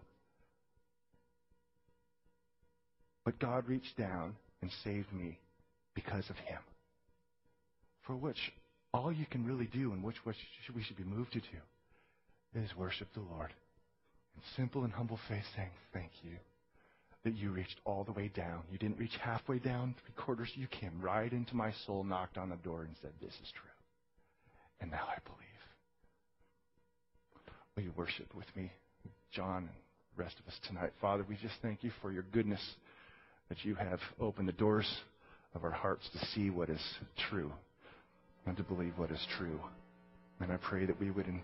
But 3.24 3.40
God 3.40 3.68
reached 3.68 3.98
down 3.98 4.36
and 4.62 4.70
saved 4.84 5.12
me 5.14 5.40
because 5.96 6.30
of 6.30 6.36
him. 6.36 6.60
For 8.06 8.16
which 8.16 8.52
all 8.94 9.12
you 9.12 9.26
can 9.26 9.46
really 9.46 9.70
do 9.72 9.94
and 9.94 10.04
which 10.04 10.18
we 10.26 10.84
should 10.84 10.98
be 10.98 11.04
moved 11.04 11.34
to 11.34 11.40
do 11.40 12.62
is 12.62 12.76
worship 12.76 13.08
the 13.14 13.22
Lord 13.22 13.54
simple 14.56 14.84
and 14.84 14.94
humble 14.94 15.20
faith 15.28 15.44
saying, 15.56 15.72
Thank 15.94 16.12
you 16.24 16.38
that 17.24 17.36
you 17.36 17.52
reached 17.52 17.80
all 17.84 18.04
the 18.04 18.12
way 18.14 18.32
down. 18.34 18.62
You 18.72 18.78
didn't 18.78 19.00
reach 19.00 19.16
halfway 19.22 19.60
down, 19.60 19.96
three 20.06 20.24
quarters. 20.24 20.50
You 20.56 20.68
came 20.68 21.02
right 21.02 21.32
into 21.32 21.56
my 21.56 21.74
soul, 21.86 22.04
knocked 22.04 22.38
on 22.38 22.50
the 22.50 22.56
door, 22.58 22.84
and 22.84 22.96
said, 23.02 23.12
This 23.22 23.34
is 23.34 23.52
true. 23.52 23.70
And 24.80 24.92
now 24.92 25.08
I 25.08 25.18
believe. 25.26 25.48
Will 27.76 27.84
you 27.84 27.92
worship 27.96 28.34
with 28.34 28.46
me, 28.56 28.72
John 29.32 29.58
and 29.58 29.70
the 30.16 30.24
rest 30.24 30.36
of 30.40 30.48
us 30.48 30.60
tonight? 30.68 30.94
Father, 31.02 31.26
we 31.28 31.36
just 31.36 31.56
thank 31.62 31.84
you 31.84 31.92
for 32.02 32.12
your 32.12 32.24
goodness 32.32 32.62
that 33.50 33.64
you 33.64 33.76
have 33.76 34.00
opened 34.20 34.48
the 34.48 34.54
doors 34.54 34.90
of 35.54 35.64
our 35.64 35.72
hearts 35.72 36.08
to 36.14 36.26
see 36.28 36.50
what 36.50 36.70
is 36.70 36.82
true 37.30 37.52
and 38.46 38.58
to 38.58 38.64
believe 38.64 38.94
what 38.98 39.12
is 39.12 39.26
true. 39.38 39.60
And 40.40 40.52
I 40.52 40.58
pray 40.58 40.86
that 40.86 41.00
we 41.00 41.12
would. 41.12 41.28
In 41.28 41.42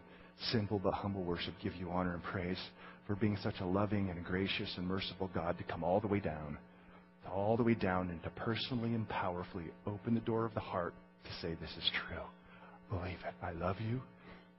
simple 0.52 0.80
but 0.80 0.94
humble 0.94 1.24
worship 1.24 1.54
give 1.62 1.76
you 1.76 1.90
honor 1.90 2.14
and 2.14 2.24
praise 2.24 2.58
for 3.08 3.16
being 3.16 3.38
such 3.44 3.56
a 3.60 3.66
loving 3.66 4.10
and 4.10 4.24
gracious 4.24 4.74
and 4.78 4.88
merciful 4.88 5.30
God 5.34 5.58
to 5.58 5.64
come 5.64 5.84
all 5.84 6.00
the 6.00 6.08
way 6.08 6.20
down, 6.20 6.58
all 7.32 7.58
the 7.58 7.64
way 7.64 7.74
down 7.74 8.10
and 8.10 8.22
to 8.24 8.30
personally 8.32 8.94
and 8.94 9.08
powerfully 9.10 9.66
open 9.86 10.14
the 10.14 10.22
door 10.22 10.46
of 10.46 10.54
the 10.54 10.60
heart 10.60 10.94
to 11.26 11.32
say, 11.42 11.56
This 11.60 11.72
is 11.78 11.92
true. 12.08 12.24
Believe 12.90 13.18
it. 13.28 13.34
I 13.46 13.52
love 13.52 13.78
you. 13.80 14.02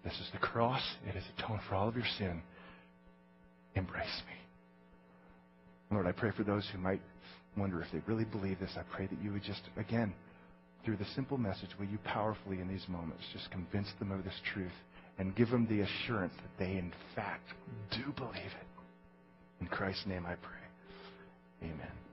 This 0.05 0.15
is 0.15 0.29
the 0.33 0.39
cross. 0.39 0.83
It 1.07 1.17
is 1.17 1.25
atoned 1.39 1.61
for 1.69 1.75
all 1.75 1.89
of 1.89 1.97
your 1.97 2.07
sin. 2.19 2.43
Embrace 3.75 4.23
me. 4.27 4.35
Lord, 5.91 6.07
I 6.07 6.13
pray 6.13 6.31
for 6.37 6.45
those 6.45 6.69
who 6.73 6.79
might 6.79 7.01
wonder 7.57 7.81
if 7.81 7.89
they 7.93 8.01
really 8.07 8.25
believe 8.25 8.59
this. 8.59 8.73
I 8.77 8.83
pray 8.95 9.07
that 9.07 9.23
you 9.23 9.33
would 9.33 9.43
just, 9.43 9.63
again, 9.77 10.13
through 10.85 10.97
the 10.97 11.07
simple 11.15 11.39
message, 11.39 11.71
will 11.79 11.87
you 11.87 11.99
powerfully 12.05 12.61
in 12.61 12.69
these 12.69 12.85
moments 12.89 13.23
just 13.33 13.51
convince 13.51 13.89
them 13.99 14.11
of 14.11 14.25
this 14.25 14.39
truth 14.53 14.73
and 15.19 15.35
give 15.37 15.51
them 15.51 15.67
the 15.69 15.81
assurance 15.81 16.35
that 16.37 16.65
they, 16.65 16.73
in 16.73 16.93
fact, 17.15 17.53
do 17.91 18.13
believe 18.17 18.37
it. 18.37 18.67
In 19.61 19.67
Christ's 19.67 20.07
name 20.07 20.27
I 20.27 20.35
pray. 20.35 20.51
Amen. 21.63 22.04